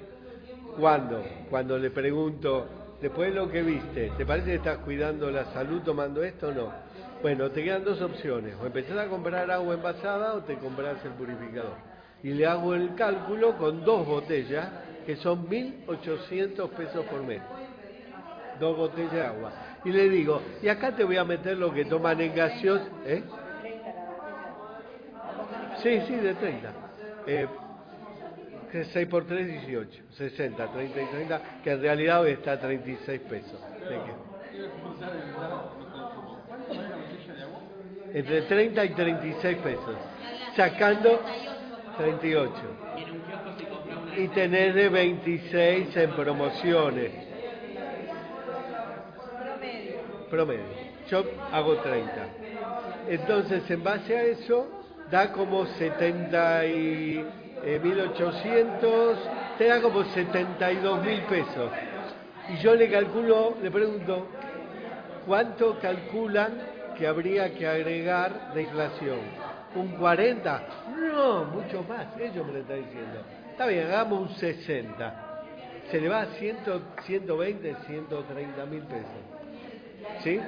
¿Cuándo? 0.76 1.24
Cuando 1.48 1.78
le 1.78 1.90
pregunto, 1.90 2.66
después 3.00 3.30
de 3.30 3.36
lo 3.36 3.48
que 3.48 3.62
viste, 3.62 4.10
¿te 4.18 4.26
parece 4.26 4.48
que 4.48 4.54
estás 4.56 4.78
cuidando 4.78 5.30
la 5.30 5.46
salud 5.52 5.80
tomando 5.82 6.22
esto 6.22 6.48
o 6.48 6.52
no? 6.52 6.72
Bueno, 7.22 7.50
te 7.50 7.64
quedan 7.64 7.84
dos 7.84 8.00
opciones, 8.02 8.54
o 8.60 8.66
empezás 8.66 8.98
a 8.98 9.06
comprar 9.06 9.50
agua 9.50 9.74
envasada 9.74 10.34
o 10.34 10.42
te 10.42 10.56
compras 10.56 10.96
el 11.04 11.12
purificador. 11.12 11.76
Y 12.22 12.30
le 12.30 12.46
hago 12.46 12.74
el 12.74 12.94
cálculo 12.96 13.56
con 13.56 13.84
dos 13.84 14.06
botellas, 14.06 14.68
que 15.06 15.16
son 15.16 15.48
1.800 15.48 16.68
pesos 16.70 17.04
por 17.06 17.22
mes. 17.22 17.40
Dos 18.60 18.76
botellas 18.76 19.12
de 19.12 19.22
agua. 19.22 19.52
Y 19.84 19.90
le 19.90 20.08
digo, 20.08 20.42
y 20.60 20.68
acá 20.68 20.94
te 20.94 21.04
voy 21.04 21.16
a 21.16 21.24
meter 21.24 21.56
lo 21.56 21.72
que 21.72 21.84
toman 21.84 22.20
en 22.20 22.34
gaseos, 22.34 22.82
¿eh? 23.06 23.22
Sí, 25.82 26.00
sí, 26.06 26.16
de 26.16 26.34
30. 26.34 26.72
Eh, 27.26 27.46
que 28.68 28.84
6 28.84 29.08
por 29.08 29.26
3, 29.26 29.46
18. 29.46 30.02
60, 30.10 30.72
30 30.72 31.00
y 31.00 31.06
30, 31.06 31.42
que 31.62 31.70
en 31.72 31.80
realidad 31.80 32.22
hoy 32.22 32.32
está 32.32 32.52
a 32.52 32.60
36 32.60 33.20
pesos. 33.22 33.60
¿De 33.80 33.96
qué? 33.96 34.28
Entre 38.18 38.42
30 38.42 38.84
y 38.84 38.88
36 38.90 39.58
pesos. 39.58 39.96
Sacando 40.56 41.20
38. 41.98 42.52
Y 44.16 44.28
tener 44.28 44.74
de 44.74 44.88
26 44.88 45.96
en 45.96 46.10
promociones. 46.12 47.12
Promedio. 50.30 50.88
Yo 51.08 51.24
hago 51.52 51.76
30. 51.76 52.12
Entonces, 53.08 53.70
en 53.70 53.82
base 53.82 54.16
a 54.16 54.22
eso, 54.24 54.68
da 55.10 55.32
como 55.32 55.64
70 55.66 56.66
y 56.66 57.24
eh, 57.64 57.80
1800, 57.82 59.18
te 59.58 59.66
da 59.66 59.80
como 59.80 60.04
72 60.04 61.04
mil 61.04 61.20
pesos. 61.22 61.70
Y 62.50 62.56
yo 62.58 62.74
le 62.74 62.90
calculo, 62.90 63.56
le 63.62 63.70
pregunto, 63.70 64.28
¿cuánto 65.26 65.78
calculan 65.78 66.52
que 66.96 67.06
habría 67.06 67.54
que 67.54 67.66
agregar 67.66 68.54
de 68.54 68.62
inflación? 68.62 69.18
¿Un 69.74 69.88
40? 69.96 70.62
No, 70.96 71.44
mucho 71.44 71.82
más, 71.82 72.06
ellos 72.18 72.46
me 72.46 72.52
lo 72.54 72.58
están 72.60 72.76
diciendo. 72.76 73.22
Está 73.50 73.66
bien, 73.66 73.86
hagamos 73.86 74.30
un 74.30 74.36
60. 74.36 75.24
Se 75.90 76.00
le 76.00 76.08
va 76.08 76.22
a 76.22 76.26
100, 76.26 76.56
120, 77.06 77.76
130 77.86 78.66
mil 78.66 78.82
pesos. 78.82 79.38
¿Sí? 80.22 80.40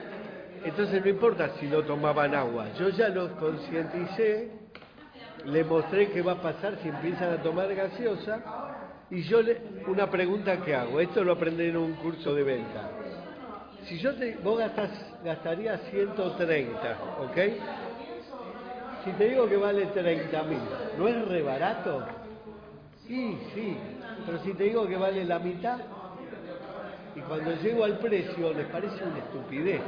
Entonces 0.64 1.02
no 1.02 1.08
importa 1.08 1.50
si 1.58 1.66
no 1.66 1.82
tomaban 1.82 2.34
agua, 2.34 2.66
yo 2.78 2.90
ya 2.90 3.08
los 3.08 3.30
concienticé, 3.32 4.50
le 5.44 5.64
mostré 5.64 6.08
qué 6.10 6.22
va 6.22 6.32
a 6.32 6.42
pasar 6.42 6.78
si 6.82 6.88
empiezan 6.88 7.32
a 7.32 7.42
tomar 7.42 7.74
gaseosa 7.74 8.40
y 9.10 9.22
yo 9.22 9.42
le, 9.42 9.60
una 9.86 10.10
pregunta 10.10 10.62
que 10.64 10.74
hago, 10.74 11.00
esto 11.00 11.24
lo 11.24 11.32
aprendí 11.32 11.64
en 11.64 11.76
un 11.76 11.94
curso 11.94 12.34
de 12.34 12.44
venta. 12.44 12.90
Si 13.84 13.98
yo 13.98 14.14
te, 14.14 14.36
vos 14.42 14.58
gastas, 14.58 14.90
gastarías 15.24 15.80
130, 15.90 16.96
¿ok? 17.20 17.38
Si 19.04 19.12
te 19.12 19.28
digo 19.30 19.48
que 19.48 19.56
vale 19.56 19.86
30 19.86 20.42
mil, 20.44 20.60
¿no 20.98 21.08
es 21.08 21.28
re 21.28 21.42
barato? 21.42 22.04
Sí, 23.06 23.38
sí, 23.54 23.76
pero 24.26 24.38
si 24.40 24.52
te 24.52 24.64
digo 24.64 24.86
que 24.86 24.96
vale 24.96 25.24
la 25.24 25.38
mitad, 25.38 25.78
y 27.16 27.20
cuando 27.20 27.52
llego 27.56 27.84
al 27.84 27.98
precio 27.98 28.52
les 28.52 28.66
parece 28.66 29.02
una 29.04 29.18
estupidez. 29.18 29.80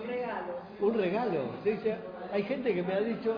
Un 0.00 0.08
regalo. 0.08 0.54
Un 0.80 0.94
regalo. 0.94 1.40
Dice, 1.64 1.96
hay 2.32 2.42
gente 2.44 2.74
que 2.74 2.82
me 2.82 2.94
ha 2.94 3.00
dicho, 3.00 3.36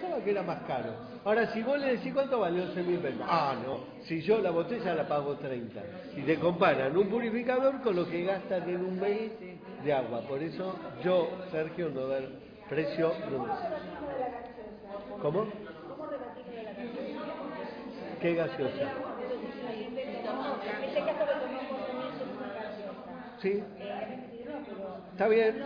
pensaba 0.00 0.22
que 0.24 0.30
era 0.30 0.42
más 0.42 0.62
caro. 0.62 0.92
Ahora, 1.24 1.52
si 1.52 1.62
vos 1.62 1.78
le 1.78 1.96
decís 1.96 2.12
cuánto 2.14 2.40
vale 2.40 2.60
11 2.62 2.82
mil 2.82 2.98
pesos, 2.98 3.20
ah, 3.24 3.54
no, 3.64 3.80
si 4.04 4.22
yo 4.22 4.40
la 4.40 4.50
botella 4.50 4.94
la 4.94 5.06
pago 5.06 5.36
30. 5.36 5.80
Y 6.16 6.22
te 6.22 6.38
comparan 6.38 6.96
un 6.96 7.08
purificador 7.08 7.80
con 7.82 7.96
lo 7.96 8.08
que 8.08 8.24
gastan 8.24 8.68
en 8.68 8.84
un 8.84 8.98
mes 8.98 9.32
de 9.84 9.92
agua. 9.92 10.22
Por 10.22 10.42
eso 10.42 10.74
yo, 11.02 11.28
Sergio, 11.50 11.90
no 11.90 12.06
dar 12.06 12.22
precio 12.68 13.12
nunca. 13.30 13.58
¿Cómo? 15.20 15.46
¿Qué 18.20 18.34
gaseosa? 18.34 18.74
Caso 18.74 18.92
que 20.04 20.22
tomó 20.22 20.56
consumiendo 20.58 21.76
es 21.80 22.22
una 22.36 22.48
gaseosa. 22.52 23.38
Sí, 23.40 23.62
Eh, 23.78 24.18
está 25.12 25.28
bien. 25.28 25.64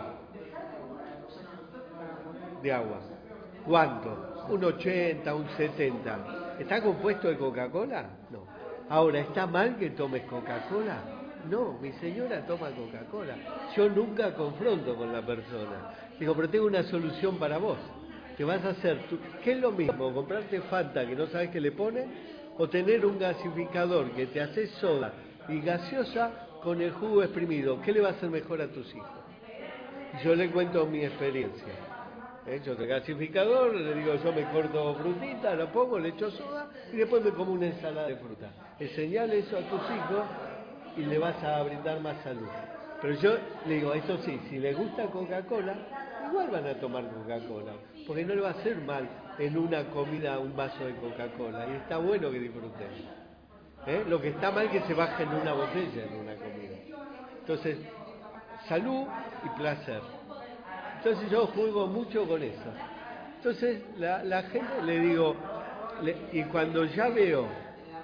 De 2.63 2.73
agua. 2.73 3.01
¿Cuánto? 3.65 4.47
Un 4.51 4.65
80, 4.65 5.35
un 5.35 5.49
70. 5.57 6.57
¿Está 6.59 6.83
compuesto 6.83 7.29
de 7.29 7.39
Coca-Cola? 7.39 8.05
No. 8.31 8.45
Ahora, 8.89 9.21
¿está 9.21 9.47
mal 9.47 9.77
que 9.77 9.91
tomes 9.91 10.23
Coca-Cola? 10.25 10.97
No, 11.49 11.79
mi 11.81 11.93
señora 11.93 12.45
toma 12.47 12.71
Coca-Cola. 12.71 13.35
Yo 13.75 13.89
nunca 13.89 14.35
confronto 14.35 14.95
con 14.95 15.13
la 15.13 15.23
persona. 15.23 15.95
Digo, 16.19 16.35
pero 16.35 16.51
tengo 16.51 16.67
una 16.67 16.83
solución 16.85 17.39
para 17.39 17.59
vos. 17.59 17.79
Te 18.37 18.45
vas 18.45 18.65
a 18.65 18.71
hacer, 18.71 19.07
tú, 19.09 19.19
¿qué 19.43 19.53
es 19.53 19.59
lo 19.59 19.73
mismo? 19.73 20.13
¿Comprarte 20.13 20.61
Fanta 20.63 21.07
que 21.07 21.17
no 21.17 21.27
sabes 21.27 21.51
qué 21.51 21.61
le 21.61 21.73
pone? 21.73 22.07
¿O 22.59 22.69
tener 22.69 23.05
un 23.07 23.19
gasificador 23.19 24.11
que 24.13 24.27
te 24.27 24.41
hace 24.41 24.67
soda 24.81 25.13
y 25.49 25.61
gaseosa 25.61 26.31
con 26.63 26.81
el 26.81 26.93
jugo 26.93 27.23
exprimido? 27.23 27.81
¿Qué 27.83 27.93
le 27.93 28.01
va 28.01 28.09
a 28.09 28.13
hacer 28.13 28.31
mejor 28.31 28.61
a 28.61 28.69
tus 28.69 28.95
hijos? 28.95 29.09
Yo 30.23 30.35
le 30.35 30.51
cuento 30.51 30.87
mi 30.87 31.05
experiencia. 31.05 31.73
¿Eh? 32.47 32.61
Yo 32.65 32.77
tengo 32.77 32.91
gasificador, 32.91 33.75
le 33.75 33.95
digo 33.95 34.15
yo 34.17 34.33
me 34.33 34.43
corto 34.51 34.97
frutita, 34.97 35.55
la 35.55 35.71
pongo, 35.71 35.99
le 35.99 36.11
echo 36.11 36.31
soda 36.33 36.69
y 36.93 36.97
después 36.97 37.25
me 37.25 37.31
como 37.31 37.53
una 37.53 37.67
ensalada 37.67 38.09
de 38.09 38.17
fruta. 38.17 38.51
Enseñale 38.81 39.39
eso 39.39 39.57
a 39.57 39.61
tus 39.61 39.81
hijos 39.81 40.25
y 40.97 41.03
le 41.03 41.19
vas 41.19 41.43
a 41.43 41.63
brindar 41.63 42.01
más 42.01 42.21
salud. 42.23 42.49
Pero 43.01 43.15
yo 43.15 43.37
le 43.67 43.75
digo, 43.75 43.95
eso 43.95 44.19
sí, 44.19 44.41
si 44.51 44.59
le 44.59 44.75
gusta 44.75 45.07
Coca-Cola, 45.07 45.75
igual 46.29 46.51
van 46.51 46.67
a 46.67 46.75
tomar 46.75 47.05
Coca-Cola, 47.09 47.73
porque 48.07 48.25
no 48.25 48.35
le 48.35 48.41
va 48.43 48.49
a 48.49 48.53
hacer 48.53 48.77
mal 48.79 49.09
en 49.39 49.57
una 49.59 49.85
comida 49.85 50.39
un 50.39 50.55
vaso 50.57 50.85
de 50.85 50.95
Coca-Cola 50.95 51.67
y 51.69 51.77
está 51.77 51.99
bueno 51.99 52.31
que 52.31 52.39
disfruten. 52.39 52.89
¿Eh? 53.87 54.05
Lo 54.09 54.21
que 54.21 54.29
está 54.29 54.51
mal 54.51 54.71
que 54.71 54.81
se 54.83 54.95
bajen 54.95 55.29
una 55.29 55.53
botella 55.53 56.05
en 56.05 56.17
una 56.21 56.35
comida. 56.37 56.77
Entonces, 57.41 57.79
salud 58.69 59.07
y 59.45 59.59
placer. 59.59 60.01
Entonces 60.99 61.31
yo 61.31 61.47
juego 61.49 61.87
mucho 61.89 62.27
con 62.29 62.43
eso. 62.43 62.73
Entonces 63.39 63.83
la, 63.99 64.23
la 64.23 64.43
gente 64.45 64.83
le 64.85 65.01
digo, 65.01 65.35
le- 66.03 66.17
y 66.33 66.45
cuando 66.45 66.85
ya 66.85 67.09
veo 67.09 67.47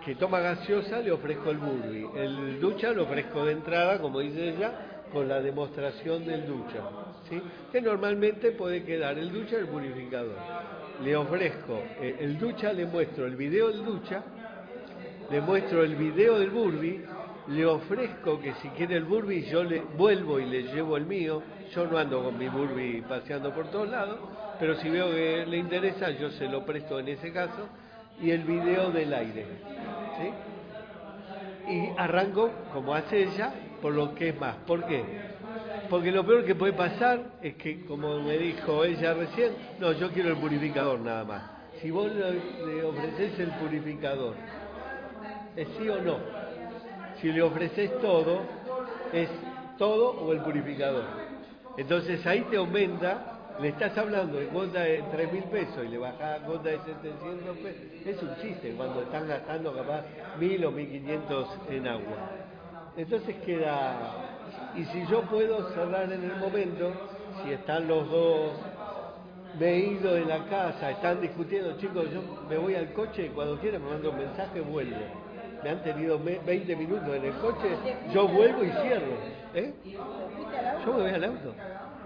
que 0.05 0.16
toma 0.16 0.41
gaseosa, 0.41 0.99
le 1.01 1.12
ofrezco 1.12 1.51
el 1.51 1.59
burbi. 1.59 2.09
El 2.16 2.61
ducha 2.61 2.91
lo 2.91 3.05
ofrezco 3.05 3.45
de 3.45 3.53
entrada, 3.53 4.01
como 4.01 4.18
dice 4.18 4.49
ella, 4.49 4.72
con 5.12 5.29
la 5.29 5.41
demostración 5.41 6.26
del 6.26 6.45
ducha. 6.47 6.81
¿sí? 7.29 7.41
Que 7.70 7.81
normalmente 7.81 8.51
puede 8.53 8.83
quedar 8.83 9.16
el 9.18 9.33
ducha 9.33 9.57
el 9.59 9.66
purificador. 9.68 10.35
Le 11.03 11.16
ofrezco 11.16 11.82
eh, 12.01 12.16
el 12.20 12.38
ducha, 12.38 12.72
le 12.72 12.86
muestro 12.86 13.26
el 13.26 13.36
video 13.36 13.68
del 13.68 13.84
ducha, 13.84 14.22
le 15.30 15.40
muestro 15.40 15.82
el 15.82 15.94
video 15.96 16.38
del 16.38 16.51
burbi, 16.51 17.05
le 17.49 17.66
ofrezco 17.66 18.40
que 18.40 18.55
si 18.55 18.68
quiere 18.70 18.96
el 18.96 19.05
burbi 19.05 19.42
yo 19.44 19.62
le 19.64 19.80
vuelvo 19.80 20.40
y 20.40 20.46
le 20.46 20.62
llevo 20.64 20.96
el 20.96 21.07
mío, 21.07 21.42
yo 21.74 21.86
no 21.86 21.99
ando 21.99 22.22
con 22.22 22.36
mi 22.36 22.49
burbi 22.49 23.03
paseando 23.03 23.55
por 23.55 23.70
todos 23.70 23.88
lados, 23.88 24.18
pero 24.59 24.74
si 24.76 24.88
veo 24.88 25.11
que 25.11 25.46
le 25.46 25.57
interesa 25.59 26.11
yo 26.11 26.30
se 26.30 26.49
lo 26.49 26.64
presto 26.64 26.99
en 26.99 27.09
ese 27.09 27.32
caso, 27.32 27.68
y 28.20 28.30
el 28.30 28.42
video 28.42 28.90
del 28.90 29.12
aire. 29.14 29.46
¿sí? 30.18 31.72
Y 31.72 31.88
arranco, 31.96 32.51
como 32.72 32.94
hace 32.94 33.22
ella, 33.22 33.53
por 33.80 33.92
lo 33.92 34.14
que 34.14 34.30
es 34.30 34.40
más. 34.40 34.57
¿Por 34.66 34.84
qué? 34.86 35.05
Porque 35.91 36.12
lo 36.12 36.24
peor 36.26 36.45
que 36.45 36.55
puede 36.55 36.74
pasar 36.74 37.39
es 37.43 37.55
que, 37.55 37.84
como 37.86 38.20
me 38.20 38.36
dijo 38.36 38.84
ella 38.84 39.14
recién, 39.14 39.53
no, 39.80 39.93
yo 39.93 40.11
quiero 40.11 40.30
el 40.30 40.36
purificador 40.36 41.01
nada 41.01 41.24
más. 41.24 41.43
Si 41.80 41.91
vos 41.91 42.11
le, 42.12 42.82
ofreces 42.84 43.39
el 43.39 43.51
purificador, 43.53 44.34
¿es 45.57 45.68
sí 45.78 45.89
o 45.89 46.01
no? 46.03 46.18
Si 47.20 47.32
le 47.32 47.41
ofreces 47.41 47.99
todo, 48.01 48.41
es 49.12 49.30
todo 49.78 50.11
o 50.11 50.32
el 50.32 50.41
purificador. 50.41 51.05
Entonces 51.76 52.26
ahí 52.26 52.43
te 52.51 52.57
aumenta, 52.57 53.57
le 53.61 53.68
estás 53.68 53.97
hablando 53.97 54.39
de 54.39 54.47
cuota 54.47 54.80
de 54.80 55.05
3 55.11 55.32
mil 55.32 55.45
pesos 55.45 55.84
y 55.86 55.89
le 55.89 55.99
bajás 55.99 56.41
a 56.41 56.45
cuota 56.45 56.68
de 56.68 56.78
700 56.80 57.57
pesos. 57.59 57.82
Es 58.05 58.22
un 58.22 58.36
chiste 58.43 58.74
cuando 58.76 59.03
están 59.03 59.26
gastando 59.26 59.72
capaz 59.72 60.05
1000 60.39 60.64
o 60.66 60.70
1500 60.72 61.49
en 61.70 61.86
agua. 61.86 62.16
Entonces 62.97 63.36
queda, 63.47 63.97
y 64.76 64.84
si 64.86 65.07
yo 65.07 65.22
puedo 65.22 65.68
cerrar 65.72 66.05
en 66.12 66.24
el 66.24 66.36
momento, 66.36 66.93
si 67.43 67.53
están 67.53 67.86
los 67.86 68.11
dos, 68.11 68.53
ido 69.61 70.14
de 70.14 70.24
la 70.24 70.45
casa, 70.47 70.91
están 70.91 71.20
discutiendo, 71.20 71.76
chicos, 71.78 72.07
yo 72.12 72.20
me 72.49 72.57
voy 72.57 72.74
al 72.74 72.93
coche, 72.93 73.30
cuando 73.34 73.59
quieran 73.59 73.82
me 73.84 73.91
mando 73.91 74.11
un 74.11 74.18
mensaje, 74.18 74.61
vuelvo. 74.61 74.97
Me 75.62 75.70
han 75.70 75.82
tenido 75.82 76.18
me- 76.18 76.39
20 76.39 76.76
minutos 76.76 77.09
en 77.16 77.24
el 77.24 77.32
coche, 77.34 77.68
yo 78.12 78.28
vuelvo 78.28 78.64
y 78.64 78.70
cierro. 78.70 79.12
¿eh? 79.55 79.72
Yo 80.84 80.93
me 80.95 81.03
voy 81.03 81.11
al 81.11 81.24
auto. 81.24 81.55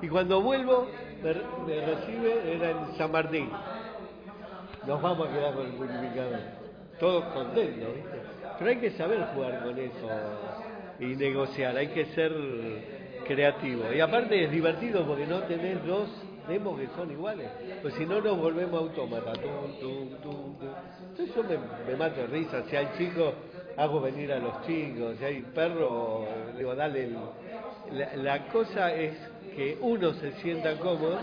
Y 0.01 0.09
cuando 0.09 0.41
vuelvo, 0.41 0.87
me, 1.22 1.35
me 1.66 1.87
recibe, 1.87 2.55
era 2.57 2.70
en 2.70 2.97
San 2.97 3.12
Martín. 3.12 3.51
Nos 4.87 5.01
vamos 5.01 5.28
a 5.28 5.33
quedar 5.33 5.55
con 5.55 5.66
el 5.66 5.72
purificador. 5.72 6.39
Todos 6.99 7.24
contentos, 7.35 7.95
¿viste? 7.95 8.20
Pero 8.59 8.70
hay 8.70 8.76
que 8.76 8.91
saber 8.93 9.20
jugar 9.35 9.62
con 9.64 9.78
eso 9.78 10.09
y 11.03 11.16
negociar, 11.16 11.76
hay 11.76 11.88
que 11.88 12.07
ser 12.07 12.32
creativo. 13.26 13.92
Y 13.92 14.00
aparte 14.00 14.44
es 14.44 14.50
divertido 14.50 15.05
porque 15.07 15.26
no 15.26 15.40
tenés 15.42 15.84
dos 15.84 16.09
demos 16.48 16.78
que 16.78 16.86
son 16.96 17.11
iguales. 17.11 17.50
Pues 17.82 17.94
si 17.94 18.07
no 18.07 18.20
nos 18.20 18.38
volvemos 18.38 18.80
autómatas. 18.80 19.38
Entonces 19.38 21.34
yo 21.34 21.42
me, 21.42 21.59
me 21.88 21.96
mato 21.96 22.20
de 22.20 22.26
risa. 22.28 22.62
Si 22.68 22.76
hay 22.76 22.88
chicos, 22.96 23.34
hago 23.76 24.00
venir 24.00 24.32
a 24.32 24.38
los 24.38 24.64
chicos. 24.66 25.16
Si 25.18 25.24
hay 25.24 25.42
perro, 25.42 26.26
digo, 26.57 26.74
dale 26.74 27.05
el... 27.05 27.16
La, 27.92 28.16
la 28.16 28.46
cosa 28.48 28.94
es 28.94 29.14
que 29.57 29.76
uno 29.80 30.14
se 30.14 30.32
sienta 30.40 30.78
cómodo. 30.78 31.18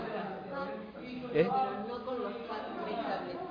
¿eh? 1.34 1.48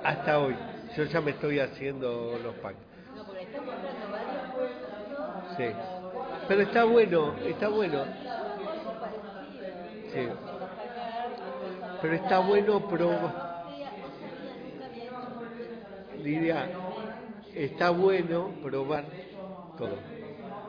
Hasta 0.04 0.38
hoy. 0.38 0.56
Yo 0.96 1.04
ya 1.04 1.20
me 1.20 1.32
estoy 1.32 1.58
haciendo 1.60 2.38
los 2.42 2.54
packs. 2.56 2.78
Sí. 5.56 5.99
Pero 6.50 6.62
está 6.62 6.82
bueno, 6.82 7.34
está 7.46 7.68
bueno. 7.68 8.04
Sí. 10.12 10.28
Pero 12.02 12.14
está 12.14 12.38
bueno 12.40 12.88
probar. 12.88 13.66
Lidia, 16.20 16.68
está 17.54 17.90
bueno 17.90 18.50
probar 18.64 19.04
todo. 19.78 19.96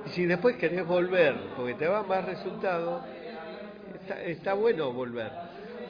Y 0.06 0.10
si 0.12 0.28
después 0.28 0.56
querés 0.58 0.86
volver, 0.86 1.36
porque 1.58 1.74
te 1.74 1.88
va 1.88 2.04
más 2.04 2.26
resultado, 2.26 3.02
está, 4.02 4.22
está 4.22 4.54
bueno 4.54 4.94
volver. 4.94 5.32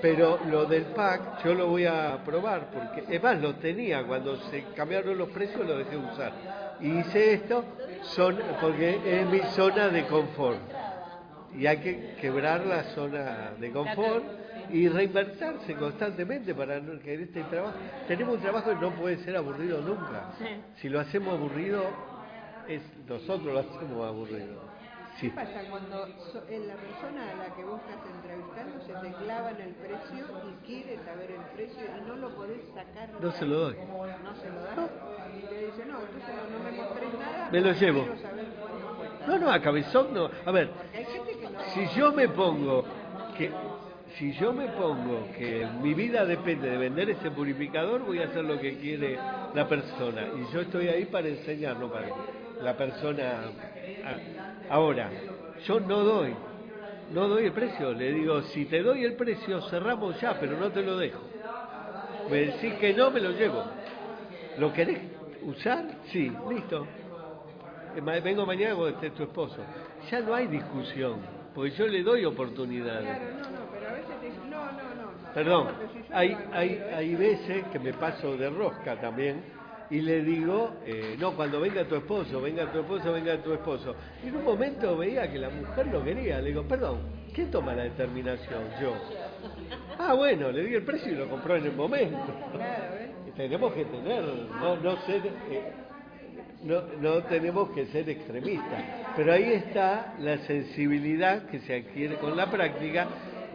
Pero 0.02 0.40
lo 0.50 0.68
del 0.68 0.86
pack 0.86 1.44
yo 1.44 1.54
lo 1.54 1.68
voy 1.68 1.86
a 1.86 2.18
probar, 2.24 2.70
porque 2.72 3.14
es 3.14 3.22
más, 3.22 3.42
lo 3.42 3.56
tenía, 3.56 4.08
cuando 4.08 4.38
se 4.50 4.64
cambiaron 4.74 5.18
los 5.18 5.28
precios 5.32 5.68
lo 5.68 5.78
dejé 5.78 5.98
usar. 5.98 6.32
Y 6.82 7.00
hice 7.00 7.34
esto 7.34 7.64
son, 8.04 8.38
porque 8.60 9.00
es 9.06 9.28
mi 9.28 9.40
zona 9.56 9.90
de 9.90 10.06
confort. 10.08 10.60
Y 11.58 11.68
hay 11.68 11.78
que 11.78 12.16
quebrar 12.22 12.66
la 12.66 12.84
zona 12.96 13.52
de 13.60 13.72
confort 13.72 14.24
y 14.72 14.88
reinventarse 14.88 15.76
constantemente 15.76 16.56
para 16.56 16.80
no- 16.80 17.00
que 17.02 17.14
este 17.16 17.44
trabajo 17.44 17.76
tenemos 18.08 18.36
un 18.36 18.42
trabajo 18.42 18.70
que 18.70 18.76
no 18.78 18.92
puede 18.92 19.18
ser 19.18 19.36
aburrido 19.36 19.82
nunca. 19.82 20.32
Si 20.78 20.88
lo 20.90 21.00
hacemos 21.00 21.34
aburrido, 21.38 21.84
es 22.68 22.82
nosotros 23.08 23.54
lo 23.54 23.60
hacemos 23.60 24.08
aburrido. 24.08 24.71
Sí. 25.20 25.30
¿Qué 25.30 25.36
pasa 25.36 25.62
cuando 25.70 26.08
so- 26.32 26.44
en 26.50 26.68
la 26.68 26.76
persona 26.76 27.30
a 27.32 27.36
la 27.36 27.56
que 27.56 27.64
vos 27.64 27.80
estás 27.82 28.00
entrevistando 28.16 28.80
se 28.86 28.94
te 28.94 29.24
clava 29.24 29.52
en 29.52 29.62
el 29.62 29.74
precio 29.76 30.26
y 30.50 30.66
quiere 30.66 30.98
saber 31.04 31.32
el 31.32 31.42
precio 31.56 31.84
y 31.86 32.08
no 32.08 32.16
lo 32.16 32.30
podés 32.36 32.62
sacar? 32.74 33.10
No 33.22 33.32
se 33.32 33.46
lo 33.46 33.58
doy. 33.60 33.76
No 33.76 34.36
se 34.36 34.50
lo 34.50 34.62
das. 34.64 34.90
Y 35.38 35.46
te 35.48 35.66
dice, 35.66 35.86
no, 35.86 36.00
entonces 36.00 36.36
no, 36.36 36.58
no 36.58 36.64
me 36.64 36.72
mostrés 36.72 37.14
nada. 37.20 37.50
Me 37.52 37.62
lo 37.62 37.72
llevo. 37.74 38.06
Saber. 38.22 38.46
No, 39.28 39.38
no, 39.38 39.52
a 39.52 39.62
cabezón 39.62 40.14
no. 40.14 40.30
A 40.46 40.52
ver, 40.52 40.70
no. 40.70 41.60
si 41.74 41.88
yo 41.96 42.12
me 42.12 42.28
pongo 42.30 42.84
que 43.38 43.52
si 44.18 44.34
yo 44.34 44.52
me 44.54 44.68
pongo 44.70 45.28
que 45.38 45.66
mi 45.82 45.94
vida 45.94 46.26
depende 46.26 46.70
de 46.70 46.78
vender 46.78 47.10
ese 47.12 47.32
purificador, 47.32 48.02
voy 48.06 48.20
a 48.22 48.26
hacer 48.26 48.44
lo 48.44 48.60
que 48.60 48.78
quiere 48.78 49.18
la 49.54 49.68
persona. 49.68 50.24
Y 50.36 50.52
yo 50.54 50.62
estoy 50.62 50.88
ahí 50.90 51.06
para 51.06 51.28
enseñar, 51.28 51.78
no 51.78 51.92
para 51.92 52.08
la 52.62 52.76
persona. 52.76 53.42
Ahora, 54.70 55.10
yo 55.66 55.80
no 55.80 56.00
doy, 56.00 56.36
no 57.12 57.28
doy 57.28 57.46
el 57.46 57.52
precio. 57.52 57.94
Le 57.94 58.14
digo, 58.14 58.42
si 58.44 58.66
te 58.66 58.82
doy 58.82 59.04
el 59.04 59.16
precio, 59.16 59.62
cerramos 59.70 60.20
ya, 60.22 60.40
pero 60.40 60.58
no 60.58 60.72
te 60.72 60.82
lo 60.82 60.98
dejo. 60.98 61.22
Me 62.30 62.38
decís 62.38 62.74
que 62.76 62.94
no, 62.94 63.12
me 63.12 63.20
lo 63.20 63.32
llevo. 63.32 63.64
¿Lo 64.58 64.72
querés 64.72 65.00
usar? 65.44 65.86
Sí, 66.12 66.32
listo. 66.50 66.88
Eh, 67.96 68.22
Vengo 68.22 68.46
mañana 68.46 68.76
con 68.76 68.90
este 68.90 69.10
tu 69.12 69.24
esposo. 69.24 69.58
Ya 70.10 70.20
no 70.22 70.34
hay 70.34 70.48
discusión, 70.48 71.20
porque 71.54 71.72
yo 71.72 71.88
le 71.88 72.04
doy 72.04 72.26
oportunidades. 72.26 73.04
Claro, 73.04 73.34
no, 73.34 73.50
no, 73.52 73.72
pero 73.72 73.90
a 73.90 73.94
veces 73.94 74.20
te 74.20 74.26
dicen, 74.28 74.50
no, 74.50 74.66
no, 74.66 74.72
no. 74.72 75.12
no. 75.12 75.34
Perdón, 75.34 75.68
hay, 76.12 76.38
hay, 76.54 76.84
hay 76.96 77.16
veces 77.16 77.66
que 77.72 77.80
me 77.80 77.94
paso 77.94 78.38
de 78.38 78.50
rosca 78.50 79.00
también 79.00 79.44
y 79.92 80.00
le 80.00 80.24
digo, 80.24 80.78
eh, 80.86 81.18
no, 81.20 81.36
cuando 81.36 81.60
venga 81.60 81.84
tu 81.84 81.96
esposo, 81.96 82.42
venga 82.42 82.72
tu 82.72 82.80
esposo, 82.80 83.12
venga 83.12 83.38
tu 83.44 83.52
esposo. 83.52 83.94
Y 84.24 84.30
en 84.30 84.38
un 84.38 84.46
momento 84.46 84.96
veía 84.96 85.30
que 85.30 85.38
la 85.38 85.50
mujer 85.50 85.88
lo 85.88 86.02
quería. 86.02 86.40
Le 86.40 86.48
digo, 86.48 86.64
perdón, 86.64 87.00
¿quién 87.34 87.52
toma 87.52 87.76
la 87.76 87.84
determinación? 87.84 88.64
Yo. 88.82 88.94
Ah, 90.00 90.14
bueno, 90.14 90.50
le 90.50 90.64
di 90.64 90.76
el 90.76 90.84
precio 90.84 91.12
y 91.12 91.16
lo 91.16 91.30
compró 91.30 91.58
en 91.58 91.66
el 91.66 91.74
momento. 91.74 92.34
Y 93.28 93.32
tenemos 93.32 93.74
que 93.74 93.84
tener, 93.84 94.24
no, 94.62 94.78
no 94.78 94.98
ser, 95.02 95.24
eh, 95.26 95.74
no, 96.64 96.84
no 97.02 97.24
tenemos 97.24 97.72
que 97.72 97.88
ser 97.88 98.10
extremistas. 98.10 98.84
Pero 99.18 99.34
ahí 99.34 99.52
está 99.52 100.16
la 100.20 100.38
sensibilidad 100.48 101.48
que 101.48 101.60
se 101.60 101.76
adquiere 101.76 102.16
con 102.16 102.38
la 102.38 102.50
práctica 102.50 103.08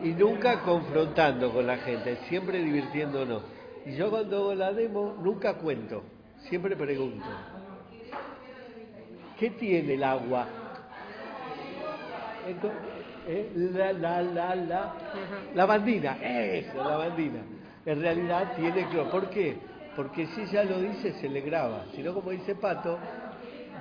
y 0.03 0.09
nunca 0.09 0.61
confrontando 0.61 1.51
con 1.51 1.67
la 1.67 1.79
gente, 1.79 2.19
siempre 2.29 2.63
divirtiéndonos. 2.63 3.43
Y 3.87 3.97
yo 3.97 4.11
cuando 4.11 4.37
hago 4.37 4.55
la 4.55 4.75
demo 4.75 5.17
nunca 5.23 5.55
cuento, 5.55 6.03
siempre 6.49 6.77
pregunto. 6.77 7.25
¿Qué 9.39 9.51
tiene 9.51 9.95
el 9.95 10.05
agua? 10.05 10.47
Eh, 13.29 13.51
la, 13.57 13.93
la, 13.93 14.23
la, 14.23 14.55
la, 14.55 14.95
la 15.55 15.67
bandina, 15.67 16.17
eso, 16.23 16.77
la 16.85 16.97
bandina. 16.97 17.41
En 17.85 18.01
realidad 18.01 18.53
tiene 18.57 18.87
cloro. 18.89 19.11
¿Por 19.11 19.31
qué? 19.31 19.57
Porque 19.97 20.27
si 20.29 20.43
ella 20.43 20.63
lo 20.65 20.81
dice, 20.81 21.13
se 21.15 21.29
le 21.29 21.41
graba. 21.41 21.85
Si 21.95 22.03
no, 22.03 22.15
como 22.15 22.31
dice 22.31 22.55
Pato, 22.55 22.99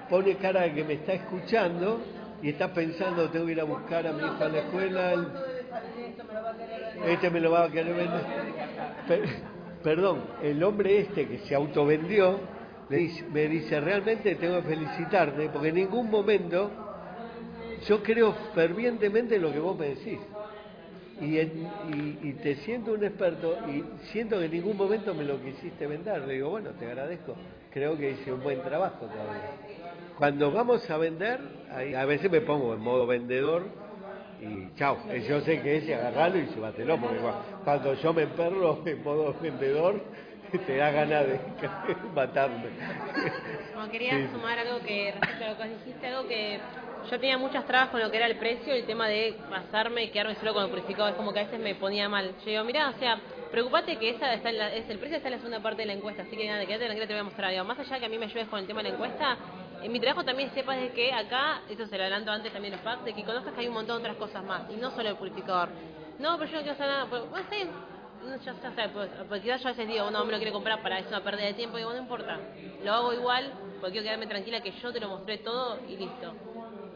pone 0.10 0.36
cara 0.38 0.62
de 0.62 0.74
que 0.74 0.84
me 0.84 0.94
está 0.94 1.14
escuchando 1.14 2.00
y 2.42 2.50
está 2.50 2.74
pensando, 2.74 3.30
tengo 3.30 3.46
que 3.46 3.52
ir 3.54 3.62
a 3.62 3.66
buscar 3.66 4.08
a 4.08 4.14
mi 4.14 4.24
hija 4.24 4.46
a 4.46 4.50
la 4.50 4.60
escuela, 4.60 5.14
el- 5.14 5.28
este 7.08 7.30
me 7.30 7.40
lo 7.40 7.52
va 7.52 7.64
a 7.66 7.70
querer 7.70 7.94
vender. 7.94 9.55
Perdón, 9.86 10.24
el 10.42 10.64
hombre 10.64 11.00
este 11.00 11.28
que 11.28 11.38
se 11.48 11.54
autovendió 11.54 12.40
le 12.90 12.98
dice- 12.98 13.24
me 13.32 13.48
dice, 13.48 13.80
realmente 13.80 14.34
tengo 14.36 14.62
que 14.64 14.70
felicitarte 14.70 15.48
porque 15.50 15.70
en 15.70 15.76
ningún 15.76 16.10
momento 16.10 16.72
yo 17.88 18.02
creo 18.02 18.34
fervientemente 18.56 19.36
en 19.36 19.44
lo 19.44 19.54
que 19.54 19.60
vos 19.60 19.78
me 19.78 19.90
decís. 19.90 20.18
Y, 21.22 22.34
te 22.44 22.56
siento 22.56 22.94
un 22.94 23.04
experto 23.04 23.58
y 23.70 23.84
siento 24.08 24.40
que 24.40 24.46
en 24.46 24.52
ningún 24.52 24.76
momento 24.76 25.14
me 25.14 25.24
lo 25.24 25.40
quisiste 25.42 25.86
vender. 25.88 26.28
Le 26.28 26.34
digo, 26.34 26.50
bueno, 26.50 26.72
te 26.72 26.88
agradezco. 26.88 27.36
Creo 27.72 27.96
que 27.96 28.12
hice 28.12 28.34
un 28.34 28.42
buen 28.42 28.62
trabajo 28.64 29.06
todavía. 29.06 29.52
Cuando 30.18 30.52
vamos 30.52 30.90
a 30.90 30.98
vender, 30.98 31.40
a 31.96 32.06
veces 32.06 32.30
me 32.32 32.42
pongo 32.42 32.74
en 32.74 32.82
modo 32.82 33.06
vendedor 33.06 33.64
y 34.46 34.78
chao. 34.78 34.98
Yo 35.28 35.42
sé 35.42 35.62
que 35.62 35.78
es 35.78 35.90
agarrarlo 35.98 36.38
y 36.40 36.46
llévatelo, 36.48 36.98
porque 37.00 37.20
cua- 37.20 37.42
cuando 37.64 37.94
yo 37.96 38.14
me 38.14 38.24
emperro 38.24 38.82
en 38.86 39.04
modo 39.04 39.34
vendedor, 39.42 40.02
te 40.66 40.78
da 40.78 40.92
ganas 40.92 41.26
de 41.28 41.40
matarme. 42.16 42.70
Como 43.74 43.90
quería 43.90 44.12
Sí. 44.18 44.28
sumar 44.32 44.58
algo 44.60 44.80
que 44.86 45.12
respecto 45.12 45.44
a 45.46 45.50
lo 45.50 45.58
que 45.58 45.68
dijiste, 45.86 46.08
algo 46.08 46.28
que 46.28 46.60
yo 47.12 47.20
tenía 47.20 47.38
muchas 47.38 47.66
trabas 47.66 47.90
con 47.90 48.00
lo 48.02 48.10
que 48.10 48.18
era 48.18 48.26
el 48.28 48.38
precio 48.38 48.74
el 48.74 48.86
tema 48.86 49.08
de 49.08 49.36
pasarme 49.50 50.04
y 50.06 50.10
quedarme 50.10 50.36
solo 50.36 50.54
con 50.54 50.64
el 50.64 50.70
purificado. 50.70 51.10
Es 51.10 51.16
como 51.16 51.34
que 51.34 51.40
a 51.40 51.44
veces 51.44 51.60
me 51.60 51.76
ponía 51.76 52.08
mal. 52.10 52.34
Yo 52.46 52.52
digo, 52.52 52.64
mirá, 52.64 52.90
o 52.90 52.94
sea, 53.00 53.20
preocupate 53.52 53.98
que 53.98 54.10
esa 54.12 54.34
está 54.34 54.50
en 54.50 54.58
la- 54.58 54.74
es, 54.74 54.90
el 54.90 54.98
precio 54.98 55.18
está 55.18 55.28
en 55.30 55.34
la 55.34 55.38
segunda 55.40 55.60
parte 55.62 55.82
de 55.82 55.88
la 55.88 55.94
encuesta, 55.94 56.24
así 56.24 56.36
que 56.38 56.48
nada, 56.48 56.66
quédate 56.66 56.86
tranquila, 56.86 57.08
te 57.08 57.14
voy 57.14 57.20
a 57.20 57.24
mostrar. 57.24 57.52
Digo, 57.52 57.64
más 57.66 57.78
allá 57.80 58.00
que 58.00 58.06
a 58.06 58.10
mí 58.10 58.18
me 58.18 58.26
ayudes 58.26 58.48
con 58.48 58.60
el 58.60 58.66
tema 58.68 58.82
de 58.82 58.90
la 58.90 58.96
encuesta, 58.96 59.38
en 59.86 59.92
mi 59.92 60.00
trabajo 60.00 60.26
también 60.26 60.52
sepas 60.56 60.78
de 60.78 60.92
que 60.94 61.14
acá, 61.14 61.62
eso 61.70 61.86
se 61.86 61.96
lo 61.96 62.04
adelanto 62.04 62.32
antes 62.32 62.52
también 62.52 62.74
los 62.74 62.82
packs, 62.82 63.06
de 63.06 63.14
que 63.14 63.24
conozcas 63.24 63.54
que 63.54 63.62
hay 63.62 63.68
un 63.68 63.76
montón 63.76 64.02
de 64.02 64.10
otras 64.10 64.18
cosas 64.18 64.44
más, 64.44 64.64
y 64.72 64.78
no 64.78 64.90
solo 64.90 65.10
el 65.10 65.16
purificador. 65.16 65.70
No, 66.18 66.40
pero 66.40 66.50
yo 66.50 66.58
no 66.58 66.64
quiero 66.64 66.74
hacer 66.74 66.88
nada. 66.88 67.08
Pero, 67.08 67.26
bueno, 67.28 67.44
está 67.44 67.56
bien. 67.56 67.70
No, 68.26 68.36
ya, 68.38 68.54
ya 68.54 68.92
pues, 68.92 69.10
porque 69.28 69.42
quizás 69.44 69.62
yo 69.62 69.68
a 69.68 69.72
veces 69.74 69.88
digo, 69.88 70.10
no, 70.10 70.26
me 70.26 70.32
lo 70.32 70.38
quiero 70.40 70.54
comprar 70.54 70.82
para 70.82 70.98
eso, 70.98 71.10
una 71.10 71.24
pérdida 71.24 71.46
de 71.46 71.54
tiempo, 71.54 71.78
digo, 71.78 71.92
no 71.92 72.00
importa. 72.00 72.40
Lo 72.84 72.94
hago 72.94 73.14
igual, 73.14 73.52
porque 73.80 73.92
quiero 73.92 74.06
quedarme 74.06 74.26
tranquila 74.26 74.62
que 74.62 74.72
yo 74.72 74.92
te 74.92 75.00
lo 75.00 75.08
mostré 75.08 75.38
todo 75.38 75.78
y 75.88 75.98
listo. 75.98 76.34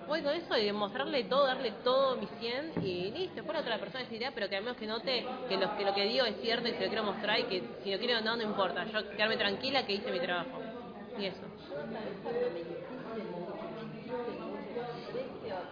voy 0.08 0.24
con 0.24 0.34
eso 0.34 0.58
y 0.58 0.72
mostrarle 0.72 1.26
todo, 1.26 1.46
darle 1.46 1.74
todo 1.84 2.16
mi 2.16 2.26
100 2.40 2.84
y 2.84 3.12
listo. 3.12 3.44
La 3.54 3.60
otra 3.60 3.78
persona 3.78 4.00
decidirá, 4.00 4.32
pero 4.32 4.50
que 4.50 4.56
al 4.56 4.64
menos 4.64 4.78
que 4.78 4.88
note 4.88 5.28
que 5.48 5.58
lo 5.58 5.78
que, 5.78 5.86
lo 5.86 5.94
digo 5.94 6.26
es 6.26 6.42
cierto 6.42 6.68
y 6.68 6.72
se 6.72 6.82
lo 6.82 6.88
quiero 6.88 7.04
mostrar 7.04 7.40
y 7.40 7.44
que 7.44 7.64
si 7.84 7.92
lo 7.92 8.00
quiero 8.00 8.18
o 8.18 8.22
no, 8.22 8.36
no 8.36 8.42
importa. 8.42 8.84
Yo 8.86 9.08
quedarme 9.12 9.38
tranquila 9.38 9.86
que 9.86 9.94
hice 9.94 10.12
mi 10.12 10.20
trabajo. 10.20 10.60
Y 11.20 11.26
eso. 11.26 11.42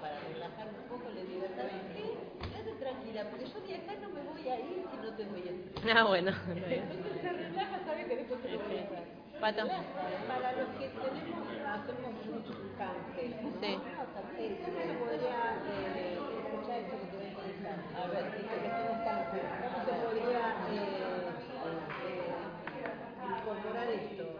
para 0.02 0.20
relajar 0.20 0.68
un 0.68 0.90
poco 0.90 1.10
le 1.14 1.24
digo, 1.26 1.46
¿sabes 1.56 1.74
qué? 1.96 2.04
Quédate 2.50 2.74
tranquila, 2.80 3.30
porque 3.30 3.46
yo 3.46 3.62
de 3.62 3.76
acá 3.76 3.94
no 4.02 4.10
me 4.10 4.22
voy 4.22 4.50
a 4.50 4.60
ir 4.60 4.84
si 4.92 4.98
no 4.98 5.07
te. 5.18 5.92
Ah, 5.92 6.04
bueno. 6.04 6.32
Entonces 6.50 7.22
se 7.22 7.30
relaja, 7.30 7.80
sabe 7.86 8.06
que 8.06 8.16
después 8.18 8.40
lo 8.44 8.60
voy 8.60 8.78
a. 8.78 9.18
Pato. 9.40 9.68
Para 9.68 10.52
los 10.54 10.70
que 10.80 10.88
tenemos, 10.88 11.48
hacemos. 11.68 12.14
Sí. 13.62 13.78
¿Cómo 14.66 14.82
se 14.82 14.94
podría 14.94 15.40
eh, 15.68 16.18
escuchar 16.18 16.78
esto 16.80 16.96
que 16.98 17.06
te 17.06 17.18
voy 17.18 17.28
a 17.28 17.34
contar? 17.36 17.78
A 17.96 18.08
ver, 18.08 18.26
dice 18.34 18.56
que 18.62 18.68
hacemos 18.68 18.98
canje. 19.06 19.40
¿Cómo 19.62 19.78
se 19.86 19.94
podría 20.06 20.44
eh, 20.72 21.30
eh, 22.06 22.34
incorporar 23.40 23.88
esto? 23.90 24.38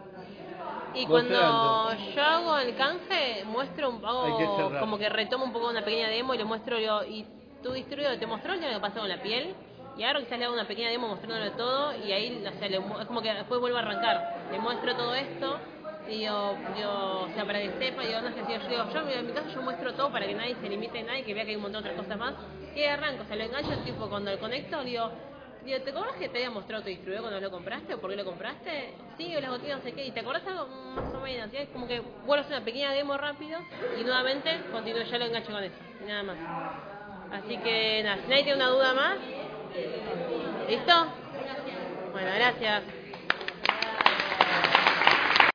Y 0.94 1.06
cuando 1.06 1.94
yo 1.94 2.22
hago 2.22 2.58
el 2.58 2.74
canje, 2.76 3.44
muestro 3.44 3.90
un 3.90 4.00
cerrar. 4.00 4.80
como 4.80 4.98
que 4.98 5.08
retomo 5.08 5.44
un 5.44 5.52
poco 5.52 5.68
una 5.68 5.84
pequeña 5.84 6.08
demo 6.08 6.34
y 6.34 6.38
le 6.38 6.44
muestro 6.44 6.78
yo, 6.80 7.04
y 7.04 7.24
tu 7.62 7.72
distribuidor 7.72 8.18
te 8.18 8.26
mostró 8.26 8.54
ya 8.54 8.68
lo 8.68 8.74
que 8.74 8.80
pasó 8.80 9.00
con 9.00 9.08
la 9.08 9.22
piel, 9.22 9.54
y 9.98 10.04
ahora 10.04 10.20
quizás 10.20 10.38
le 10.38 10.44
hago 10.44 10.54
una 10.54 10.66
pequeña 10.66 10.90
demo 10.90 11.08
mostrándole 11.08 11.50
todo, 11.52 11.94
y 11.96 12.12
ahí 12.12 12.40
le 12.40 12.48
es 12.48 13.06
como 13.06 13.20
que 13.20 13.34
después 13.34 13.60
vuelvo 13.60 13.76
a 13.78 13.80
arrancar, 13.80 14.46
le 14.52 14.58
muestro 14.60 14.94
todo 14.94 15.14
esto, 15.14 15.58
y 16.08 16.20
yo, 16.20 16.56
yo 16.78 17.20
o 17.22 17.34
sea, 17.34 17.44
para 17.44 17.60
que 17.60 17.70
sepa, 17.78 18.02
digo, 18.02 18.20
no 18.20 18.28
sé 18.28 18.44
si 18.46 18.52
yo, 18.52 18.68
digo, 18.68 18.84
yo 18.92 19.10
en 19.10 19.26
mi 19.26 19.32
caso 19.32 19.48
yo 19.54 19.60
muestro 19.60 19.92
todo 19.94 20.10
para 20.10 20.26
que 20.26 20.34
nadie 20.34 20.56
se 20.60 20.68
limite, 20.68 21.02
nadie 21.02 21.24
que 21.24 21.34
vea 21.34 21.44
que 21.44 21.50
hay 21.50 21.56
un 21.56 21.62
montón 21.62 21.82
de 21.82 21.90
otras 21.90 22.04
cosas 22.04 22.18
más, 22.18 22.34
y 22.74 22.84
arranco, 22.84 23.24
o 23.24 23.26
sea, 23.26 23.36
lo 23.36 23.44
engancho 23.44 23.76
tipo 23.84 24.08
cuando 24.08 24.30
lo 24.30 24.38
conecto, 24.38 24.82
digo, 24.84 25.10
Digo, 25.64 25.80
¿te 25.82 25.90
acuerdas 25.90 26.14
que 26.16 26.28
te 26.28 26.38
había 26.38 26.50
mostrado 26.50 26.82
tu 26.82 26.88
distribuidor 26.88 27.22
cuando 27.24 27.40
lo 27.40 27.50
compraste 27.50 27.92
o 27.92 28.00
por 28.00 28.10
qué 28.10 28.16
lo 28.16 28.24
compraste? 28.24 28.94
Sí, 29.18 29.36
o 29.36 29.40
las 29.40 29.50
botellas 29.50 29.78
no 29.78 29.84
sé 29.84 29.92
qué. 29.92 30.06
¿Y 30.06 30.12
te 30.12 30.20
acuerdas 30.20 30.46
algo? 30.46 30.66
Mm, 30.66 30.94
Más 30.94 31.14
o 31.14 31.20
menos. 31.20 31.52
Es 31.52 31.68
como 31.70 31.86
que 31.86 32.00
vuelvo 32.00 32.36
a 32.36 32.40
hacer 32.40 32.56
una 32.56 32.64
pequeña 32.64 32.92
demo 32.92 33.18
rápido 33.18 33.58
y 34.00 34.04
nuevamente 34.04 34.50
continúo, 34.72 35.02
ya 35.02 35.18
lo 35.18 35.26
engancho 35.26 35.52
con 35.52 35.62
eso. 35.62 35.74
Y 36.02 36.08
nada 36.08 36.22
más. 36.22 36.36
Así 37.32 37.58
que 37.58 38.02
nada, 38.02 38.22
si 38.22 38.30
nadie 38.30 38.44
tiene 38.44 38.56
una 38.56 38.68
duda 38.70 38.94
más. 38.94 39.16
¿Listo? 40.66 40.92
Bueno, 42.12 42.32
gracias. 42.34 42.97